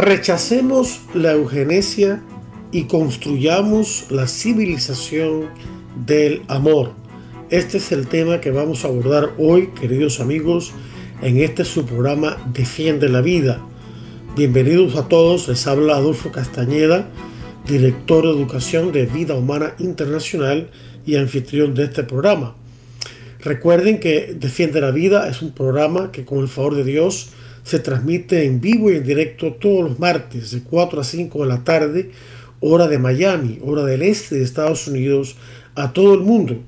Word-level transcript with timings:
Rechacemos 0.00 1.02
la 1.12 1.32
eugenesia 1.32 2.22
y 2.72 2.84
construyamos 2.84 4.06
la 4.08 4.26
civilización 4.28 5.50
del 6.06 6.40
amor. 6.48 6.94
Este 7.50 7.76
es 7.76 7.92
el 7.92 8.08
tema 8.08 8.40
que 8.40 8.50
vamos 8.50 8.82
a 8.82 8.88
abordar 8.88 9.34
hoy, 9.36 9.66
queridos 9.78 10.18
amigos, 10.20 10.72
en 11.20 11.36
este 11.36 11.66
su 11.66 11.84
programa 11.84 12.38
Defiende 12.54 13.10
la 13.10 13.20
Vida. 13.20 13.60
Bienvenidos 14.34 14.96
a 14.96 15.06
todos, 15.06 15.48
les 15.48 15.66
habla 15.66 15.96
Adolfo 15.96 16.32
Castañeda, 16.32 17.06
director 17.66 18.24
de 18.24 18.30
Educación 18.30 18.92
de 18.92 19.04
Vida 19.04 19.34
Humana 19.34 19.74
Internacional 19.80 20.70
y 21.04 21.16
anfitrión 21.16 21.74
de 21.74 21.84
este 21.84 22.04
programa. 22.04 22.56
Recuerden 23.40 24.00
que 24.00 24.34
Defiende 24.34 24.80
la 24.80 24.92
Vida 24.92 25.28
es 25.28 25.42
un 25.42 25.52
programa 25.52 26.10
que 26.10 26.24
con 26.24 26.38
el 26.38 26.48
favor 26.48 26.74
de 26.74 26.84
Dios 26.84 27.34
se 27.62 27.78
transmite 27.78 28.44
en 28.44 28.60
vivo 28.60 28.90
y 28.90 28.96
en 28.96 29.04
directo 29.04 29.54
todos 29.54 29.90
los 29.90 29.98
martes 29.98 30.50
de 30.50 30.62
4 30.62 31.00
a 31.00 31.04
5 31.04 31.42
de 31.42 31.48
la 31.48 31.64
tarde, 31.64 32.10
hora 32.60 32.88
de 32.88 32.98
Miami, 32.98 33.58
hora 33.62 33.84
del 33.84 34.02
este 34.02 34.36
de 34.36 34.44
Estados 34.44 34.86
Unidos, 34.86 35.36
a 35.74 35.92
todo 35.92 36.14
el 36.14 36.20
mundo, 36.20 36.58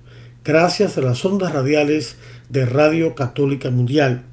gracias 0.44 0.96
a 0.96 1.02
las 1.02 1.24
ondas 1.24 1.52
radiales 1.52 2.16
de 2.48 2.66
Radio 2.66 3.14
Católica 3.14 3.70
Mundial. 3.70 4.24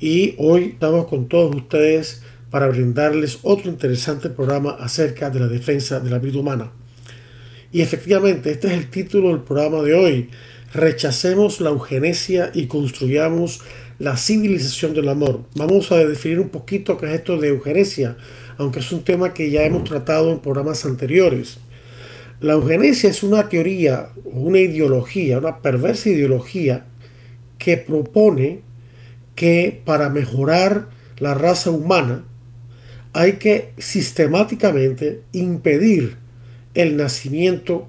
Y 0.00 0.34
hoy 0.38 0.70
estamos 0.72 1.06
con 1.06 1.28
todos 1.28 1.54
ustedes 1.54 2.22
para 2.50 2.66
brindarles 2.66 3.38
otro 3.42 3.70
interesante 3.70 4.28
programa 4.28 4.76
acerca 4.78 5.30
de 5.30 5.40
la 5.40 5.48
defensa 5.48 6.00
de 6.00 6.10
la 6.10 6.18
vida 6.18 6.38
humana. 6.38 6.72
Y 7.72 7.80
efectivamente, 7.80 8.50
este 8.50 8.68
es 8.68 8.74
el 8.74 8.90
título 8.90 9.28
del 9.28 9.40
programa 9.40 9.82
de 9.82 9.94
hoy. 9.94 10.30
Rechacemos 10.74 11.60
la 11.60 11.70
eugenesia 11.70 12.50
y 12.52 12.66
construyamos 12.66 13.60
la 13.98 14.16
civilización 14.16 14.94
del 14.94 15.08
amor. 15.08 15.44
Vamos 15.54 15.92
a 15.92 15.96
definir 15.96 16.40
un 16.40 16.48
poquito 16.48 16.98
qué 16.98 17.06
es 17.06 17.12
esto 17.12 17.38
de 17.38 17.48
eugenesia, 17.48 18.16
aunque 18.58 18.80
es 18.80 18.92
un 18.92 19.04
tema 19.04 19.32
que 19.34 19.50
ya 19.50 19.62
hemos 19.64 19.84
tratado 19.84 20.32
en 20.32 20.40
programas 20.40 20.84
anteriores. 20.84 21.58
La 22.40 22.54
eugenesia 22.54 23.08
es 23.08 23.22
una 23.22 23.48
teoría 23.48 24.08
una 24.24 24.58
ideología, 24.58 25.38
una 25.38 25.58
perversa 25.58 26.08
ideología 26.08 26.86
que 27.58 27.76
propone 27.76 28.62
que 29.34 29.80
para 29.84 30.08
mejorar 30.08 30.88
la 31.18 31.34
raza 31.34 31.70
humana 31.70 32.24
hay 33.12 33.34
que 33.34 33.72
sistemáticamente 33.78 35.22
impedir 35.32 36.16
el 36.74 36.96
nacimiento 36.96 37.88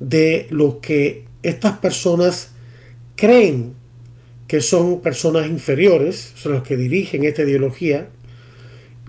de 0.00 0.46
lo 0.50 0.80
que 0.80 1.24
estas 1.42 1.78
personas 1.78 2.50
creen 3.14 3.74
que 4.46 4.60
son 4.60 5.00
personas 5.00 5.48
inferiores, 5.48 6.32
son 6.36 6.52
los 6.52 6.62
que 6.62 6.76
dirigen 6.76 7.24
esta 7.24 7.42
ideología, 7.42 8.08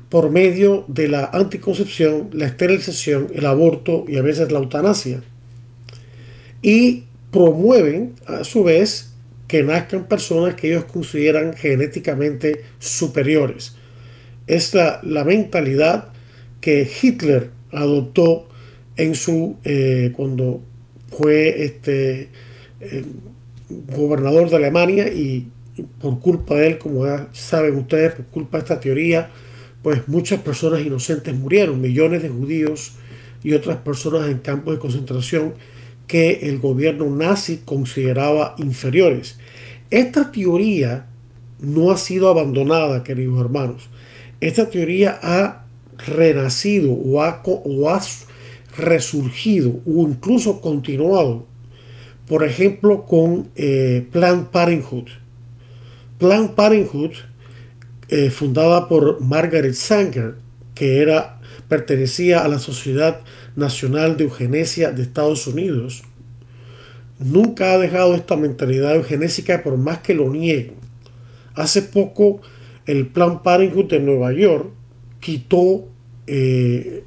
por 0.09 0.31
medio 0.31 0.85
de 0.88 1.09
la 1.09 1.25
anticoncepción, 1.33 2.30
la 2.33 2.45
esterilización, 2.45 3.27
el 3.33 3.45
aborto 3.45 4.05
y 4.08 4.17
a 4.17 4.21
veces 4.21 4.52
la 4.52 4.59
eutanasia. 4.59 5.21
Y 6.61 7.03
promueven 7.31 8.14
a 8.25 8.43
su 8.43 8.64
vez 8.64 9.14
que 9.48 9.64
nazcan 9.64 10.08
personas 10.08 10.55
que 10.55 10.70
ellos 10.70 10.86
consideran 10.86 11.54
genéticamente 11.54 12.64
superiores 12.80 13.77
es 14.48 14.73
la, 14.73 15.02
mentalidad 15.25 16.09
que 16.61 16.89
Hitler 17.02 17.52
adoptó 17.71 18.48
en 18.95 19.14
su 19.14 19.58
eh, 19.64 20.14
cuando 20.15 20.64
fue 21.09 21.64
este 21.64 22.30
eh, 22.80 23.04
gobernador 23.70 24.50
de 24.50 24.55
Alemania 24.55 25.08
y 25.08 25.48
por 26.00 26.20
culpa 26.20 26.55
de 26.55 26.67
él, 26.67 26.78
como 26.78 27.05
ya 27.05 27.30
saben 27.33 27.76
ustedes, 27.76 28.14
por 28.14 28.26
culpa 28.26 28.58
de 28.58 28.64
esta 28.64 28.80
teoría, 28.80 29.30
pues 29.83 30.08
muchas 30.08 30.39
personas 30.42 30.82
inocentes 30.82 31.36
murieron, 31.36 31.80
millones 31.80 32.23
de 32.23 32.30
judíos 32.30 32.94
y 33.44 33.54
otras 33.54 33.78
personas 33.78 34.30
en 34.30 34.39
campos 34.39 34.73
de 34.73 34.80
concentración 34.80 35.54
que 36.08 36.50
el 36.50 36.60
gobierno 36.60 37.10
nazi 37.10 37.61
consideraba 37.64 38.55
inferiores. 38.58 39.38
Esta 39.89 40.32
teoría 40.32 41.05
no 41.60 41.92
ha 41.92 41.98
sido 41.98 42.30
abandonada, 42.30 43.04
queridos 43.04 43.39
hermanos 43.39 43.89
esta 44.39 44.70
teoría 44.70 45.20
ha 45.22 45.66
renacido 46.05 46.94
o 46.94 47.22
ha, 47.22 47.42
resurgido 48.78 49.80
o 49.88 50.08
incluso 50.08 50.61
continuado, 50.61 51.48
por 52.27 52.43
ejemplo, 52.43 53.05
con 53.05 53.49
eh, 53.55 54.05
Planned 54.11 54.48
Parenthood. 54.48 55.08
Planned 56.17 56.52
Parenthood, 56.52 57.11
eh, 58.10 58.30
fundada 58.30 58.88
por 58.88 59.21
Margaret 59.21 59.73
Sanger, 59.73 60.36
que 60.76 61.02
era, 61.02 61.39
pertenecía 61.67 62.43
a 62.43 62.48
la 62.48 62.60
Sociedad 62.60 63.21
Nacional 63.55 64.17
de 64.17 64.26
Eugenesia 64.26 64.92
de 64.92 65.04
Estados 65.04 65.48
Unidos, 65.48 66.04
nunca 67.20 67.73
ha 67.73 67.77
dejado 67.77 68.16
esta 68.16 68.36
mentalidad 68.36 68.95
eugenésica 68.95 69.64
por 69.64 69.77
más 69.77 69.99
que 69.99 70.14
lo 70.14 70.30
nieguen. 70.30 70.76
Hace 71.55 71.82
poco 71.82 72.42
el 72.86 73.08
Plan 73.08 73.42
Parenthood 73.42 73.89
de 73.89 73.99
Nueva 73.99 74.32
York 74.33 74.70
quitó 75.20 75.87
eh, 76.27 77.04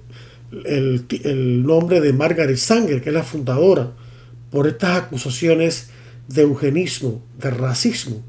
el, 0.64 1.62
nombre 1.64 2.00
de 2.00 2.12
Margaret 2.12 2.56
Sanger, 2.56 3.00
que 3.00 3.10
es 3.10 3.14
la 3.14 3.22
fundadora, 3.22 3.92
por 4.50 4.66
estas 4.66 4.98
acusaciones 4.98 5.90
de 6.28 6.42
eugenismo, 6.42 7.22
de 7.38 7.50
racismo. 7.50 8.22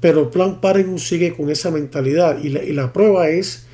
Pero 0.00 0.30
Plan 0.30 0.60
Parenthood 0.60 0.98
sigue 0.98 1.34
con 1.34 1.50
esa 1.50 1.70
mentalidad 1.70 2.42
y 2.42 2.48
la, 2.50 2.92
prueba 2.92 3.28
es 3.28 3.66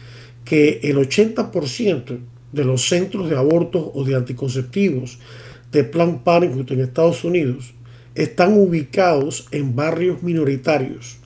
que 0.44 0.80
el 0.82 0.96
80% 0.96 2.18
de 2.52 2.64
los 2.64 2.88
centros 2.88 3.30
de 3.30 3.36
abortos 3.36 3.90
o 3.94 4.04
de 4.04 4.14
anticonceptivos 4.14 5.18
de 5.72 5.84
Plan 5.84 6.22
Parenthood 6.24 6.72
en 6.72 6.80
Estados 6.80 7.24
Unidos 7.24 7.74
están 8.14 8.58
ubicados 8.58 9.48
en 9.52 9.76
barrios 9.76 10.22
minoritarios, 10.22 11.18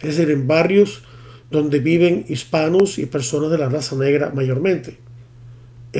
es 0.00 0.16
decir, 0.16 0.30
en 0.30 0.46
barrios 0.46 1.02
donde 1.50 1.78
viven 1.78 2.24
hispanos 2.28 2.98
y 2.98 3.06
personas 3.06 3.50
de 3.50 3.58
la 3.58 3.68
raza 3.68 3.96
negra 3.96 4.32
mayormente. 4.34 4.98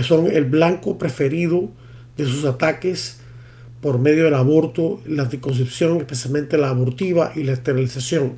Son 0.03 0.27
el 0.27 0.45
blanco 0.45 0.99
preferido 0.99 1.71
de 2.17 2.27
sus 2.27 2.45
ataques 2.45 3.21
por 3.81 3.99
medio 3.99 4.25
del 4.25 4.35
aborto, 4.35 5.01
la 5.07 5.25
anticoncepción, 5.25 5.99
especialmente 5.99 6.59
la 6.59 6.71
abortiva 6.71 7.33
y 7.35 7.43
la 7.45 7.53
esterilización. 7.53 8.35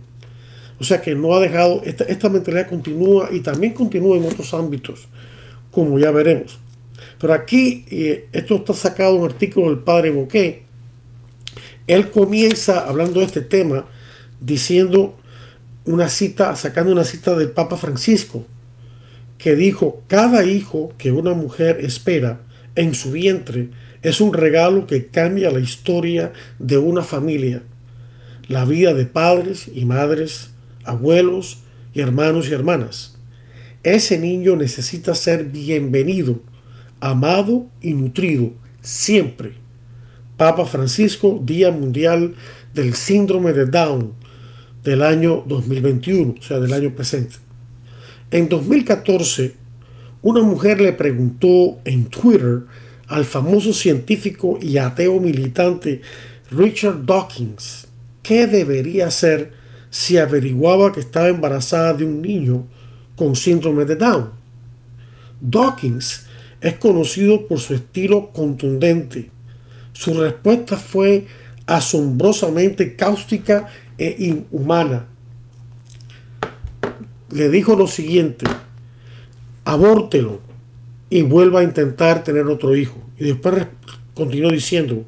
O 0.81 0.85
sea 0.85 1.01
que 1.01 1.15
no 1.15 1.35
ha 1.35 1.41
dejado, 1.41 1.83
esta, 1.85 2.29
mentalidad 2.29 2.69
continúa 2.69 3.29
y 3.33 3.41
también 3.41 3.73
continúa 3.73 4.17
en 4.17 4.25
otros 4.25 4.55
ámbitos, 4.55 5.09
como 5.71 5.99
ya 5.99 6.11
veremos. 6.11 6.59
Pero 7.21 7.33
aquí, 7.33 7.85
eh, 7.91 8.29
esto 8.33 8.57
está 8.57 8.75
sacado 8.75 9.15
de 9.15 9.19
un 9.21 9.27
artículo 9.27 9.71
del 9.71 9.81
padre 9.81 10.11
Boquet. 10.11 10.63
Él 11.87 12.11
comienza 12.11 12.87
hablando 12.87 13.21
de 13.21 13.27
este 13.27 13.41
tema 13.41 13.87
diciendo 14.41 15.17
una 15.85 16.09
cita, 16.09 16.55
sacando 16.55 16.93
una 16.93 17.05
cita 17.05 17.35
del 17.35 17.51
Papa 17.51 17.77
Francisco, 17.77 18.45
que 19.39 19.57
dijo, 19.57 20.03
cada 20.07 20.45
hijo 20.45 20.93
que 20.99 21.13
una 21.13 21.33
mujer 21.33 21.79
espera 21.81 22.41
en 22.75 22.95
su 22.95 23.13
vientre 23.13 23.71
es 24.03 24.21
un 24.21 24.33
regalo 24.33 24.87
que 24.87 25.07
cambia 25.07 25.51
la 25.51 25.61
historia 25.61 26.33
de 26.59 26.79
una 26.79 27.03
familia, 27.03 27.63
la 28.49 28.65
vida 28.65 28.95
de 28.95 29.07
padres 29.07 29.71
y 29.73 29.85
madres, 29.85 30.51
abuelos 30.85 31.59
y 31.95 32.01
hermanos 32.01 32.49
y 32.49 32.53
hermanas. 32.53 33.17
Ese 33.83 34.19
niño 34.19 34.57
necesita 34.57 35.15
ser 35.15 35.45
bienvenido, 35.45 36.41
amado 37.01 37.67
y 37.81 37.95
nutrido 37.95 38.53
siempre. 38.81 39.55
Papa 40.37 40.65
Francisco, 40.67 41.41
Día 41.43 41.71
Mundial 41.71 42.35
del 42.75 42.95
Síndrome 42.95 43.53
de 43.53 43.67
Down, 43.67 44.13
del 44.85 45.03
año 45.03 45.43
2021, 45.47 46.37
o 46.39 46.43
sea, 46.43 46.61
del 46.61 46.73
año 46.73 46.95
presente. 46.95 47.37
En 48.31 48.49
2014, 48.49 49.55
una 50.23 50.43
mujer 50.43 50.81
le 50.81 50.93
preguntó 50.93 51.79
en 51.85 52.07
Twitter 52.07 52.63
al 53.09 53.25
famoso 53.25 53.73
científico 53.73 54.59
y 54.61 54.79
ateo 54.79 55.19
militante 55.21 56.03
Richard 56.51 57.05
Dawkins 57.05 57.89
qué 58.23 58.47
debería 58.47 59.07
hacer 59.07 59.53
si 59.91 60.19
averiguaba 60.19 60.93
que 60.93 61.01
estaba 61.01 61.29
embarazada 61.29 61.95
de 61.95 62.05
un 62.05 62.21
niño 62.21 62.67
con 63.17 63.35
síndrome 63.35 63.87
de 63.87 63.97
Down. 63.97 64.31
Dawkins 65.41 66.27
es 66.61 66.75
conocido 66.75 67.47
por 67.47 67.59
su 67.59 67.75
estilo 67.75 68.31
contundente. 68.33 69.31
Su 69.93 70.13
respuesta 70.15 70.77
fue 70.77 71.27
asombrosamente 71.67 72.97
cáustica 72.97 73.69
e 73.97 74.15
inhumana. 74.19 75.07
Le 77.31 77.49
dijo 77.49 77.77
lo 77.77 77.87
siguiente, 77.87 78.47
abórtelo 79.65 80.48
y 81.11 81.23
vuelva 81.23 81.61
a 81.61 81.65
intentar 81.65 82.25
tener 82.25 82.47
otro 82.47 82.77
hijo. 82.77 82.99
Y 83.19 83.25
después 83.25 83.67
continuó 84.15 84.51
diciendo, 84.51 85.05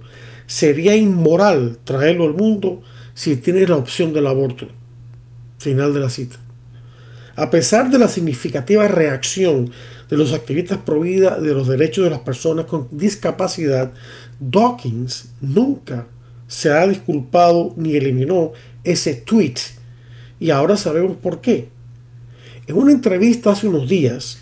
sería 0.46 0.96
inmoral 0.96 1.78
traerlo 1.84 2.24
al 2.24 2.34
mundo 2.34 2.82
si 3.14 3.36
tiene 3.36 3.66
la 3.66 3.76
opción 3.76 4.12
del 4.12 4.26
aborto. 4.26 4.68
Final 5.58 5.92
de 5.92 6.00
la 6.00 6.10
cita. 6.10 6.36
A 7.36 7.50
pesar 7.50 7.90
de 7.90 7.98
la 7.98 8.08
significativa 8.08 8.88
reacción 8.88 9.70
de 10.08 10.16
los 10.16 10.32
activistas 10.32 10.78
pro 10.78 11.00
vida 11.00 11.38
de 11.38 11.54
los 11.54 11.68
derechos 11.68 12.04
de 12.04 12.10
las 12.10 12.20
personas 12.20 12.66
con 12.66 12.88
discapacidad, 12.90 13.92
Dawkins 14.40 15.32
nunca 15.40 16.06
se 16.48 16.70
ha 16.70 16.86
disculpado 16.86 17.72
ni 17.76 17.94
eliminó 17.94 18.52
ese 18.82 19.14
tweet. 19.14 19.54
Y 20.40 20.50
ahora 20.50 20.76
sabemos 20.76 21.16
por 21.16 21.40
qué. 21.40 21.68
En 22.66 22.76
una 22.76 22.92
entrevista 22.92 23.52
hace 23.52 23.68
unos 23.68 23.88
días, 23.88 24.39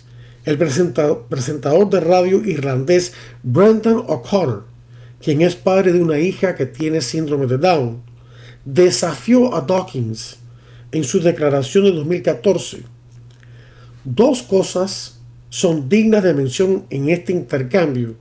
el 0.49 0.57
presentador 0.57 1.89
de 1.89 1.99
radio 1.99 2.43
irlandés 2.43 3.13
Brendan 3.43 3.97
O'Connor, 4.07 4.65
quien 5.21 5.41
es 5.41 5.55
padre 5.55 5.93
de 5.93 6.01
una 6.01 6.17
hija 6.17 6.55
que 6.55 6.65
tiene 6.65 7.01
síndrome 7.01 7.45
de 7.45 7.59
Down, 7.59 8.01
desafió 8.65 9.55
a 9.55 9.61
Dawkins 9.61 10.37
en 10.91 11.03
su 11.03 11.19
declaración 11.19 11.83
de 11.83 11.91
2014. 11.91 12.83
Dos 14.03 14.41
cosas 14.41 15.19
son 15.49 15.87
dignas 15.87 16.23
de 16.23 16.33
mención 16.33 16.85
en 16.89 17.09
este 17.09 17.31
intercambio 17.31 18.15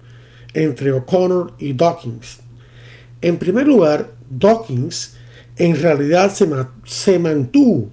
entre 0.53 0.93
O'Connor 0.93 1.55
y 1.59 1.73
Dawkins. 1.73 2.41
En 3.23 3.39
primer 3.39 3.67
lugar, 3.67 4.13
Dawkins 4.29 5.15
en 5.57 5.81
realidad 5.81 6.33
se, 6.33 6.47
se 6.85 7.19
mantuvo 7.19 7.91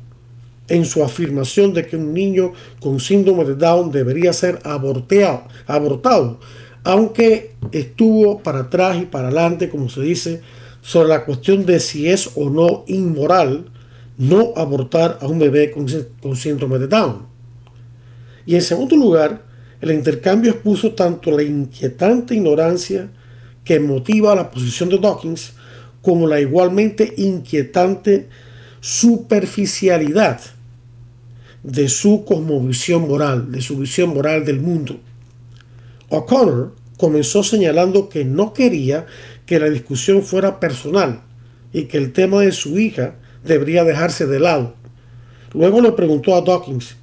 en 0.67 0.85
su 0.85 1.03
afirmación 1.03 1.73
de 1.73 1.85
que 1.85 1.97
un 1.97 2.13
niño 2.13 2.53
con 2.79 3.00
síndrome 3.00 3.45
de 3.45 3.56
Down 3.56 3.91
debería 3.91 4.33
ser 4.33 4.59
aborteado, 4.63 5.44
abortado, 5.67 6.39
aunque 6.83 7.56
estuvo 7.71 8.39
para 8.39 8.62
atrás 8.62 8.97
y 9.01 9.06
para 9.06 9.27
adelante, 9.27 9.69
como 9.69 9.89
se 9.89 10.01
dice, 10.01 10.41
sobre 10.81 11.09
la 11.09 11.25
cuestión 11.25 11.65
de 11.65 11.79
si 11.79 12.09
es 12.09 12.31
o 12.35 12.50
no 12.50 12.83
inmoral 12.88 13.71
no 14.17 14.53
abortar 14.56 15.17
a 15.21 15.27
un 15.27 15.39
bebé 15.39 15.71
con, 15.71 15.88
con 16.21 16.35
síndrome 16.35 16.79
de 16.79 16.88
Down. 16.88 17.25
Y 18.45 18.56
en 18.56 18.62
segundo 18.62 18.95
lugar, 18.95 19.44
el 19.81 19.91
intercambio 19.91 20.51
expuso 20.51 20.94
tanto 20.94 21.31
la 21.31 21.44
inquietante 21.44 22.35
ignorancia 22.35 23.09
que 23.63 23.79
motiva 23.79 24.35
la 24.35 24.51
posición 24.51 24.89
de 24.89 25.00
Dawkins 25.00 25.53
como 26.01 26.27
la 26.27 26.39
igualmente 26.39 27.13
inquietante 27.17 28.29
superficialidad 28.79 30.39
de 31.65 31.89
su 31.89 32.25
cosmovisión 32.25 33.07
moral, 33.07 33.51
de 33.51 33.59
su 33.59 33.77
visión 33.77 34.13
moral 34.13 34.45
del 34.45 34.59
mundo. 34.59 35.00
O'Connor 36.09 36.75
comenzó 36.97 37.44
señalando 37.44 38.07
que 38.07 38.23
no 38.23 38.53
quería 38.53 39.07
que 39.47 39.59
la 39.59 39.69
discusión 39.69 40.21
fuera 40.21 40.59
personal 40.59 41.21
y 41.73 41.85
que 41.85 41.97
el 41.97 42.13
tema 42.13 42.41
de 42.41 42.51
su 42.51 42.77
hija 42.77 43.15
debería 43.44 43.83
dejarse 43.83 44.27
de 44.27 44.39
lado. 44.39 44.75
Luego 45.53 45.81
le 45.81 45.91
preguntó 45.94 46.35
a 46.35 46.41
Dawkins, 46.41 46.97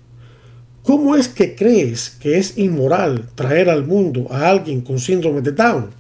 ¿cómo 0.85 1.17
es 1.17 1.26
que 1.26 1.56
crees 1.56 2.11
que 2.11 2.38
es 2.38 2.56
inmoral 2.56 3.29
traer 3.35 3.69
al 3.69 3.85
mundo 3.85 4.29
a 4.31 4.49
alguien 4.49 4.81
con 4.81 5.00
síndrome 5.00 5.41
de 5.41 5.50
Down? 5.50 5.91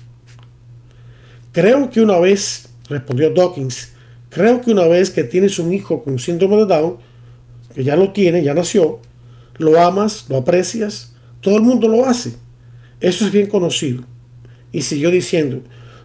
Creo 1.50 1.90
que 1.90 2.00
una 2.00 2.18
vez, 2.20 2.68
respondió 2.88 3.30
Dawkins, 3.30 3.92
creo 4.30 4.60
que 4.60 4.70
una 4.70 4.86
vez 4.86 5.10
que 5.10 5.24
tienes 5.24 5.58
un 5.58 5.72
hijo 5.72 6.04
con 6.04 6.20
síndrome 6.20 6.58
de 6.58 6.66
Down, 6.66 7.11
que 7.72 7.84
ya 7.84 7.96
lo 7.96 8.12
tiene, 8.12 8.42
ya 8.42 8.54
nació, 8.54 9.00
lo 9.58 9.80
amas, 9.80 10.26
lo 10.28 10.38
aprecias, 10.38 11.14
todo 11.40 11.56
el 11.56 11.62
mundo 11.62 11.88
lo 11.88 12.06
hace. 12.06 12.34
Eso 13.00 13.26
es 13.26 13.32
bien 13.32 13.48
conocido. 13.48 14.04
Y 14.70 14.82
siguió 14.82 15.10
diciendo, 15.10 15.62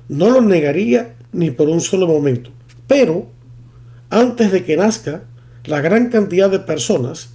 no 0.10 0.30
lo 0.30 0.42
negaría 0.42 1.16
ni 1.31 1.52
por 1.52 1.69
un 1.69 1.81
solo 1.81 2.08
momento. 2.08 2.50
Pero, 2.88 3.28
antes 4.10 4.52
de 4.52 4.64
que 4.64 4.78
nazca, 4.78 5.24
la 5.66 5.81
gran 5.81 6.10
cantidad 6.10 6.50
de 6.50 6.60
personas 6.60 7.30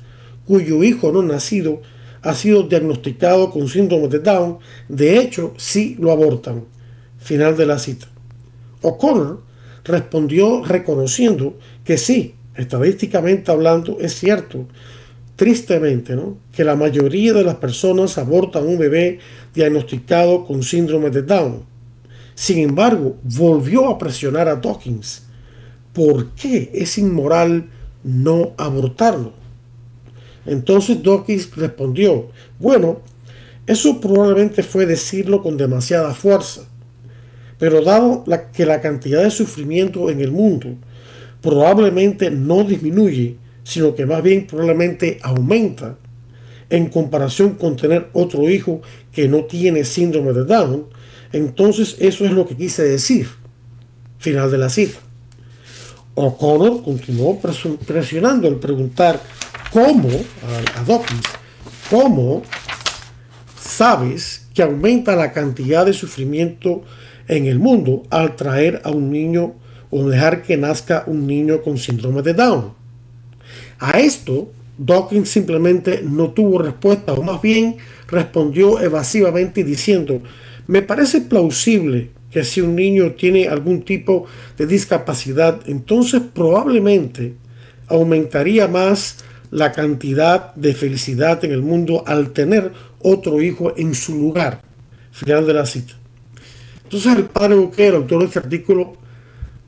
cuyo 0.47 0.83
hijo 0.83 1.13
no 1.13 1.23
nacido 1.23 1.83
ha 2.23 2.35
sido 2.35 2.65
diagnosticado 2.65 3.51
con 3.51 3.69
síndrome 3.69 4.09
de 4.09 4.21
Down, 4.21 4.59
de 4.89 5.19
hecho, 5.19 5.55
sí 5.57 5.97
lo 5.99 6.13
abortan. 6.13 6.65
Final 7.19 7.57
de 7.57 7.67
la 7.67 7.79
cita. 7.79 8.07
O'Connor 8.81 9.43
respondió 9.85 10.65
reconociendo 10.65 11.59
que 11.85 11.99
sí, 11.99 12.35
estadísticamente 12.57 13.51
hablando, 13.51 13.99
es 14.01 14.15
cierto, 14.15 14.67
tristemente, 15.37 16.15
¿no? 16.15 16.37
que 16.53 16.65
la 16.65 16.77
mayoría 16.77 17.33
de 17.33 17.45
las 17.45 17.57
personas 17.57 18.19
abortan 18.19 18.67
un 18.67 18.79
bebé 18.79 19.19
diagnosticado 19.55 20.45
con 20.45 20.63
síndrome 20.63 21.11
de 21.11 21.23
Down. 21.23 21.65
Sin 22.35 22.59
embargo, 22.59 23.17
volvió 23.23 23.89
a 23.89 23.99
presionar 23.99 24.49
a 24.49 24.57
Dawkins. 24.57 25.25
¿Por 25.93 26.31
qué 26.31 26.71
es 26.73 26.97
inmoral 26.99 27.69
no 28.03 28.53
abortarlo? 28.57 29.33
Entonces 30.47 31.03
Dawkins 31.03 31.55
respondió, 31.55 32.29
bueno, 32.59 33.01
eso 33.67 34.01
probablemente 34.01 34.63
fue 34.63 34.87
decirlo 34.87 35.43
con 35.43 35.57
demasiada 35.57 36.15
fuerza, 36.15 36.63
pero 37.59 37.83
dado 37.83 38.25
que 38.53 38.67
la 38.67 38.81
cantidad 38.81 39.23
de 39.23 39.31
sufrimiento 39.31 40.11
en 40.11 40.21
el 40.21 40.33
mundo 40.33 40.75
probablemente 41.43 42.31
no 42.31 42.65
disminuye, 42.65 43.37
sino 43.65 43.95
que 43.95 44.07
más 44.07 44.23
bien 44.23 44.47
probablemente 44.47 45.19
aumenta 45.23 45.99
en 46.71 46.89
comparación 46.89 47.55
con 47.55 47.77
tener 47.77 48.09
otro 48.15 48.49
hijo 48.49 48.81
que 49.13 49.29
no 49.29 49.45
tiene 49.45 49.85
síndrome 49.85 50.33
de 50.33 50.45
Down, 50.45 50.87
entonces 51.33 51.97
eso 51.99 52.25
es 52.25 52.33
lo 52.33 52.47
que 52.47 52.57
quise 52.57 52.83
decir. 52.85 53.29
Final 54.19 54.51
de 54.51 54.59
la 54.59 54.71
cita. 54.71 54.99
O'Connor 56.15 56.83
continuó 56.83 57.39
presionando 57.41 58.47
al 58.47 58.57
preguntar 58.57 59.21
cómo, 59.73 60.09
a, 60.09 60.85
Dawkins, 60.85 61.27
cómo 61.91 62.43
sabes 63.59 64.47
que 64.55 64.63
aumenta 64.63 65.17
la 65.17 65.33
cantidad 65.33 65.87
de 65.87 65.93
sufrimiento 65.93 66.83
en 67.29 67.47
el 67.47 67.59
mundo 67.59 68.03
al 68.11 68.37
traer 68.37 68.83
a 68.85 68.91
un 68.91 69.11
niño 69.11 69.55
o 69.93 70.09
dejar 70.09 70.43
que 70.43 70.57
nazca 70.57 71.05
un 71.07 71.27
niño 71.27 71.61
con 71.61 71.77
síndrome 71.77 72.23
de 72.23 72.33
Down. 72.33 72.73
A 73.79 74.01
esto, 74.01 74.51
Dawkins 74.79 75.29
simplemente 75.29 76.01
no 76.03 76.31
tuvo 76.31 76.59
respuesta, 76.59 77.13
o 77.13 77.23
más 77.23 77.43
bien 77.43 77.77
respondió 78.09 78.81
evasivamente 78.81 79.63
diciendo, 79.63 80.23
me 80.67 80.81
parece 80.81 81.21
plausible 81.21 82.11
que 82.31 82.43
si 82.43 82.63
un 82.63 82.75
niño 82.75 83.13
tiene 83.13 83.49
algún 83.49 83.83
tipo 83.83 84.25
de 84.57 84.67
discapacidad, 84.67 85.61
entonces 85.67 86.23
probablemente 86.33 87.35
aumentaría 87.87 88.69
más 88.69 89.19
la 89.51 89.73
cantidad 89.73 90.55
de 90.55 90.73
felicidad 90.73 91.45
en 91.45 91.53
el 91.53 91.61
mundo 91.61 92.03
al 92.07 92.31
tener 92.31 92.73
otro 93.01 93.43
hijo 93.43 93.75
en 93.77 93.95
su 93.95 94.17
lugar. 94.17 94.63
Final 95.11 95.47
de 95.47 95.53
la 95.53 95.67
cita. 95.67 95.93
Entonces 96.85 97.15
el 97.15 97.25
padre 97.25 97.57
Bouquet, 97.57 97.89
el 97.89 97.97
autor 97.97 98.21
de 98.21 98.27
este 98.27 98.39
artículo, 98.39 99.02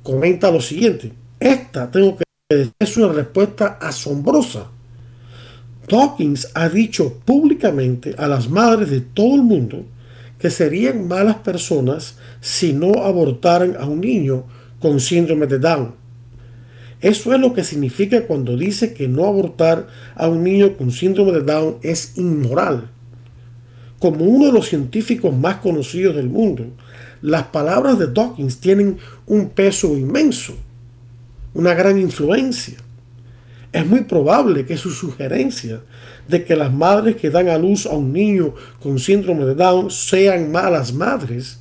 comenta 0.04 0.52
lo 0.52 0.60
siguiente. 0.60 1.10
Esta, 1.40 1.90
tengo 1.90 2.16
que 2.16 2.24
decir, 2.48 2.72
es 2.78 2.96
una 2.96 3.12
respuesta 3.12 3.78
asombrosa. 3.80 4.70
Dawkins 5.88 6.50
ha 6.54 6.68
dicho 6.68 7.20
públicamente 7.24 8.14
a 8.16 8.28
las 8.28 8.48
madres 8.48 8.90
de 8.90 9.00
todo 9.00 9.34
el 9.34 9.42
mundo 9.42 9.84
que 10.38 10.50
serían 10.50 11.08
malas 11.08 11.36
personas 11.36 12.18
si 12.40 12.72
no 12.72 13.02
abortaran 13.02 13.76
a 13.78 13.86
un 13.86 14.00
niño 14.00 14.44
con 14.78 15.00
síndrome 15.00 15.46
de 15.46 15.58
Down. 15.58 15.94
Eso 17.00 17.34
es 17.34 17.40
lo 17.40 17.52
que 17.52 17.64
significa 17.64 18.26
cuando 18.26 18.56
dice 18.56 18.94
que 18.94 19.08
no 19.08 19.26
abortar 19.26 19.88
a 20.14 20.28
un 20.28 20.44
niño 20.44 20.76
con 20.76 20.90
síndrome 20.90 21.32
de 21.32 21.42
Down 21.42 21.76
es 21.82 22.16
inmoral. 22.16 22.90
Como 23.98 24.24
uno 24.24 24.46
de 24.46 24.52
los 24.52 24.68
científicos 24.68 25.34
más 25.34 25.56
conocidos 25.56 26.16
del 26.16 26.28
mundo, 26.28 26.66
las 27.24 27.44
palabras 27.44 27.98
de 27.98 28.08
Dawkins 28.08 28.60
tienen 28.60 28.98
un 29.24 29.48
peso 29.48 29.96
inmenso, 29.96 30.54
una 31.54 31.72
gran 31.72 31.98
influencia. 31.98 32.76
Es 33.72 33.86
muy 33.86 34.02
probable 34.02 34.66
que 34.66 34.76
su 34.76 34.90
sugerencia 34.90 35.80
de 36.28 36.44
que 36.44 36.54
las 36.54 36.70
madres 36.70 37.16
que 37.16 37.30
dan 37.30 37.48
a 37.48 37.56
luz 37.56 37.86
a 37.86 37.92
un 37.92 38.12
niño 38.12 38.54
con 38.78 38.98
síndrome 38.98 39.46
de 39.46 39.54
Down 39.54 39.90
sean 39.90 40.52
malas 40.52 40.92
madres 40.92 41.60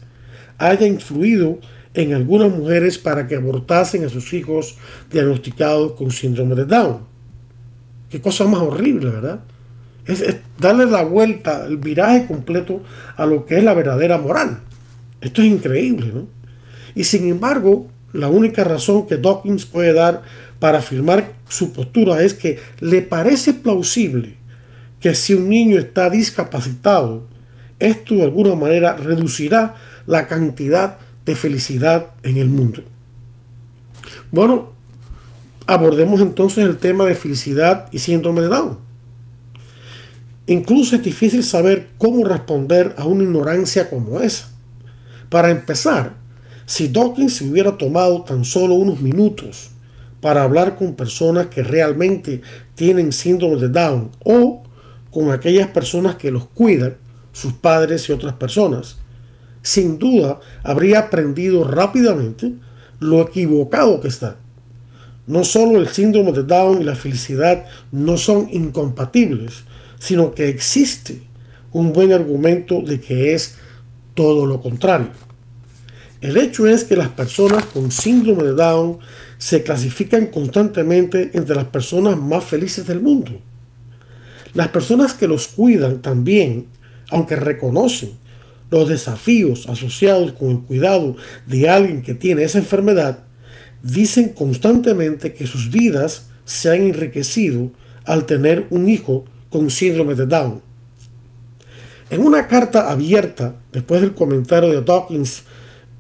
haya 0.58 0.86
influido 0.86 1.60
en 1.94 2.14
algunas 2.14 2.52
mujeres 2.52 2.98
para 2.98 3.26
que 3.26 3.38
abortasen 3.38 4.04
a 4.04 4.10
sus 4.10 4.34
hijos 4.34 4.76
diagnosticados 5.10 5.94
con 5.94 6.12
síndrome 6.12 6.56
de 6.56 6.66
Down. 6.66 7.00
Qué 8.10 8.20
cosa 8.20 8.44
más 8.44 8.60
horrible, 8.60 9.12
¿verdad? 9.12 9.40
Es, 10.06 10.26
darle 10.60 10.88
la 10.88 11.06
vuelta, 11.06 11.66
el 11.66 11.78
viraje 11.78 12.26
completo 12.28 12.84
a 13.16 13.26
lo 13.26 13.46
que 13.46 13.60
es 13.60 13.64
la 13.64 13.74
verdadera 13.74 14.18
moral. 14.18 14.60
Esto 15.24 15.42
es 15.42 15.48
increíble, 15.48 16.12
¿no? 16.14 16.28
Y 16.96 17.06
sin 17.06 17.30
embargo, 17.30 17.88
la 18.12 18.28
única 18.28 18.64
razón 18.64 19.08
que 19.08 19.18
Dawkins 19.18 19.66
puede 19.66 19.94
dar 19.94 20.22
para 20.60 20.80
afirmar 20.80 21.34
su 21.50 21.74
postura 21.74 22.22
es 22.22 22.34
que 22.34 22.60
le 22.80 23.02
parece 23.02 23.54
plausible 23.54 24.38
que 25.00 25.16
si 25.16 25.34
un 25.34 25.50
niño 25.50 25.80
está 25.80 26.10
discapacitado, 26.10 27.28
esto 27.80 28.16
de 28.16 28.24
alguna 28.24 28.56
manera 28.56 28.96
reducirá 28.96 29.76
la 30.06 30.28
cantidad 30.28 30.98
de 31.26 31.36
felicidad 31.36 32.12
en 32.24 32.38
el 32.38 32.50
mundo. 32.50 32.84
Bueno, 34.32 34.74
abordemos 35.68 36.22
entonces 36.22 36.66
el 36.66 36.78
tema 36.78 37.06
de 37.06 37.16
felicidad 37.16 37.88
y 37.92 38.00
síndrome 38.00 38.42
de 38.42 38.48
Down. 38.48 38.78
Incluso 40.48 40.96
es 40.98 41.04
difícil 41.04 41.44
saber 41.44 41.90
cómo 41.98 42.26
responder 42.26 42.94
a 42.98 43.06
una 43.06 43.24
ignorancia 43.24 43.90
como 43.90 44.20
esa. 44.20 44.53
Para 45.34 45.50
empezar, 45.50 46.14
si 46.68 46.90
Dawkins 46.90 47.38
se 47.38 47.50
hubiera 47.50 47.76
tomado 47.76 48.22
tan 48.22 48.46
solo 48.46 48.76
unos 48.76 49.02
minutos 49.02 49.72
para 50.22 50.44
hablar 50.44 50.76
con 50.76 50.94
personas 50.94 51.48
que 51.48 51.64
realmente 51.64 52.44
tienen 52.76 53.12
síndrome 53.12 53.56
de 53.56 53.70
Down 53.70 54.12
o 54.24 54.62
con 55.10 55.32
aquellas 55.32 55.70
personas 55.70 56.18
que 56.18 56.30
los 56.30 56.46
cuidan, 56.50 56.98
sus 57.32 57.54
padres 57.54 58.08
y 58.08 58.12
otras 58.12 58.36
personas, 58.36 58.98
sin 59.64 59.98
duda 59.98 60.40
habría 60.62 61.00
aprendido 61.00 61.64
rápidamente 61.64 62.54
lo 63.00 63.20
equivocado 63.22 64.02
que 64.02 64.10
está. 64.10 64.36
No 65.26 65.44
solo 65.44 65.80
el 65.80 65.88
síndrome 65.88 66.32
de 66.32 66.44
Down 66.44 66.80
y 66.80 66.84
la 66.84 66.96
felicidad 66.96 67.66
no 67.92 68.18
son 68.18 68.50
incompatibles, 68.52 69.64
sino 69.98 70.36
que 70.36 70.48
existe 70.48 71.24
un 71.72 71.92
buen 71.92 72.14
argumento 72.14 72.84
de 72.84 73.02
que 73.02 73.34
es 73.34 73.58
todo 74.14 74.46
lo 74.46 74.62
contrario. 74.62 75.23
El 76.24 76.38
hecho 76.38 76.66
es 76.68 76.86
que 76.86 76.96
las 76.96 77.10
personas 77.10 77.66
con 77.66 77.92
síndrome 77.92 78.44
de 78.44 78.54
Down 78.54 79.00
se 79.38 79.62
clasifican 79.62 80.28
constantemente 80.28 81.32
entre 81.34 81.54
las 81.54 81.66
personas 81.66 82.18
más 82.18 82.46
felices 82.46 82.88
del 82.88 83.02
mundo. 83.02 83.42
Las 84.54 84.70
personas 84.70 85.14
que 85.16 85.28
los 85.28 85.50
cuidan 85.50 86.02
también, 86.02 86.68
aunque 87.10 87.36
reconocen 87.36 88.12
los 88.72 88.88
desafíos 88.88 89.68
asociados 89.68 90.32
con 90.32 90.50
el 90.52 90.60
cuidado 90.60 91.18
de 91.46 91.70
alguien 91.70 92.02
que 92.02 92.14
tiene 92.14 92.46
esa 92.46 92.60
enfermedad, 92.60 93.26
dicen 93.82 94.30
constantemente 94.30 95.34
que 95.34 95.46
sus 95.46 95.72
vidas 95.72 96.28
se 96.46 96.70
han 96.70 96.84
enriquecido 96.84 97.70
al 98.06 98.26
tener 98.26 98.66
un 98.70 98.88
hijo 98.88 99.26
con 99.50 99.70
síndrome 99.70 100.16
de 100.16 100.26
Down. 100.26 100.62
En 102.10 102.22
una 102.22 102.48
carta 102.48 102.90
abierta, 102.90 103.58
después 103.74 104.00
del 104.00 104.14
comentario 104.14 104.70
de 104.70 104.84
Dawkins 104.84 105.44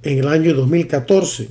en 0.04 0.20
el 0.20 0.28
año 0.28 0.54
2014, 0.54 1.50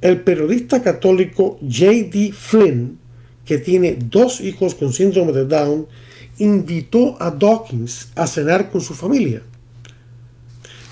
el 0.00 0.20
periodista 0.22 0.82
católico 0.82 1.58
J.D. 1.60 2.32
Flynn, 2.32 2.98
que 3.44 3.58
tiene 3.58 3.98
dos 3.98 4.40
hijos 4.40 4.74
con 4.74 4.92
síndrome 4.92 5.32
de 5.32 5.44
Down, 5.44 5.86
invitó 6.38 7.20
a 7.20 7.30
Dawkins 7.30 8.12
a 8.14 8.26
cenar 8.26 8.70
con 8.70 8.80
su 8.80 8.94
familia 8.94 9.42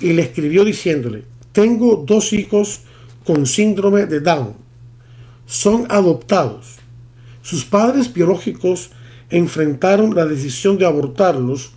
y 0.01 0.13
le 0.13 0.23
escribió 0.23 0.65
diciéndole, 0.65 1.25
tengo 1.53 2.05
dos 2.07 2.33
hijos 2.33 2.81
con 3.25 3.47
síndrome 3.47 4.07
de 4.07 4.21
Down. 4.21 4.55
Son 5.47 5.87
adoptados. 5.89 6.77
Sus 7.43 7.65
padres 7.65 8.13
biológicos 8.13 8.91
enfrentaron 9.31 10.15
la 10.15 10.27
decisión 10.27 10.79
de 10.79 10.87
abortarlos 10.87 11.73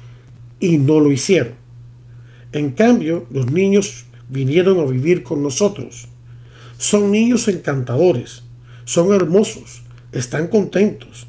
y 0.60 0.78
no 0.78 1.00
lo 1.00 1.12
hicieron. 1.12 1.54
En 2.52 2.72
cambio, 2.72 3.28
los 3.30 3.52
niños 3.52 4.06
vinieron 4.30 4.80
a 4.80 4.86
vivir 4.86 5.24
con 5.24 5.44
nosotros. 5.44 6.08
Son 6.78 7.12
niños 7.12 7.48
encantadores, 7.48 8.44
son 8.86 9.14
hermosos, 9.14 9.82
están 10.12 10.48
contentos, 10.48 11.28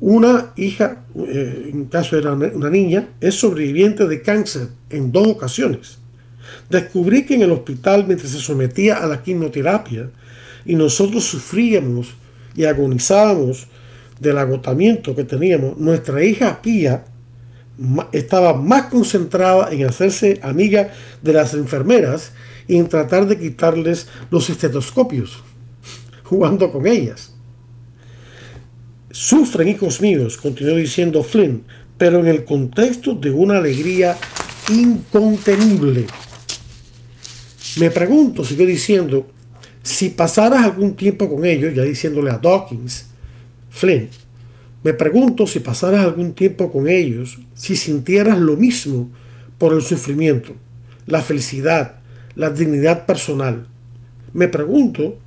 una 0.00 0.52
hija, 0.56 1.04
eh, 1.16 1.70
en 1.72 1.86
caso 1.86 2.20
de 2.20 2.28
una 2.28 2.68
niña, 2.68 3.08
es 3.20 3.36
sobreviviente 3.36 4.06
de 4.06 4.20
cáncer 4.20 4.68
en 4.90 5.10
dos 5.10 5.26
ocasiones. 5.26 5.98
Descubrí 6.68 7.24
que 7.24 7.36
en 7.36 7.42
el 7.42 7.52
hospital, 7.52 8.04
mientras 8.06 8.32
se 8.32 8.38
sometía 8.38 8.98
a 8.98 9.06
la 9.06 9.22
quimioterapia, 9.22 10.10
y 10.66 10.74
nosotros 10.74 11.24
sufríamos 11.24 12.14
y 12.54 12.64
agonizábamos 12.64 13.66
del 14.20 14.36
agotamiento 14.38 15.14
que 15.14 15.24
teníamos, 15.24 15.78
nuestra 15.78 16.22
hija 16.22 16.60
Pía 16.60 17.04
estaba 18.12 18.54
más 18.54 18.84
concentrada 18.84 19.72
en 19.72 19.86
hacerse 19.86 20.38
amiga 20.42 20.92
de 21.22 21.32
las 21.32 21.54
enfermeras 21.54 22.32
y 22.68 22.76
en 22.76 22.88
tratar 22.88 23.26
de 23.26 23.38
quitarles 23.38 24.08
los 24.30 24.48
estetoscopios, 24.48 25.42
jugando 26.24 26.70
con 26.70 26.86
ellas. 26.86 27.34
Sufren, 29.10 29.68
hijos 29.68 30.00
míos, 30.00 30.36
continuó 30.36 30.76
diciendo 30.76 31.22
Flynn, 31.22 31.64
pero 31.96 32.18
en 32.18 32.26
el 32.26 32.44
contexto 32.44 33.14
de 33.14 33.30
una 33.30 33.58
alegría 33.58 34.16
incontenible. 34.72 36.06
Me 37.78 37.90
pregunto, 37.90 38.44
siguió 38.44 38.66
diciendo, 38.66 39.28
si 39.82 40.10
pasaras 40.10 40.64
algún 40.64 40.94
tiempo 40.94 41.28
con 41.28 41.44
ellos, 41.44 41.74
ya 41.74 41.82
diciéndole 41.82 42.30
a 42.30 42.38
Dawkins, 42.38 43.06
Flynn, 43.70 44.08
me 44.82 44.94
pregunto 44.94 45.46
si 45.46 45.60
pasaras 45.60 46.04
algún 46.04 46.32
tiempo 46.34 46.70
con 46.70 46.88
ellos, 46.88 47.38
si 47.54 47.76
sintieras 47.76 48.38
lo 48.38 48.56
mismo 48.56 49.10
por 49.58 49.72
el 49.72 49.82
sufrimiento, 49.82 50.54
la 51.06 51.22
felicidad, 51.22 51.96
la 52.34 52.50
dignidad 52.50 53.06
personal. 53.06 53.66
Me 54.32 54.48
pregunto 54.48 55.18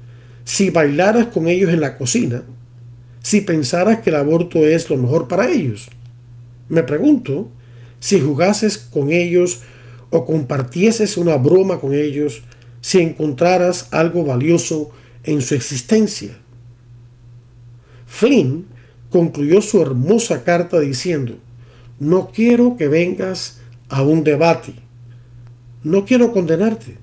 si 0.43 0.69
bailaras 0.69 1.27
con 1.27 1.47
ellos 1.47 1.71
en 1.71 1.81
la 1.81 1.97
cocina, 1.97 2.43
si 3.21 3.41
pensaras 3.41 3.99
que 3.99 4.09
el 4.09 4.15
aborto 4.15 4.65
es 4.65 4.89
lo 4.89 4.97
mejor 4.97 5.27
para 5.27 5.49
ellos? 5.49 5.89
Me 6.69 6.83
pregunto 6.83 7.49
si 7.99 8.21
jugases 8.21 8.77
con 8.77 9.11
ellos 9.11 9.61
o 10.09 10.25
compartieses 10.25 11.17
una 11.17 11.35
broma 11.35 11.79
con 11.79 11.93
ellos, 11.93 12.43
si 12.79 12.99
encontraras 12.99 13.89
algo 13.91 14.23
valioso 14.23 14.91
en 15.23 15.41
su 15.41 15.55
existencia. 15.55 16.37
Flynn 18.05 18.65
concluyó 19.09 19.61
su 19.61 19.81
hermosa 19.81 20.43
carta 20.43 20.79
diciendo, 20.79 21.37
no 21.99 22.31
quiero 22.31 22.77
que 22.77 22.87
vengas 22.87 23.59
a 23.89 24.01
un 24.01 24.23
debate, 24.23 24.73
no 25.83 26.05
quiero 26.05 26.31
condenarte, 26.31 26.97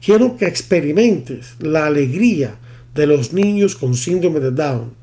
quiero 0.00 0.36
que 0.36 0.46
experimentes 0.46 1.54
la 1.58 1.86
alegría 1.86 2.56
de 2.94 3.06
los 3.06 3.32
niños 3.32 3.76
con 3.76 3.94
síndrome 3.94 4.40
de 4.40 4.50
Down 4.50 4.98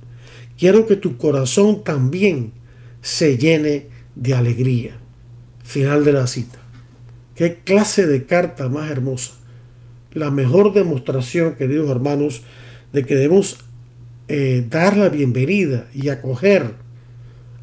quiero 0.57 0.85
que 0.85 0.95
tu 0.95 1.17
corazón 1.17 1.83
también 1.83 2.51
se 3.01 3.37
llene 3.37 3.87
de 4.15 4.33
alegría. 4.33 4.97
Final 5.63 6.05
de 6.05 6.13
la 6.13 6.27
cita. 6.27 6.59
Qué 7.35 7.55
clase 7.63 8.07
de 8.07 8.25
carta 8.25 8.69
más 8.69 8.89
hermosa. 8.89 9.33
La 10.13 10.31
mejor 10.31 10.73
demostración, 10.73 11.55
queridos 11.55 11.89
hermanos, 11.89 12.43
de 12.93 13.05
que 13.05 13.15
debemos 13.15 13.57
eh, 14.27 14.65
dar 14.69 14.95
la 14.95 15.09
bienvenida 15.09 15.87
y 15.93 16.09
acoger 16.09 16.75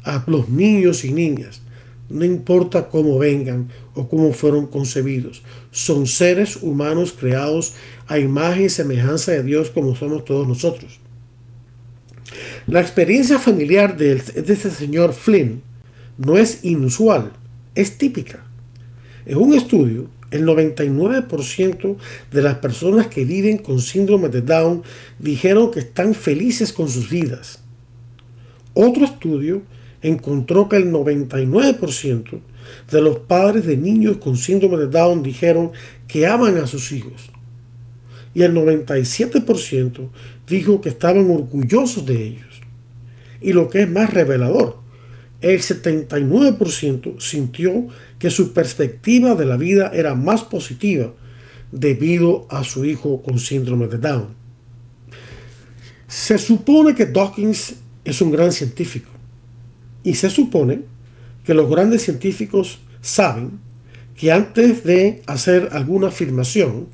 a 0.03 0.23
los 0.27 0.49
niños 0.49 1.05
y 1.05 1.11
niñas, 1.11 1.61
no 2.09 2.25
importa 2.25 2.89
cómo 2.89 3.17
vengan 3.17 3.69
o 3.95 4.07
cómo 4.07 4.33
fueron 4.33 4.67
concebidos. 4.67 5.41
Son 5.71 6.05
seres 6.05 6.57
humanos 6.61 7.15
creados 7.17 7.73
a 8.07 8.19
imagen 8.19 8.65
y 8.65 8.69
semejanza 8.69 9.31
de 9.31 9.43
Dios 9.43 9.71
como 9.71 9.95
somos 9.95 10.25
todos 10.25 10.47
nosotros. 10.47 10.99
La 12.67 12.81
experiencia 12.81 13.39
familiar 13.39 13.97
de, 13.97 14.13
este 14.13 14.69
señor 14.69 15.13
Flynn 15.13 15.61
no 16.17 16.37
es 16.37 16.63
inusual, 16.63 17.31
es 17.75 17.97
típica. 17.97 18.45
En 19.25 19.37
un 19.37 19.53
estudio, 19.53 20.07
el 20.31 20.45
99% 20.45 21.95
de 22.31 22.41
las 22.41 22.57
personas 22.57 23.07
que 23.07 23.25
viven 23.25 23.57
con 23.57 23.79
síndrome 23.79 24.29
de 24.29 24.41
Down 24.41 24.83
dijeron 25.19 25.71
que 25.71 25.79
están 25.79 26.13
felices 26.13 26.73
con 26.73 26.89
sus 26.89 27.09
vidas. 27.09 27.59
Otro 28.73 29.05
estudio 29.05 29.61
encontró 30.03 30.69
que 30.69 30.75
el 30.75 30.91
99% 30.91 32.39
de 32.91 33.01
los 33.01 33.19
padres 33.19 33.65
de 33.65 33.77
niños 33.77 34.17
con 34.17 34.37
síndrome 34.37 34.77
de 34.77 34.87
Down 34.87 35.23
dijeron 35.23 35.71
que 36.07 36.27
aman 36.27 36.57
a 36.57 36.67
sus 36.67 36.91
hijos. 36.91 37.31
Y 38.33 38.43
el 38.43 38.53
97% 38.53 40.09
dijo 40.47 40.81
que 40.81 40.89
estaban 40.89 41.29
orgullosos 41.31 42.05
de 42.05 42.21
ellos. 42.21 42.61
Y 43.41 43.53
lo 43.53 43.69
que 43.69 43.83
es 43.83 43.89
más 43.89 44.13
revelador, 44.13 44.77
el 45.41 45.59
79% 45.59 47.19
sintió 47.19 47.87
que 48.19 48.29
su 48.29 48.53
perspectiva 48.53 49.35
de 49.35 49.45
la 49.45 49.57
vida 49.57 49.91
era 49.93 50.15
más 50.15 50.43
positiva 50.43 51.13
debido 51.71 52.47
a 52.49 52.63
su 52.63 52.85
hijo 52.85 53.21
con 53.21 53.39
síndrome 53.39 53.87
de 53.87 53.97
Down. 53.97 54.27
Se 56.07 56.37
supone 56.37 56.93
que 56.93 57.05
Dawkins 57.05 57.75
es 58.05 58.21
un 58.21 58.31
gran 58.31 58.51
científico 58.51 59.12
y 60.03 60.15
se 60.15 60.29
supone 60.29 60.81
que 61.45 61.53
los 61.53 61.69
grandes 61.69 62.03
científicos 62.03 62.79
saben 63.01 63.59
que 64.15 64.31
antes 64.31 64.83
de 64.83 65.21
hacer 65.25 65.69
alguna 65.71 66.07
afirmación, 66.07 66.87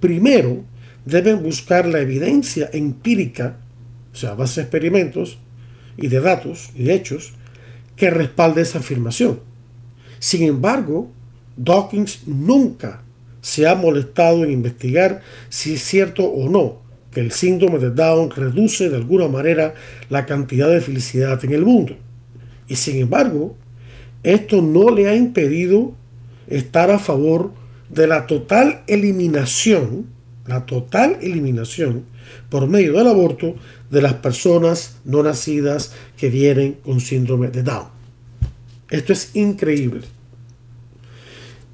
primero 0.00 0.64
deben 1.04 1.42
buscar 1.42 1.86
la 1.86 2.00
evidencia 2.00 2.70
empírica, 2.72 3.58
o 4.12 4.16
sea, 4.16 4.34
base 4.34 4.60
de 4.60 4.64
experimentos 4.64 5.38
y 5.96 6.08
de 6.08 6.20
datos 6.20 6.70
y 6.74 6.84
de 6.84 6.94
hechos, 6.94 7.32
que 7.96 8.10
respalde 8.10 8.62
esa 8.62 8.78
afirmación. 8.78 9.40
Sin 10.18 10.42
embargo, 10.44 11.10
Dawkins 11.56 12.26
nunca 12.26 13.02
se 13.40 13.66
ha 13.66 13.74
molestado 13.74 14.44
en 14.44 14.52
investigar 14.52 15.20
si 15.48 15.74
es 15.74 15.82
cierto 15.82 16.24
o 16.24 16.48
no 16.48 16.80
que 17.12 17.20
el 17.20 17.32
síndrome 17.32 17.78
de 17.78 17.90
Down 17.90 18.30
reduce 18.30 18.88
de 18.88 18.96
alguna 18.96 19.28
manera 19.28 19.74
la 20.08 20.24
cantidad 20.24 20.70
de 20.70 20.80
felicidad 20.80 21.44
en 21.44 21.52
el 21.52 21.64
mundo. 21.64 21.96
Y 22.72 22.76
sin 22.76 22.96
embargo, 22.96 23.54
esto 24.22 24.62
no 24.62 24.88
le 24.88 25.06
ha 25.06 25.14
impedido 25.14 25.92
estar 26.46 26.90
a 26.90 26.98
favor 26.98 27.52
de 27.90 28.06
la 28.06 28.26
total 28.26 28.80
eliminación, 28.86 30.06
la 30.46 30.64
total 30.64 31.18
eliminación 31.20 32.06
por 32.48 32.66
medio 32.68 32.94
del 32.94 33.08
aborto 33.08 33.56
de 33.90 34.00
las 34.00 34.14
personas 34.14 34.96
no 35.04 35.22
nacidas 35.22 35.92
que 36.16 36.30
vienen 36.30 36.78
con 36.82 37.00
síndrome 37.00 37.48
de 37.48 37.62
Down. 37.62 37.88
Esto 38.88 39.12
es 39.12 39.36
increíble. 39.36 40.06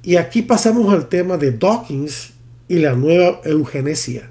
Y 0.03 0.17
aquí 0.17 0.41
pasamos 0.41 0.93
al 0.93 1.07
tema 1.07 1.37
de 1.37 1.53
Dawkins 1.53 2.33
y 2.67 2.79
la 2.79 2.93
nueva 2.93 3.39
eugenesia. 3.45 4.29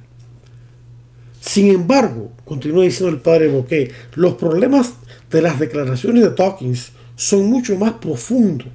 Sin 1.40 1.68
embargo, 1.68 2.30
continúa 2.44 2.84
diciendo 2.84 3.16
el 3.16 3.22
padre 3.22 3.48
Bouquet, 3.48 3.90
los 4.16 4.34
problemas 4.34 4.92
de 5.30 5.42
las 5.42 5.58
declaraciones 5.58 6.22
de 6.22 6.30
Dawkins 6.30 6.92
son 7.16 7.46
mucho 7.46 7.76
más 7.76 7.94
profundos, 7.94 8.68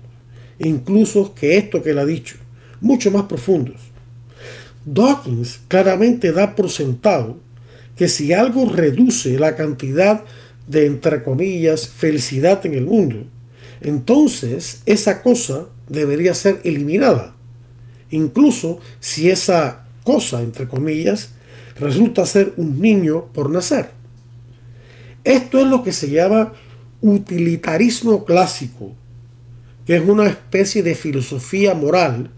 incluso 0.60 1.34
que 1.34 1.58
esto 1.58 1.82
que 1.82 1.92
él 1.92 2.00
ha 2.00 2.06
dicho, 2.06 2.36
mucho 2.82 3.10
más 3.12 3.24
profundos. 3.24 3.78
Dawkins 4.86 5.62
claramente 5.68 6.32
da 6.32 6.56
por 6.56 6.70
sentado 6.70 7.38
que 7.96 8.08
si 8.08 8.34
algo 8.34 8.70
reduce 8.70 9.40
la 9.40 9.56
cantidad 9.56 10.24
de, 10.68 10.86
entre 10.86 11.24
comillas, 11.24 11.88
felicidad 11.88 12.66
en 12.66 12.74
el 12.74 12.86
mundo, 12.86 13.26
entonces 13.82 14.82
esa 14.86 15.22
cosa 15.22 15.68
debería 15.88 16.34
ser 16.34 16.60
eliminada, 16.64 17.36
incluso 18.12 18.80
si 19.00 19.30
esa 19.30 19.86
cosa, 20.04 20.42
entre 20.42 20.68
comillas, 20.68 21.30
resulta 21.80 22.26
ser 22.26 22.54
un 22.58 22.80
niño 22.80 23.26
por 23.34 23.50
nacer. 23.50 24.03
Esto 25.24 25.60
es 25.60 25.68
lo 25.68 25.84
que 25.84 25.94
se 25.94 26.10
llama 26.10 26.54
utilitarismo 27.02 28.26
clásico, 28.26 28.94
que 29.86 29.96
es 29.96 30.02
una 30.02 30.28
especie 30.28 30.84
de 30.84 30.96
filosofía 30.96 31.74
moral. 31.74 32.30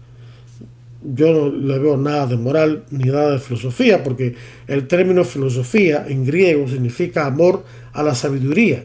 Yo 1.02 1.32
no 1.32 1.48
le 1.48 1.78
veo 1.78 1.96
nada 1.96 2.26
de 2.26 2.36
moral 2.36 2.84
ni 2.90 3.10
nada 3.10 3.32
de 3.32 3.38
filosofía, 3.38 4.02
porque 4.02 4.34
el 4.66 4.88
término 4.88 5.24
filosofía 5.24 6.04
en 6.08 6.24
griego 6.24 6.68
significa 6.68 7.26
amor 7.26 7.64
a 7.92 8.02
la 8.02 8.14
sabiduría 8.14 8.84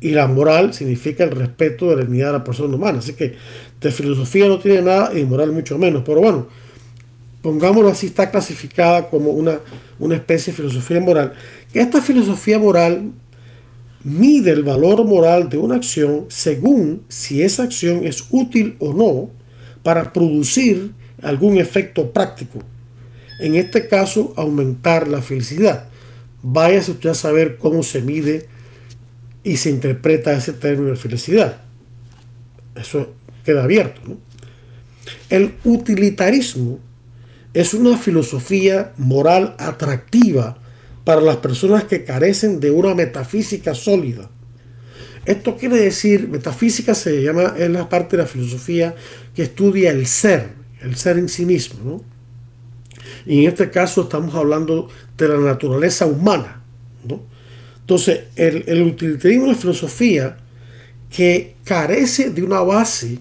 y 0.00 0.10
la 0.10 0.28
moral 0.28 0.72
significa 0.74 1.24
el 1.24 1.32
respeto 1.32 1.90
de 1.90 1.96
la 1.96 2.02
dignidad 2.02 2.26
de 2.28 2.32
la 2.34 2.44
persona 2.44 2.76
humana. 2.76 2.98
Así 2.98 3.14
que 3.14 3.34
de 3.80 3.90
filosofía 3.90 4.46
no 4.46 4.58
tiene 4.58 4.82
nada 4.82 5.18
y 5.18 5.24
moral 5.24 5.52
mucho 5.52 5.76
menos. 5.78 6.02
Pero 6.06 6.20
bueno, 6.20 6.46
pongámoslo 7.42 7.88
así, 7.88 8.06
está 8.06 8.30
clasificada 8.30 9.08
como 9.08 9.30
una, 9.30 9.58
una 9.98 10.14
especie 10.14 10.52
de 10.52 10.56
filosofía 10.56 11.00
moral. 11.00 11.32
Esta 11.74 12.00
filosofía 12.00 12.58
moral 12.58 13.12
mide 14.08 14.52
el 14.52 14.62
valor 14.62 15.04
moral 15.04 15.48
de 15.48 15.58
una 15.58 15.76
acción 15.76 16.26
según 16.28 17.02
si 17.08 17.42
esa 17.42 17.64
acción 17.64 18.06
es 18.06 18.24
útil 18.30 18.76
o 18.78 18.92
no 18.92 19.30
para 19.82 20.12
producir 20.12 20.92
algún 21.22 21.58
efecto 21.58 22.10
práctico. 22.10 22.60
En 23.38 23.54
este 23.54 23.86
caso, 23.86 24.32
aumentar 24.36 25.08
la 25.08 25.20
felicidad. 25.20 25.88
Váyase 26.42 26.92
usted 26.92 27.10
a 27.10 27.14
saber 27.14 27.58
cómo 27.58 27.82
se 27.82 28.00
mide 28.00 28.48
y 29.44 29.58
se 29.58 29.70
interpreta 29.70 30.32
ese 30.32 30.54
término 30.54 30.90
de 30.90 30.96
felicidad. 30.96 31.60
Eso 32.74 33.12
queda 33.44 33.64
abierto. 33.64 34.00
El 35.28 35.54
utilitarismo 35.64 36.78
es 37.52 37.74
una 37.74 37.96
filosofía 37.98 38.92
moral 38.96 39.54
atractiva 39.58 40.58
para 41.08 41.22
las 41.22 41.38
personas 41.38 41.84
que 41.84 42.04
carecen 42.04 42.60
de 42.60 42.70
una 42.70 42.94
metafísica 42.94 43.74
sólida. 43.74 44.28
Esto 45.24 45.56
quiere 45.56 45.76
decir, 45.76 46.28
metafísica 46.28 46.94
se 46.94 47.22
llama, 47.22 47.54
es 47.56 47.70
la 47.70 47.88
parte 47.88 48.18
de 48.18 48.24
la 48.24 48.28
filosofía 48.28 48.94
que 49.34 49.44
estudia 49.44 49.90
el 49.90 50.06
ser, 50.06 50.50
el 50.82 50.96
ser 50.96 51.16
en 51.16 51.30
sí 51.30 51.46
mismo. 51.46 52.04
Y 53.24 53.40
en 53.40 53.48
este 53.48 53.70
caso 53.70 54.02
estamos 54.02 54.34
hablando 54.34 54.90
de 55.16 55.28
la 55.28 55.38
naturaleza 55.38 56.04
humana. 56.04 56.62
¿no? 57.08 57.22
Entonces, 57.80 58.24
el, 58.36 58.82
utilitarismo 58.82 59.50
es 59.50 59.56
filosofía 59.56 60.36
que 61.08 61.54
carece 61.64 62.28
de 62.28 62.42
una 62.42 62.60
base 62.60 63.18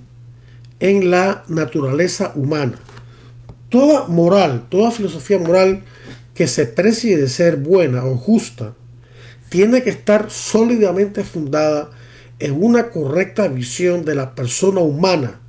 en 0.81 1.09
la 1.09 1.45
naturaleza 1.47 2.33
humana. 2.35 2.77
Toda 3.69 4.07
moral, 4.07 4.65
toda 4.67 4.91
filosofía 4.91 5.39
moral 5.39 5.83
que 6.37 6.47
se 6.47 6.67
precie 6.67 7.17
de 7.17 7.29
ser 7.29 7.55
buena 7.57 8.05
o 8.05 8.15
justa, 8.15 8.75
tiene 9.49 9.81
que 9.81 9.89
estar 9.89 10.29
sólidamente 10.29 11.23
fundada 11.23 11.89
en 12.37 12.63
una 12.63 12.91
correcta 12.91 13.47
visión 13.47 14.05
de 14.05 14.13
la 14.13 14.35
persona 14.35 14.81
humana, 14.81 15.39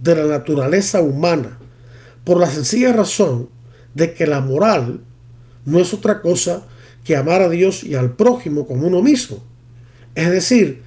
de 0.00 0.14
la 0.14 0.26
naturaleza 0.26 1.00
humana, 1.00 1.58
por 2.22 2.38
la 2.38 2.48
sencilla 2.48 2.92
razón 2.92 3.48
de 3.94 4.14
que 4.14 4.28
la 4.28 4.40
moral 4.40 5.00
no 5.64 5.80
es 5.80 5.92
otra 5.92 6.22
cosa 6.22 6.62
que 7.02 7.16
amar 7.16 7.42
a 7.42 7.48
Dios 7.48 7.82
y 7.82 7.96
al 7.96 8.12
prójimo 8.12 8.68
como 8.68 8.86
uno 8.86 9.02
mismo. 9.02 9.42
Es 10.14 10.30
decir, 10.30 10.82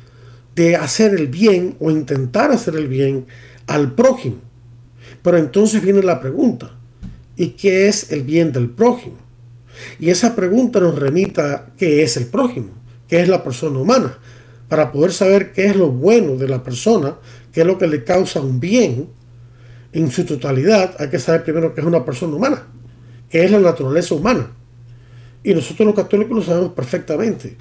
de 0.56 0.78
hacer 0.78 1.14
el 1.14 1.28
bien 1.28 1.76
o 1.82 1.92
intentar 1.92 2.54
hacer 2.54 2.78
el 2.78 2.88
bien 2.88 3.26
al 3.68 3.94
prójimo. 3.94 4.38
Pero 5.22 5.38
entonces 5.38 5.82
viene 5.82 6.02
la 6.02 6.22
pregunta, 6.22 6.72
¿y 7.36 7.50
qué 7.50 7.90
es 7.90 8.14
el 8.14 8.24
bien 8.24 8.54
del 8.54 8.70
prójimo? 8.70 9.28
Y 10.00 10.10
esa 10.10 10.36
pregunta 10.36 10.80
nos 10.80 10.98
remita 10.98 11.72
qué 11.78 12.04
es 12.04 12.18
el 12.18 12.26
prójimo, 12.28 12.70
qué 13.08 13.22
es 13.22 13.28
la 13.28 13.44
persona 13.44 13.80
humana, 13.80 14.18
para 14.68 14.92
poder 14.92 15.12
saber 15.12 15.52
qué 15.52 15.66
es 15.66 15.76
lo 15.76 15.90
bueno 15.90 16.36
de 16.36 16.48
la 16.48 16.64
persona, 16.64 17.18
qué 17.52 17.62
es 17.62 17.68
lo 17.68 17.78
que 17.78 17.88
le 17.88 18.04
causa 18.04 18.40
un 18.40 18.60
bien 18.60 19.10
en 19.92 20.12
su 20.12 20.24
totalidad, 20.26 20.96
hay 21.00 21.10
que 21.10 21.20
saber 21.20 21.44
primero 21.44 21.74
qué 21.74 21.82
es 21.82 21.88
una 21.88 22.06
persona 22.06 22.36
humana, 22.36 22.68
qué 23.30 23.44
es 23.44 23.52
la 23.52 23.60
naturaleza 23.60 24.14
humana. 24.16 24.52
Y 25.44 25.54
nosotros 25.54 25.88
los 25.88 25.96
católicos 25.96 26.36
lo 26.36 26.44
sabemos 26.44 26.74
perfectamente. 26.74 27.58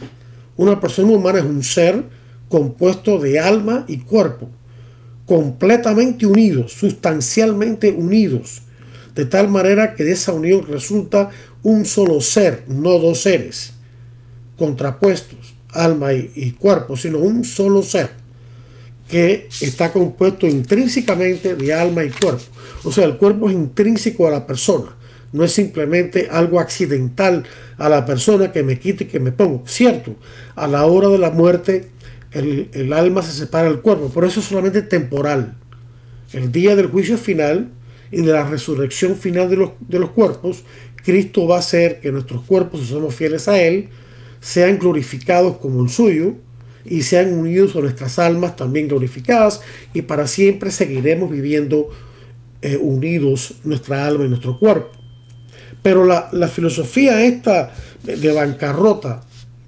Una 0.56 0.78
persona 0.80 1.12
humana 1.12 1.38
es 1.38 1.44
un 1.44 1.62
ser 1.62 2.04
compuesto 2.48 3.18
de 3.18 3.38
alma 3.38 3.84
y 3.88 3.98
cuerpo, 3.98 4.48
completamente 5.26 6.26
unidos, 6.26 6.72
sustancialmente 6.72 7.92
unidos, 7.92 8.62
de 9.18 9.26
tal 9.26 9.48
manera 9.48 9.96
que 9.96 10.04
de 10.04 10.12
esa 10.12 10.32
unión 10.32 10.64
resulta 10.68 11.30
un 11.64 11.84
solo 11.84 12.20
ser, 12.20 12.62
no 12.68 13.00
dos 13.00 13.22
seres 13.22 13.72
contrapuestos, 14.56 15.56
alma 15.70 16.12
y, 16.12 16.52
cuerpo, 16.52 16.96
sino 16.96 17.18
un 17.18 17.44
solo 17.44 17.82
ser 17.82 18.10
que 19.08 19.48
está 19.60 19.92
compuesto 19.92 20.46
intrínsecamente 20.46 21.56
de 21.56 21.74
alma 21.74 22.04
y 22.04 22.10
cuerpo. 22.10 22.44
O 22.84 22.92
sea, 22.92 23.06
el 23.06 23.16
cuerpo 23.16 23.48
es 23.48 23.56
intrínseco 23.56 24.28
a 24.28 24.30
la 24.30 24.46
persona 24.46 24.94
no 25.30 25.44
es 25.44 25.52
simplemente 25.52 26.28
algo 26.30 26.58
accidental 26.58 27.44
a 27.76 27.90
la 27.90 28.06
persona 28.06 28.50
que 28.50 28.62
me 28.62 28.78
quite 28.78 29.04
y 29.04 29.06
que 29.08 29.20
me 29.20 29.30
pongo. 29.30 29.62
Cierto, 29.66 30.16
a 30.54 30.66
la 30.66 30.86
hora 30.86 31.08
de 31.08 31.18
la 31.18 31.30
muerte 31.30 31.90
el, 32.30 32.92
alma 32.94 33.22
se 33.22 33.32
separa 33.32 33.68
del 33.68 33.80
cuerpo, 33.80 34.08
por 34.08 34.24
eso 34.24 34.40
es 34.40 34.46
solamente 34.46 34.80
temporal. 34.80 35.54
El 36.32 36.50
día 36.50 36.76
del 36.76 36.86
juicio 36.86 37.18
final 37.18 37.68
y 38.10 38.22
de 38.22 38.32
la 38.32 38.48
resurrección 38.48 39.16
final 39.16 39.50
de 39.50 39.56
los, 39.56 39.70
de 39.80 39.98
los 39.98 40.10
cuerpos, 40.10 40.64
Cristo 41.04 41.46
va 41.46 41.56
a 41.56 41.60
hacer 41.60 42.00
que 42.00 42.12
nuestros 42.12 42.42
cuerpos, 42.42 42.80
si 42.80 42.86
somos 42.86 43.14
fieles 43.14 43.48
a 43.48 43.60
Él, 43.60 43.88
sean 44.40 44.78
glorificados 44.78 45.56
como 45.58 45.82
el 45.82 45.90
suyo 45.90 46.34
y 46.84 47.02
sean 47.02 47.32
unidos 47.32 47.76
a 47.76 47.80
nuestras 47.80 48.18
almas 48.18 48.56
también 48.56 48.88
glorificadas 48.88 49.60
y 49.92 50.02
para 50.02 50.26
siempre 50.26 50.70
seguiremos 50.70 51.30
viviendo 51.30 51.90
eh, 52.62 52.76
unidos 52.76 53.54
nuestra 53.64 54.06
alma 54.06 54.24
y 54.24 54.28
nuestro 54.28 54.58
cuerpo. 54.58 54.90
Pero 55.82 56.04
la, 56.04 56.48
filosofía 56.48 57.24
esta 57.24 57.72
de 58.02 58.32
bancarrota, 58.32 59.22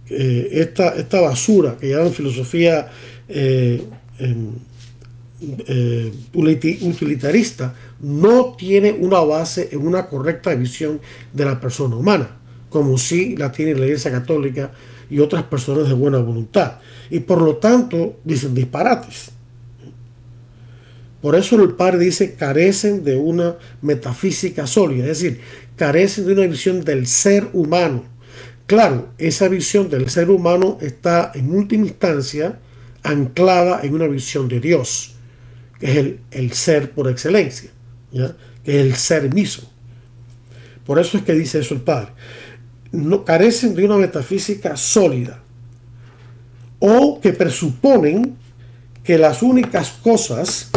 eh, 0.09 0.49
esta, 0.53 0.95
esta, 0.97 1.21
basura 1.21 1.77
que 1.81 1.91
llaman 1.91 2.13
filosofía 2.13 2.91
eh, 3.29 3.81
eh, 5.41 6.13
utilitarista 6.33 7.75
no 8.01 8.55
tiene 8.57 8.93
una 8.93 9.21
base 9.21 9.69
en 9.73 9.87
una 9.87 10.07
correcta 10.07 10.55
visión 10.55 11.01
de 11.33 11.45
la 11.45 11.61
persona 11.61 11.97
humana, 11.97 12.37
como 12.69 12.99
sí 12.99 13.37
la 13.37 13.51
tiene 13.51 13.75
la 13.75 13.87
Iglesia 13.87 14.11
Católica 14.11 14.73
y 15.09 15.19
otras 15.19 15.43
personas 15.45 15.89
de 15.89 15.95
buena 15.95 16.19
voluntad. 16.19 16.75
Y 17.11 17.21
por 17.21 17.43
lo 17.43 17.57
tanto 17.57 18.17
dicen 18.25 18.55
disparates. 18.55 19.33
Por 21.21 21.35
eso 21.35 21.63
el 21.63 21.73
padre 21.73 21.99
dice 21.99 22.35
carecen 22.35 23.05
de 23.05 23.17
una 23.17 23.57
metafísica 23.83 24.67
sólida, 24.67 25.07
es 25.07 25.21
decir, 25.21 25.41
carecen 25.77 26.27
de 26.27 26.33
una 26.33 26.47
visión 26.47 26.83
del 26.83 27.07
ser 27.07 27.49
humano. 27.53 28.05
Claro, 28.67 29.09
esa 29.19 29.49
visión 29.49 29.91
del 29.91 30.09
ser 30.09 30.31
humano 30.31 30.79
está 30.81 31.33
en 31.35 31.53
última 31.53 31.87
instancia 31.87 32.59
anclada 33.03 33.81
en 33.83 33.95
una 33.95 34.07
visión 34.07 34.49
de 34.49 34.61
Dios, 34.61 35.17
que 35.81 35.91
es 35.91 36.15
el, 36.31 36.53
ser 36.53 36.93
por 36.93 37.11
excelencia, 37.11 37.71
que 38.13 38.81
es 38.81 38.87
el 38.87 38.95
ser 38.95 39.35
mismo. 39.35 39.69
Por 40.85 40.99
eso 40.99 41.19
es 41.19 41.25
que 41.25 41.33
dice 41.33 41.59
eso 41.59 41.75
el 41.75 41.81
Padre. 41.81 42.13
No, 42.93 43.25
carecen 43.25 43.75
de 43.75 43.85
una 43.85 43.97
metafísica 43.97 44.77
sólida 44.77 45.41
o 46.79 47.21
que 47.21 47.33
presuponen 47.33 48.37
que 49.03 49.17
las 49.17 49.43
únicas 49.43 49.91
cosas 49.91 50.71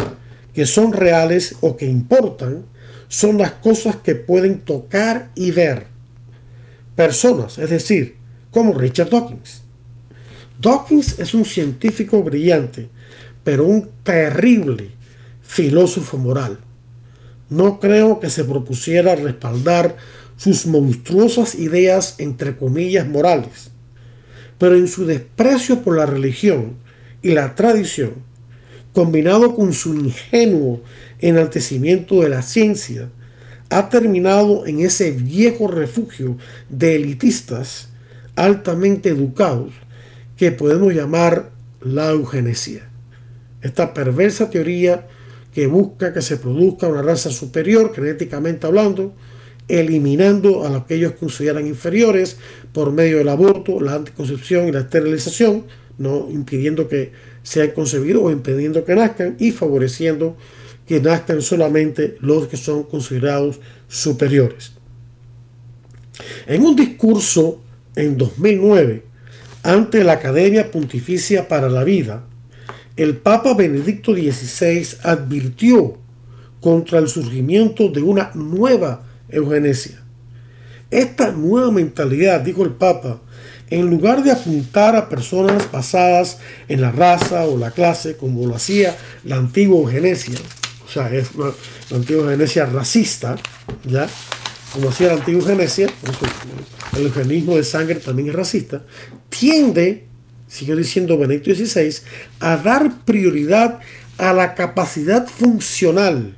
que 0.53 0.65
son 0.65 0.93
reales 0.93 1.55
o 1.61 1.75
que 1.75 1.85
importan 1.85 2.65
son 3.07 3.37
las 3.37 3.51
cosas 3.51 3.97
que 3.97 4.15
pueden 4.15 4.59
tocar 4.59 5.31
y 5.35 5.51
ver. 5.51 5.87
Personas, 6.95 7.57
es 7.57 7.69
decir, 7.69 8.17
como 8.51 8.73
Richard 8.73 9.09
Dawkins. 9.09 9.63
Dawkins 10.59 11.19
es 11.19 11.33
un 11.33 11.43
científico 11.43 12.21
brillante, 12.23 12.89
pero 13.43 13.65
un 13.65 13.89
terrible 14.03 14.91
filósofo 15.41 16.17
moral. 16.17 16.59
No 17.49 17.79
creo 17.79 18.19
que 18.19 18.29
se 18.29 18.43
propusiera 18.43 19.15
respaldar 19.15 19.97
sus 20.37 20.65
monstruosas 20.65 21.55
ideas 21.55 22.15
entre 22.17 22.57
comillas 22.57 23.07
morales, 23.07 23.71
pero 24.57 24.75
en 24.75 24.87
su 24.87 25.05
desprecio 25.05 25.81
por 25.81 25.97
la 25.97 26.05
religión 26.05 26.75
y 27.21 27.31
la 27.31 27.55
tradición, 27.55 28.13
combinado 28.93 29.55
con 29.55 29.73
su 29.73 29.93
ingenuo 29.93 30.81
enaltecimiento 31.19 32.21
de 32.21 32.29
la 32.29 32.41
ciencia, 32.41 33.09
ha 33.69 33.89
terminado 33.89 34.65
en 34.67 34.81
ese 34.81 35.11
viejo 35.11 35.67
refugio 35.67 36.37
de 36.69 36.95
elitistas 36.95 37.89
altamente 38.35 39.09
educados 39.09 39.73
que 40.37 40.51
podemos 40.51 40.93
llamar 40.93 41.51
la 41.81 42.09
eugenesia. 42.11 42.92
Esta 43.63 43.93
perversa 43.93 44.49
teoría 44.49 45.07
que 45.53 45.67
busca 45.67 46.13
que 46.13 46.21
se 46.21 46.37
produzca 46.37 46.87
una 46.87 47.01
raza 47.01 47.31
superior, 47.31 47.93
genéticamente 47.95 48.67
hablando, 48.67 49.13
eliminando 49.67 50.67
a 50.67 50.69
los 50.69 50.85
que 50.85 51.09
consideran 51.15 51.65
inferiores 51.65 52.37
por 52.73 52.91
medio 52.91 53.19
del 53.19 53.29
aborto, 53.29 53.79
la 53.79 53.95
anticoncepción 53.95 54.67
y 54.67 54.71
la 54.73 54.81
esterilización, 54.81 55.65
no 55.97 56.27
impidiendo 56.29 56.89
que 56.89 57.13
sean 57.43 57.71
concebidos 57.71 58.23
o 58.23 58.31
impidiendo 58.31 58.83
que 58.83 58.95
nazcan 58.95 59.37
y 59.39 59.51
favoreciendo 59.51 60.35
que 60.85 60.99
nazcan 60.99 61.41
solamente 61.41 62.17
los 62.19 62.47
que 62.47 62.57
son 62.57 62.83
considerados 62.83 63.61
superiores. 63.87 64.73
En 66.47 66.65
un 66.65 66.75
discurso 66.75 67.61
en 67.95 68.17
2009 68.17 69.03
ante 69.63 70.03
la 70.03 70.13
Academia 70.13 70.69
Pontificia 70.69 71.47
para 71.47 71.69
la 71.69 71.85
Vida, 71.85 72.25
el 72.95 73.17
Papa 73.17 73.53
Benedicto 73.53 74.13
XVI 74.13 74.97
advirtió 75.03 75.97
contra 76.61 76.99
el 76.99 77.07
surgimiento 77.07 77.89
de 77.89 78.01
una 78.01 78.31
nueva 78.35 79.03
eugenesia. 79.29 80.01
Esta 80.91 81.31
nueva 81.31 81.71
mentalidad, 81.71 82.41
dijo 82.41 82.63
el 82.63 82.71
Papa, 82.71 83.19
en 83.69 83.89
lugar 83.89 84.23
de 84.23 84.31
apuntar 84.31 84.95
a 84.95 85.09
personas 85.09 85.71
basadas 85.71 86.37
en 86.67 86.81
la 86.81 86.91
raza 86.91 87.45
o 87.45 87.57
la 87.57 87.71
clase, 87.71 88.15
como 88.15 88.45
lo 88.45 88.55
hacía 88.55 88.95
la 89.23 89.37
antigua 89.37 89.79
eugenesia, 89.79 90.37
o 90.85 90.89
sea, 90.89 91.11
es 91.11 91.33
la 91.35 91.53
antigua 91.97 92.25
eugenesia 92.25 92.67
racista, 92.67 93.35
¿ya? 93.85 94.07
Como 94.71 94.89
hacía 94.89 95.07
la 95.07 95.13
antigua 95.13 95.41
eugenesia, 95.41 95.87
el 96.95 97.07
eugenismo 97.07 97.55
de 97.55 97.63
sangre 97.63 97.95
también 97.95 98.29
es 98.29 98.35
racista, 98.35 98.83
tiende, 99.29 100.05
sigue 100.53 100.75
diciendo 100.75 101.17
Benedicto 101.17 101.49
XVI, 101.49 101.95
a 102.39 102.57
dar 102.57 103.03
prioridad 103.05 103.79
a 104.19 104.33
la 104.33 104.53
capacidad 104.53 105.25
funcional, 105.27 106.37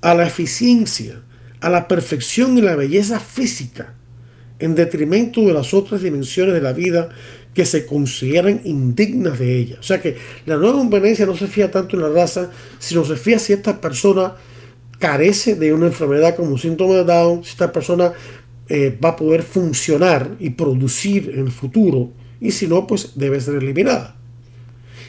a 0.00 0.14
la 0.14 0.26
eficiencia, 0.26 1.22
a 1.60 1.70
la 1.70 1.86
perfección 1.86 2.58
y 2.58 2.62
la 2.62 2.74
belleza 2.74 3.20
física, 3.20 3.94
en 4.58 4.74
detrimento 4.74 5.42
de 5.42 5.54
las 5.54 5.72
otras 5.72 6.02
dimensiones 6.02 6.52
de 6.54 6.62
la 6.62 6.72
vida 6.72 7.10
que 7.54 7.64
se 7.64 7.86
consideran 7.86 8.60
indignas 8.64 9.38
de 9.38 9.56
ella. 9.56 9.76
O 9.78 9.84
sea 9.84 10.00
que 10.00 10.16
la 10.44 10.56
nueva 10.56 10.82
Venecia 10.88 11.24
no 11.24 11.36
se 11.36 11.46
fía 11.46 11.70
tanto 11.70 11.94
en 11.94 12.02
la 12.02 12.08
raza, 12.08 12.50
sino 12.80 13.04
se 13.04 13.14
fía 13.14 13.38
si 13.38 13.52
esta 13.52 13.80
persona 13.80 14.34
carece 14.98 15.54
de 15.54 15.72
una 15.72 15.86
enfermedad 15.86 16.34
como 16.34 16.58
síntoma 16.58 16.94
de 16.94 17.04
Down, 17.04 17.44
si 17.44 17.50
esta 17.50 17.70
persona 17.70 18.12
eh, 18.68 18.98
va 19.04 19.10
a 19.10 19.16
poder 19.16 19.42
funcionar 19.42 20.34
y 20.40 20.50
producir 20.50 21.30
en 21.34 21.46
el 21.46 21.52
futuro, 21.52 22.10
y 22.42 22.50
si 22.50 22.66
no, 22.66 22.86
pues 22.86 23.12
debe 23.14 23.40
ser 23.40 23.54
eliminada. 23.54 24.16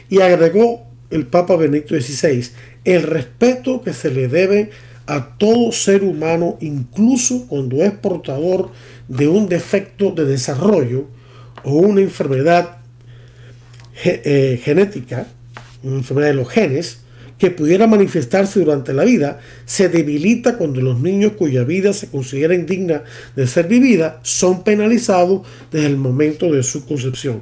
Y 0.10 0.22
agregó 0.22 0.86
el 1.10 1.26
Papa 1.26 1.56
Benedicto 1.56 2.00
XVI 2.00 2.50
el 2.86 3.04
respeto 3.04 3.82
que 3.82 3.93
se 3.93 4.12
le 4.12 4.28
debe 4.28 4.69
a 5.06 5.38
todo 5.38 5.72
ser 5.72 6.04
humano, 6.04 6.58
incluso 6.62 7.48
cuando 7.48 7.84
es 7.84 7.91
portador 7.91 8.72
de 9.08 9.28
un 9.28 9.50
defecto 9.50 10.12
de 10.12 10.26
desarrollo 10.26 11.08
o 11.63 11.74
una 11.74 12.02
enfermedad 12.02 12.78
eh, 14.06 14.62
genética, 14.63 15.28
una 15.82 15.98
enfermedad 15.98 16.28
de 16.30 16.34
los 16.36 16.50
genes, 16.50 17.03
que 17.43 17.51
pudiera 17.51 17.88
manifestarse 17.88 18.62
durante 18.62 18.93
la 18.93 19.03
vida, 19.03 19.41
se 19.65 19.89
debilita 19.89 20.58
cuando 20.58 20.79
los 20.79 21.01
niños 21.01 21.34
cuya 21.34 21.65
vida 21.65 21.91
se 21.91 22.08
considera 22.08 22.56
indigna 22.56 23.03
de 23.36 23.47
ser 23.47 23.67
vivida 23.67 24.21
son 24.23 24.63
penalizados 24.63 25.41
desde 25.69 25.88
el 25.88 25.97
momento 25.97 26.49
de 26.53 26.63
su 26.63 26.86
concepción. 26.86 27.41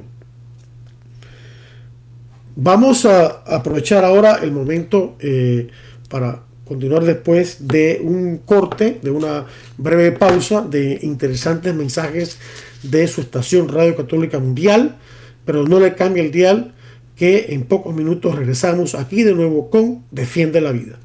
Vamos 2.56 3.06
a 3.06 3.44
aprovechar 3.46 4.04
ahora 4.04 4.40
el 4.42 4.50
momento 4.50 5.14
eh, 5.20 5.68
para 6.08 6.40
continuar 6.64 7.04
después 7.04 7.68
de 7.68 8.00
un 8.02 8.38
corte, 8.38 8.98
de 9.04 9.10
una 9.12 9.46
breve 9.78 10.10
pausa 10.10 10.62
de 10.62 10.98
interesantes 11.02 11.72
mensajes 11.76 12.38
de 12.82 13.06
su 13.06 13.20
estación 13.20 13.68
Radio 13.68 13.94
Católica 13.94 14.40
Mundial, 14.40 14.96
pero 15.44 15.62
no 15.62 15.78
le 15.78 15.94
cambie 15.94 16.24
el 16.24 16.32
dial 16.32 16.74
que 17.22 17.54
en 17.54 17.62
pocos 17.62 17.94
minutos 17.94 18.34
regresamos 18.34 18.96
aquí 18.96 19.22
de 19.22 19.32
nuevo 19.32 19.70
con 19.70 20.04
Defiende 20.10 20.60
la 20.60 20.72
Vida. 20.72 20.98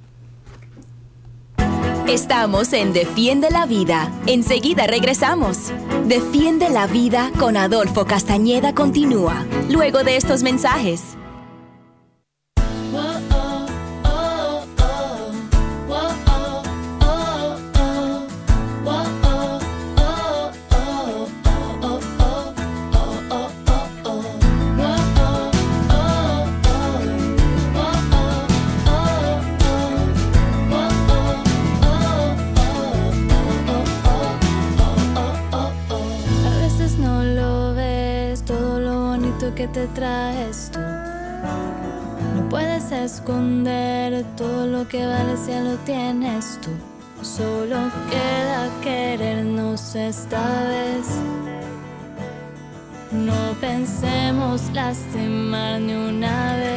Estamos 2.08 2.74
en 2.74 2.92
Defiende 2.92 3.52
la 3.52 3.68
Vida. 3.68 4.12
Enseguida 4.26 4.88
regresamos. 4.88 5.72
Defiende 6.08 6.72
la 6.72 6.88
Vida 6.88 7.32
con 7.38 7.56
Adolfo 7.56 8.06
Castañeda 8.06 8.74
continúa, 8.74 9.46
luego 9.70 10.04
de 10.04 10.18
estos 10.18 10.42
mensajes. 10.42 11.16
Te 39.74 39.88
traes 39.88 40.70
tú. 40.72 40.80
No 40.80 42.50
puedes 42.50 42.92
esconder 42.92 44.24
todo 44.36 44.68
lo 44.68 44.88
que 44.88 45.06
vale 45.06 45.38
si 45.38 45.52
ya 45.52 45.62
lo 45.62 45.76
tienes 45.78 46.60
tú. 46.62 46.70
Solo 47.24 47.78
queda 48.10 48.70
querernos 48.82 49.96
esta 49.96 50.64
vez. 50.64 51.08
No 53.12 53.54
pensemos 53.60 54.62
lastimar 54.74 55.80
ni 55.82 55.94
una 55.94 56.56
vez. 56.58 56.77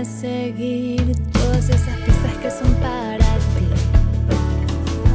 Ahora 0.00 0.12
debes 0.12 0.20
seguir 0.20 1.16
todas 1.30 1.68
esas 1.68 1.94
piezas 1.98 2.34
que 2.40 2.50
son 2.50 2.72
para 2.76 3.18
ti. 3.54 3.68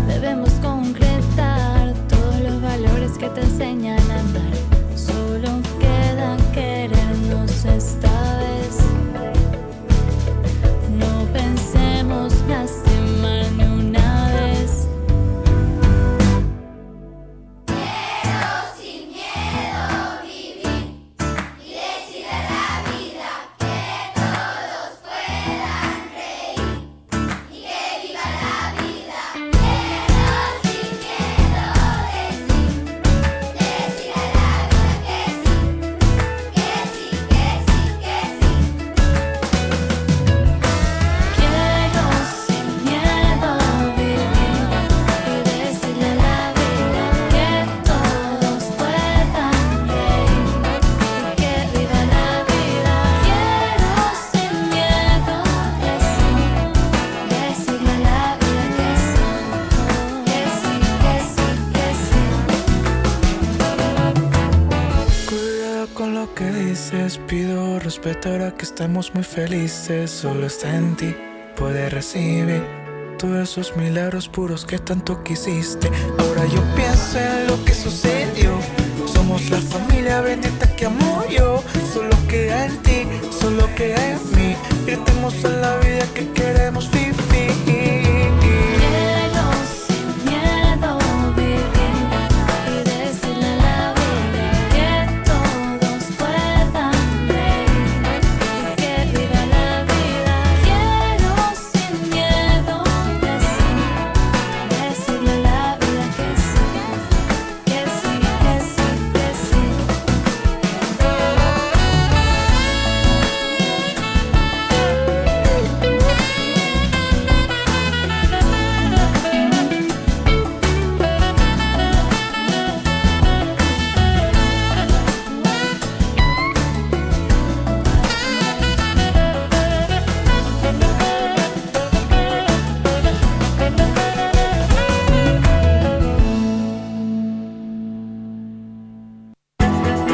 Debemos 0.08 0.52
concretar 0.62 1.93
todos 2.08 2.39
los 2.41 2.62
valores 2.62 3.17
que 3.17 3.28
te 3.30 3.41
enseñan 3.41 4.00
a 4.12 4.19
andar. 4.19 4.54
Solo 4.95 5.60
queda 5.80 6.38
querernos 6.54 7.65
esta 7.65 8.38
vez. 8.38 8.78
No 11.00 11.26
pensemos 11.34 12.34
lastimar 12.48 12.85
estamos 68.86 69.15
muy 69.15 69.24
felices. 69.24 70.12
Solo 70.12 70.45
está 70.45 70.76
en 70.78 70.95
ti, 70.95 71.15
puedes 71.56 71.91
recibir 71.91 72.62
todos 73.17 73.50
esos 73.50 73.76
milagros 73.76 74.30
puros 74.30 74.63
que 74.63 74.78
tanto 74.78 75.24
quisiste. 75.24 75.89
Ahora 76.19 76.45
yo 76.45 76.62
pienso 76.76 77.17
en 77.17 77.48
lo 77.48 77.65
que 77.65 77.74
sucedió. 77.74 78.52
Somos 79.12 79.50
la 79.50 79.58
familia 79.58 80.21
bendita 80.21 80.67
que 80.76 80.86
amo 80.86 81.24
yo. 81.28 81.63
Solo 81.91 82.15
queda 82.28 82.67
en 82.67 82.78
ti, 82.84 83.08
solo 83.32 83.67
queda 83.76 84.12
en 84.12 84.19
mí. 84.36 84.56
Gritemos 84.86 85.43
a 85.45 85.50
la 85.50 85.78
vida 85.78 86.06
que 86.13 86.30
queremos 86.34 86.91
vivir. 86.91 88.05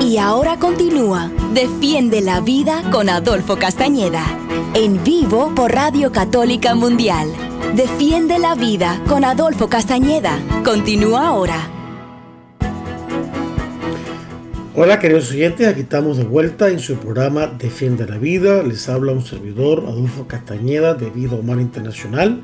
Y 0.02 0.18
ahora 0.18 0.58
continúa 0.58 1.32
Defiende 1.54 2.22
la 2.22 2.42
Vida 2.42 2.90
con 2.92 3.08
Adolfo 3.08 3.58
Castañeda. 3.58 4.26
En 4.74 5.04
vivo 5.04 5.54
por 5.54 5.72
Radio 5.72 6.12
Católica 6.12 6.74
Mundial. 6.74 7.28
Defiende 7.76 8.40
la 8.40 8.56
Vida 8.56 9.00
con 9.08 9.24
Adolfo 9.24 9.70
Castañeda. 9.70 10.40
Continúa 10.66 11.28
ahora. 11.28 11.70
Hola 14.74 14.98
queridos 14.98 15.30
oyentes, 15.30 15.68
aquí 15.68 15.82
estamos 15.82 16.18
de 16.18 16.24
vuelta 16.24 16.70
en 16.70 16.80
su 16.80 16.96
programa 16.96 17.46
Defiende 17.46 18.08
la 18.08 18.18
Vida. 18.18 18.64
Les 18.64 18.90
habla 18.90 19.12
un 19.12 19.24
servidor, 19.24 19.86
Adolfo 19.88 20.26
Castañeda, 20.26 20.96
de 20.96 21.12
Vida 21.12 21.36
Humana 21.36 21.62
Internacional, 21.62 22.42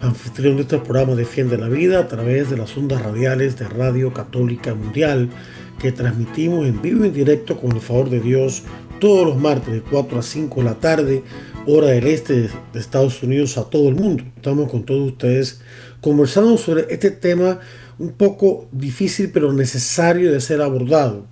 anfitrión 0.00 0.54
de 0.54 0.62
este 0.62 0.78
programa 0.78 1.16
Defiende 1.16 1.58
la 1.58 1.68
Vida 1.68 1.98
a 1.98 2.06
través 2.06 2.48
de 2.48 2.56
las 2.56 2.76
ondas 2.76 3.02
radiales 3.02 3.58
de 3.58 3.66
Radio 3.66 4.12
Católica 4.12 4.72
Mundial 4.74 5.30
que 5.78 5.92
transmitimos 5.92 6.66
en 6.66 6.80
vivo 6.80 7.04
y 7.04 7.08
en 7.08 7.14
directo 7.14 7.60
con 7.60 7.72
el 7.72 7.80
favor 7.80 8.10
de 8.10 8.20
Dios 8.20 8.62
todos 9.00 9.26
los 9.26 9.36
martes 9.36 9.74
de 9.74 9.82
4 9.82 10.18
a 10.18 10.22
5 10.22 10.60
de 10.60 10.64
la 10.64 10.74
tarde, 10.74 11.22
hora 11.66 11.88
del 11.88 12.06
este 12.06 12.48
de 12.72 12.80
Estados 12.80 13.22
Unidos 13.22 13.58
a 13.58 13.68
todo 13.68 13.88
el 13.88 13.94
mundo. 13.94 14.24
Estamos 14.36 14.70
con 14.70 14.84
todos 14.84 15.12
ustedes 15.12 15.60
conversando 16.00 16.56
sobre 16.56 16.86
este 16.90 17.10
tema 17.10 17.60
un 17.98 18.12
poco 18.12 18.68
difícil 18.72 19.30
pero 19.32 19.52
necesario 19.52 20.32
de 20.32 20.40
ser 20.40 20.60
abordado, 20.62 21.26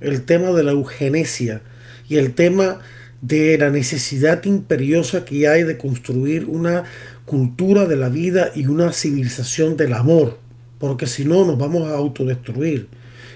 el 0.00 0.22
tema 0.22 0.50
de 0.50 0.62
la 0.62 0.72
eugenesia 0.72 1.62
y 2.08 2.16
el 2.16 2.34
tema 2.34 2.78
de 3.20 3.58
la 3.58 3.70
necesidad 3.70 4.44
imperiosa 4.44 5.24
que 5.24 5.46
hay 5.46 5.62
de 5.64 5.76
construir 5.76 6.46
una 6.46 6.84
cultura 7.26 7.86
de 7.86 7.96
la 7.96 8.08
vida 8.08 8.50
y 8.54 8.66
una 8.66 8.92
civilización 8.92 9.76
del 9.76 9.92
amor, 9.92 10.38
porque 10.78 11.06
si 11.06 11.24
no 11.24 11.44
nos 11.44 11.58
vamos 11.58 11.88
a 11.88 11.94
autodestruir. 11.94 12.88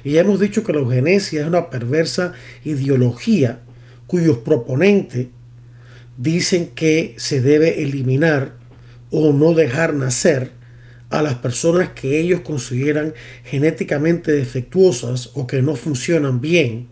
Y 0.05 0.13
ya 0.13 0.21
hemos 0.21 0.39
dicho 0.39 0.63
que 0.63 0.73
la 0.73 0.81
eugenesia 0.81 1.41
es 1.41 1.47
una 1.47 1.71
perversa 1.71 2.35
ideología 2.65 3.61
cuyos 4.07 4.39
proponentes 4.39 5.29
dicen 6.19 6.69
que 6.75 7.15
se 7.17 7.41
debe 7.41 7.83
eliminar 7.83 8.53
o 9.11 9.33
no 9.33 9.55
dejar 9.55 9.95
nacer 9.95 10.53
a 11.11 11.23
las 11.23 11.35
personas 11.35 11.91
que 11.91 12.21
ellos 12.21 12.41
consideran 12.41 13.15
genéticamente 13.45 14.33
defectuosas 14.33 15.31
o 15.35 15.47
que 15.47 15.63
no 15.63 15.75
funcionan 15.77 16.41
bien 16.41 16.89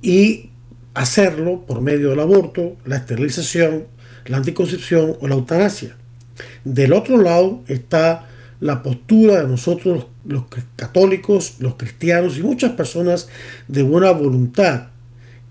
y 0.00 0.50
hacerlo 0.94 1.66
por 1.66 1.82
medio 1.82 2.10
del 2.10 2.20
aborto, 2.20 2.76
la 2.84 2.96
esterilización, 2.96 3.86
la 4.26 4.38
anticoncepción 4.38 5.16
o 5.20 5.28
la 5.28 5.34
eutanasia. 5.34 5.96
Del 6.64 6.92
otro 6.92 7.20
lado 7.20 7.62
está 7.68 8.28
la 8.60 8.82
postura 8.82 9.42
de 9.42 9.48
nosotros 9.48 10.06
los 10.24 10.44
católicos, 10.76 11.56
los 11.58 11.74
cristianos 11.74 12.38
y 12.38 12.42
muchas 12.42 12.72
personas 12.72 13.28
de 13.68 13.82
buena 13.82 14.10
voluntad 14.10 14.88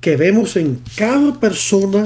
que 0.01 0.17
vemos 0.17 0.55
en 0.57 0.81
cada 0.95 1.39
persona 1.39 2.05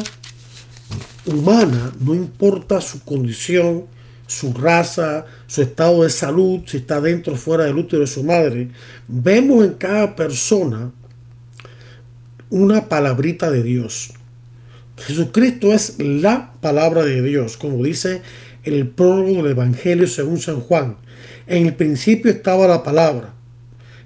humana, 1.25 1.91
no 1.99 2.13
importa 2.13 2.81
su 2.81 3.03
condición, 3.03 3.85
su 4.27 4.53
raza, 4.53 5.25
su 5.47 5.62
estado 5.62 6.03
de 6.03 6.09
salud, 6.09 6.62
si 6.65 6.77
está 6.77 7.01
dentro 7.01 7.33
o 7.33 7.35
fuera 7.35 7.65
del 7.65 7.77
útero 7.77 8.01
de 8.01 8.07
su 8.07 8.23
madre, 8.23 8.69
vemos 9.07 9.65
en 9.65 9.73
cada 9.73 10.15
persona 10.15 10.91
una 12.49 12.88
palabrita 12.88 13.49
de 13.51 13.63
Dios. 13.63 14.13
Jesucristo 14.97 15.73
es 15.73 15.95
la 15.99 16.53
palabra 16.62 17.03
de 17.03 17.21
Dios, 17.21 17.57
como 17.57 17.83
dice 17.83 18.21
el 18.73 18.89
prólogo 18.89 19.43
del 19.43 19.51
Evangelio 19.51 20.08
según 20.08 20.39
San 20.39 20.60
Juan. 20.62 20.97
En 21.47 21.65
el 21.65 21.75
principio 21.75 22.32
estaba 22.32 22.67
la 22.67 22.84
palabra, 22.84 23.34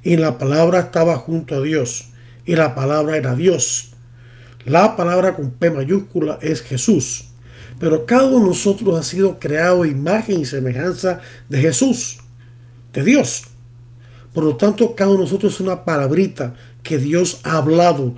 y 0.03 0.17
la 0.17 0.37
palabra 0.37 0.79
estaba 0.79 1.17
junto 1.17 1.55
a 1.55 1.61
Dios, 1.61 2.09
y 2.45 2.55
la 2.55 2.75
palabra 2.75 3.17
era 3.17 3.35
Dios. 3.35 3.93
La 4.65 4.95
palabra 4.95 5.35
con 5.35 5.51
P 5.51 5.71
mayúscula 5.71 6.39
es 6.41 6.61
Jesús. 6.61 7.25
Pero 7.79 8.05
cada 8.05 8.25
uno 8.25 8.39
de 8.39 8.45
nosotros 8.47 8.97
ha 8.97 9.03
sido 9.03 9.39
creado 9.39 9.85
imagen 9.85 10.39
y 10.39 10.45
semejanza 10.45 11.19
de 11.49 11.59
Jesús, 11.59 12.19
de 12.93 13.03
Dios. 13.03 13.43
Por 14.33 14.43
lo 14.43 14.55
tanto, 14.55 14.95
cada 14.95 15.09
uno 15.09 15.19
de 15.19 15.25
nosotros 15.25 15.55
es 15.55 15.59
una 15.59 15.83
palabrita 15.83 16.55
que 16.81 16.97
Dios 16.97 17.39
ha 17.43 17.57
hablado 17.57 18.15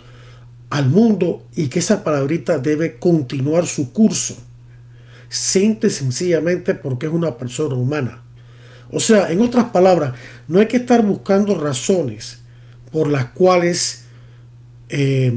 al 0.69 0.89
mundo 0.89 1.45
y 1.55 1.67
que 1.67 1.79
esa 1.79 2.03
palabrita 2.03 2.58
debe 2.60 2.99
continuar 2.99 3.65
su 3.65 3.91
curso. 3.91 4.36
Simple 5.36 5.89
y 5.89 5.91
sencillamente 5.91 6.76
porque 6.76 7.08
es 7.08 7.12
una 7.12 7.38
persona 7.38 7.76
humana. 7.76 8.21
O 8.89 9.00
sea, 9.00 9.32
en 9.32 9.41
otras 9.41 9.65
palabras, 9.65 10.13
no 10.48 10.60
hay 10.60 10.67
que 10.67 10.78
estar 10.78 11.04
buscando 11.04 11.60
razones 11.60 12.39
por 12.91 13.10
las 13.10 13.26
cuales 13.26 14.06
eh, 14.88 15.34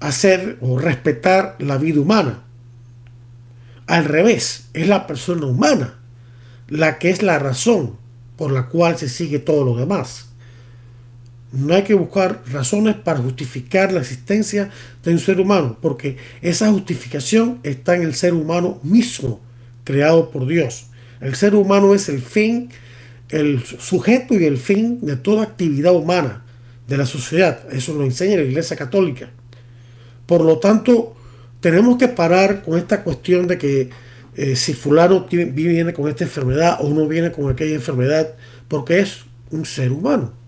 hacer 0.00 0.58
o 0.60 0.78
respetar 0.78 1.56
la 1.60 1.78
vida 1.78 2.00
humana. 2.00 2.42
Al 3.86 4.04
revés, 4.04 4.68
es 4.72 4.88
la 4.88 5.06
persona 5.06 5.46
humana 5.46 6.00
la 6.70 6.98
que 6.98 7.10
es 7.10 7.22
la 7.22 7.38
razón 7.38 7.96
por 8.36 8.52
la 8.52 8.68
cual 8.68 8.96
se 8.96 9.08
sigue 9.08 9.38
todo 9.38 9.64
lo 9.64 9.76
demás. 9.76 10.29
No 11.52 11.74
hay 11.74 11.82
que 11.82 11.94
buscar 11.94 12.42
razones 12.50 12.94
para 12.94 13.18
justificar 13.18 13.92
la 13.92 14.00
existencia 14.00 14.70
de 15.02 15.12
un 15.12 15.18
ser 15.18 15.40
humano, 15.40 15.78
porque 15.80 16.16
esa 16.42 16.70
justificación 16.70 17.58
está 17.64 17.96
en 17.96 18.02
el 18.02 18.14
ser 18.14 18.34
humano 18.34 18.78
mismo, 18.82 19.40
creado 19.84 20.30
por 20.30 20.46
Dios. 20.46 20.86
El 21.20 21.34
ser 21.34 21.54
humano 21.54 21.94
es 21.94 22.08
el 22.08 22.22
fin, 22.22 22.70
el 23.28 23.62
sujeto 23.64 24.34
y 24.34 24.44
el 24.44 24.58
fin 24.58 25.00
de 25.02 25.16
toda 25.16 25.42
actividad 25.42 25.94
humana 25.94 26.44
de 26.86 26.96
la 26.96 27.06
sociedad. 27.06 27.60
Eso 27.72 27.94
lo 27.94 28.04
enseña 28.04 28.36
la 28.36 28.42
Iglesia 28.42 28.76
Católica. 28.76 29.30
Por 30.26 30.42
lo 30.42 30.58
tanto, 30.58 31.16
tenemos 31.60 31.98
que 31.98 32.08
parar 32.08 32.62
con 32.62 32.78
esta 32.78 33.02
cuestión 33.02 33.46
de 33.46 33.58
que 33.58 33.90
eh, 34.36 34.56
si 34.56 34.74
fulano 34.74 35.26
viene 35.28 35.92
con 35.92 36.08
esta 36.08 36.24
enfermedad 36.24 36.78
o 36.80 36.90
no 36.90 37.06
viene 37.06 37.32
con 37.32 37.50
aquella 37.50 37.74
enfermedad, 37.74 38.34
porque 38.68 39.00
es 39.00 39.24
un 39.50 39.64
ser 39.66 39.92
humano. 39.92 40.39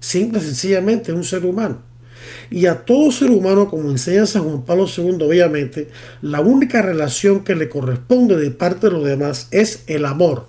Simple, 0.00 0.40
sencillamente, 0.40 1.12
es 1.12 1.16
un 1.16 1.24
ser 1.24 1.44
humano. 1.44 1.82
Y 2.50 2.66
a 2.66 2.84
todo 2.84 3.12
ser 3.12 3.30
humano, 3.30 3.68
como 3.68 3.90
enseña 3.90 4.26
San 4.26 4.44
Juan 4.44 4.62
Pablo 4.62 4.86
II, 4.86 5.18
obviamente, 5.22 5.88
la 6.22 6.40
única 6.40 6.82
relación 6.82 7.44
que 7.44 7.54
le 7.54 7.68
corresponde 7.68 8.36
de 8.36 8.50
parte 8.50 8.88
de 8.88 8.92
los 8.92 9.04
demás 9.04 9.48
es 9.50 9.84
el 9.86 10.04
amor. 10.04 10.46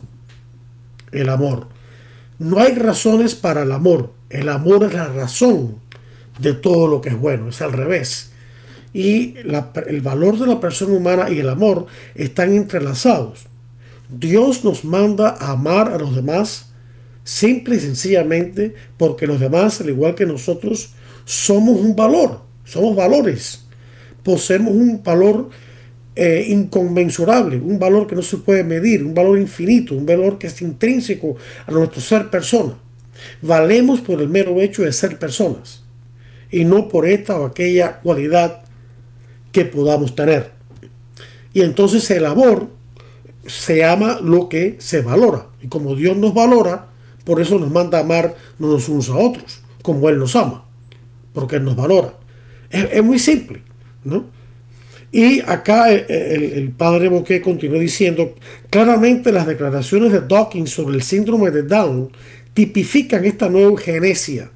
El 1.11 1.29
amor. 1.29 1.67
No 2.39 2.59
hay 2.59 2.73
razones 2.73 3.35
para 3.35 3.63
el 3.63 3.71
amor. 3.71 4.13
El 4.29 4.49
amor 4.49 4.85
es 4.85 4.93
la 4.93 5.07
razón 5.09 5.75
de 6.39 6.53
todo 6.53 6.87
lo 6.87 7.01
que 7.01 7.09
es 7.09 7.17
bueno. 7.19 7.49
Es 7.49 7.61
al 7.61 7.73
revés. 7.73 8.31
Y 8.93 9.35
el 9.37 10.01
valor 10.01 10.39
de 10.39 10.47
la 10.47 10.59
persona 10.59 10.93
humana 10.93 11.29
y 11.29 11.39
el 11.39 11.49
amor 11.49 11.85
están 12.15 12.53
entrelazados. 12.53 13.45
Dios 14.09 14.65
nos 14.65 14.83
manda 14.83 15.29
a 15.39 15.51
amar 15.51 15.89
a 15.89 15.97
los 15.97 16.15
demás 16.15 16.70
simple 17.23 17.75
y 17.75 17.79
sencillamente 17.79 18.73
porque 18.97 19.27
los 19.27 19.39
demás, 19.39 19.81
al 19.81 19.89
igual 19.89 20.15
que 20.15 20.25
nosotros, 20.25 20.93
somos 21.25 21.79
un 21.79 21.95
valor, 21.95 22.41
somos 22.65 22.95
valores. 22.95 23.65
Poseemos 24.23 24.73
un 24.73 25.01
valor 25.03 25.49
eh, 26.15 26.45
inconmensurable, 26.49 27.57
un 27.57 27.79
valor 27.79 28.05
que 28.05 28.15
no 28.15 28.21
se 28.21 28.37
puede 28.37 28.63
medir, 28.63 29.03
un 29.03 29.13
valor 29.13 29.39
infinito, 29.39 29.95
un 29.95 30.05
valor 30.05 30.37
que 30.37 30.47
es 30.47 30.61
intrínseco 30.61 31.37
a 31.65 31.71
nuestro 31.71 32.01
ser 32.01 32.29
persona. 32.29 32.77
Valemos 33.41 34.01
por 34.01 34.21
el 34.21 34.29
mero 34.29 34.59
hecho 34.61 34.83
de 34.83 34.91
ser 34.91 35.17
personas 35.17 35.83
y 36.51 36.65
no 36.65 36.87
por 36.87 37.07
esta 37.07 37.39
o 37.39 37.45
aquella 37.45 37.99
cualidad 37.99 38.63
que 39.51 39.65
podamos 39.65 40.15
tener. 40.15 40.51
Y 41.53 41.61
entonces 41.61 42.09
el 42.11 42.25
amor 42.25 42.69
se 43.45 43.83
ama 43.83 44.19
lo 44.21 44.49
que 44.49 44.77
se 44.79 45.01
valora. 45.01 45.47
Y 45.61 45.67
como 45.67 45.95
Dios 45.95 46.17
nos 46.17 46.33
valora, 46.33 46.90
por 47.23 47.41
eso 47.41 47.59
nos 47.59 47.71
manda 47.71 47.97
a 47.97 48.01
amar 48.01 48.35
los 48.59 48.89
unos 48.89 49.09
a 49.09 49.15
otros, 49.15 49.61
como 49.81 50.09
Él 50.09 50.17
nos 50.17 50.35
ama, 50.35 50.65
porque 51.33 51.57
Él 51.57 51.65
nos 51.65 51.75
valora. 51.75 52.13
Es, 52.69 53.03
muy 53.03 53.19
simple, 53.19 53.61
¿no? 54.03 54.25
Y 55.11 55.41
acá 55.41 55.91
el, 55.91 56.71
padre 56.77 57.09
Boquet 57.09 57.43
continúa 57.43 57.79
diciendo, 57.79 58.33
claramente 58.69 59.31
las 59.31 59.45
declaraciones 59.45 60.13
de 60.13 60.21
Dawkins 60.21 60.69
sobre 60.69 60.95
el 60.95 61.03
síndrome 61.03 61.51
de 61.51 61.63
Down 61.63 62.11
tipifican 62.53 63.25
esta 63.25 63.49
nueva 63.49 63.69
eugenesia. 63.69 64.49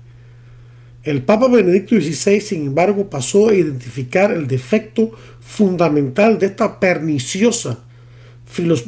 El 1.03 1.23
Papa 1.23 1.49
Benedicto 1.49 1.95
XVI, 1.95 2.39
sin 2.39 2.67
embargo, 2.67 3.09
pasó 3.09 3.49
a 3.49 3.53
identificar 3.53 4.31
el 4.31 4.47
defecto 4.47 5.11
fundamental 5.41 6.39
de 6.39 6.47
esta 6.47 6.79
perniciosa, 6.79 7.83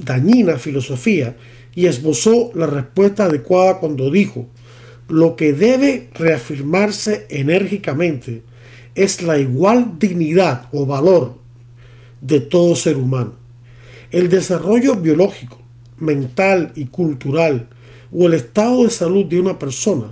dañina 0.04 0.58
filosofía 0.58 1.36
y 1.78 1.86
esbozó 1.86 2.50
la 2.56 2.66
respuesta 2.66 3.26
adecuada 3.26 3.80
cuando 3.80 4.10
dijo, 4.10 4.48
lo 5.10 5.36
que 5.36 5.54
debe 5.54 6.10
reafirmarse 6.16 7.28
enérgicamente 7.30 8.42
es 8.96 9.22
la 9.22 9.38
igual 9.38 10.00
dignidad 10.00 10.70
o 10.72 10.88
valor 10.88 11.36
de 12.20 12.40
todo 12.40 12.76
ser 12.76 12.98
humano. 12.98 13.36
El 14.10 14.28
desarrollo 14.28 14.96
biológico, 14.96 15.62
mental 16.00 16.72
y 16.74 16.86
cultural 16.86 17.70
o 18.12 18.26
el 18.26 18.34
estado 18.34 18.84
de 18.84 18.90
salud 18.90 19.26
de 19.26 19.40
una 19.40 19.60
persona 19.60 20.08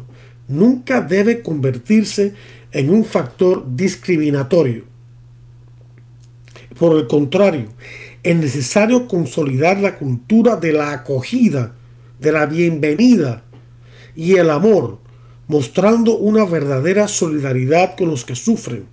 nunca 0.47 1.01
debe 1.01 1.41
convertirse 1.41 2.35
en 2.73 2.91
un 2.91 3.03
factor 3.03 3.65
discriminatorio. 3.75 4.83
Por 6.77 6.95
el 6.95 7.07
contrario, 7.07 7.69
es 8.25 8.35
necesario 8.35 9.07
consolidar 9.07 9.79
la 9.79 9.99
cultura 9.99 10.55
de 10.55 10.73
la 10.73 10.93
acogida, 10.93 11.75
de 12.19 12.31
la 12.31 12.47
bienvenida 12.47 13.43
y 14.15 14.37
el 14.37 14.49
amor, 14.49 14.97
mostrando 15.47 16.17
una 16.17 16.43
verdadera 16.43 17.07
solidaridad 17.07 17.95
con 17.95 18.09
los 18.09 18.25
que 18.25 18.35
sufren. 18.35 18.87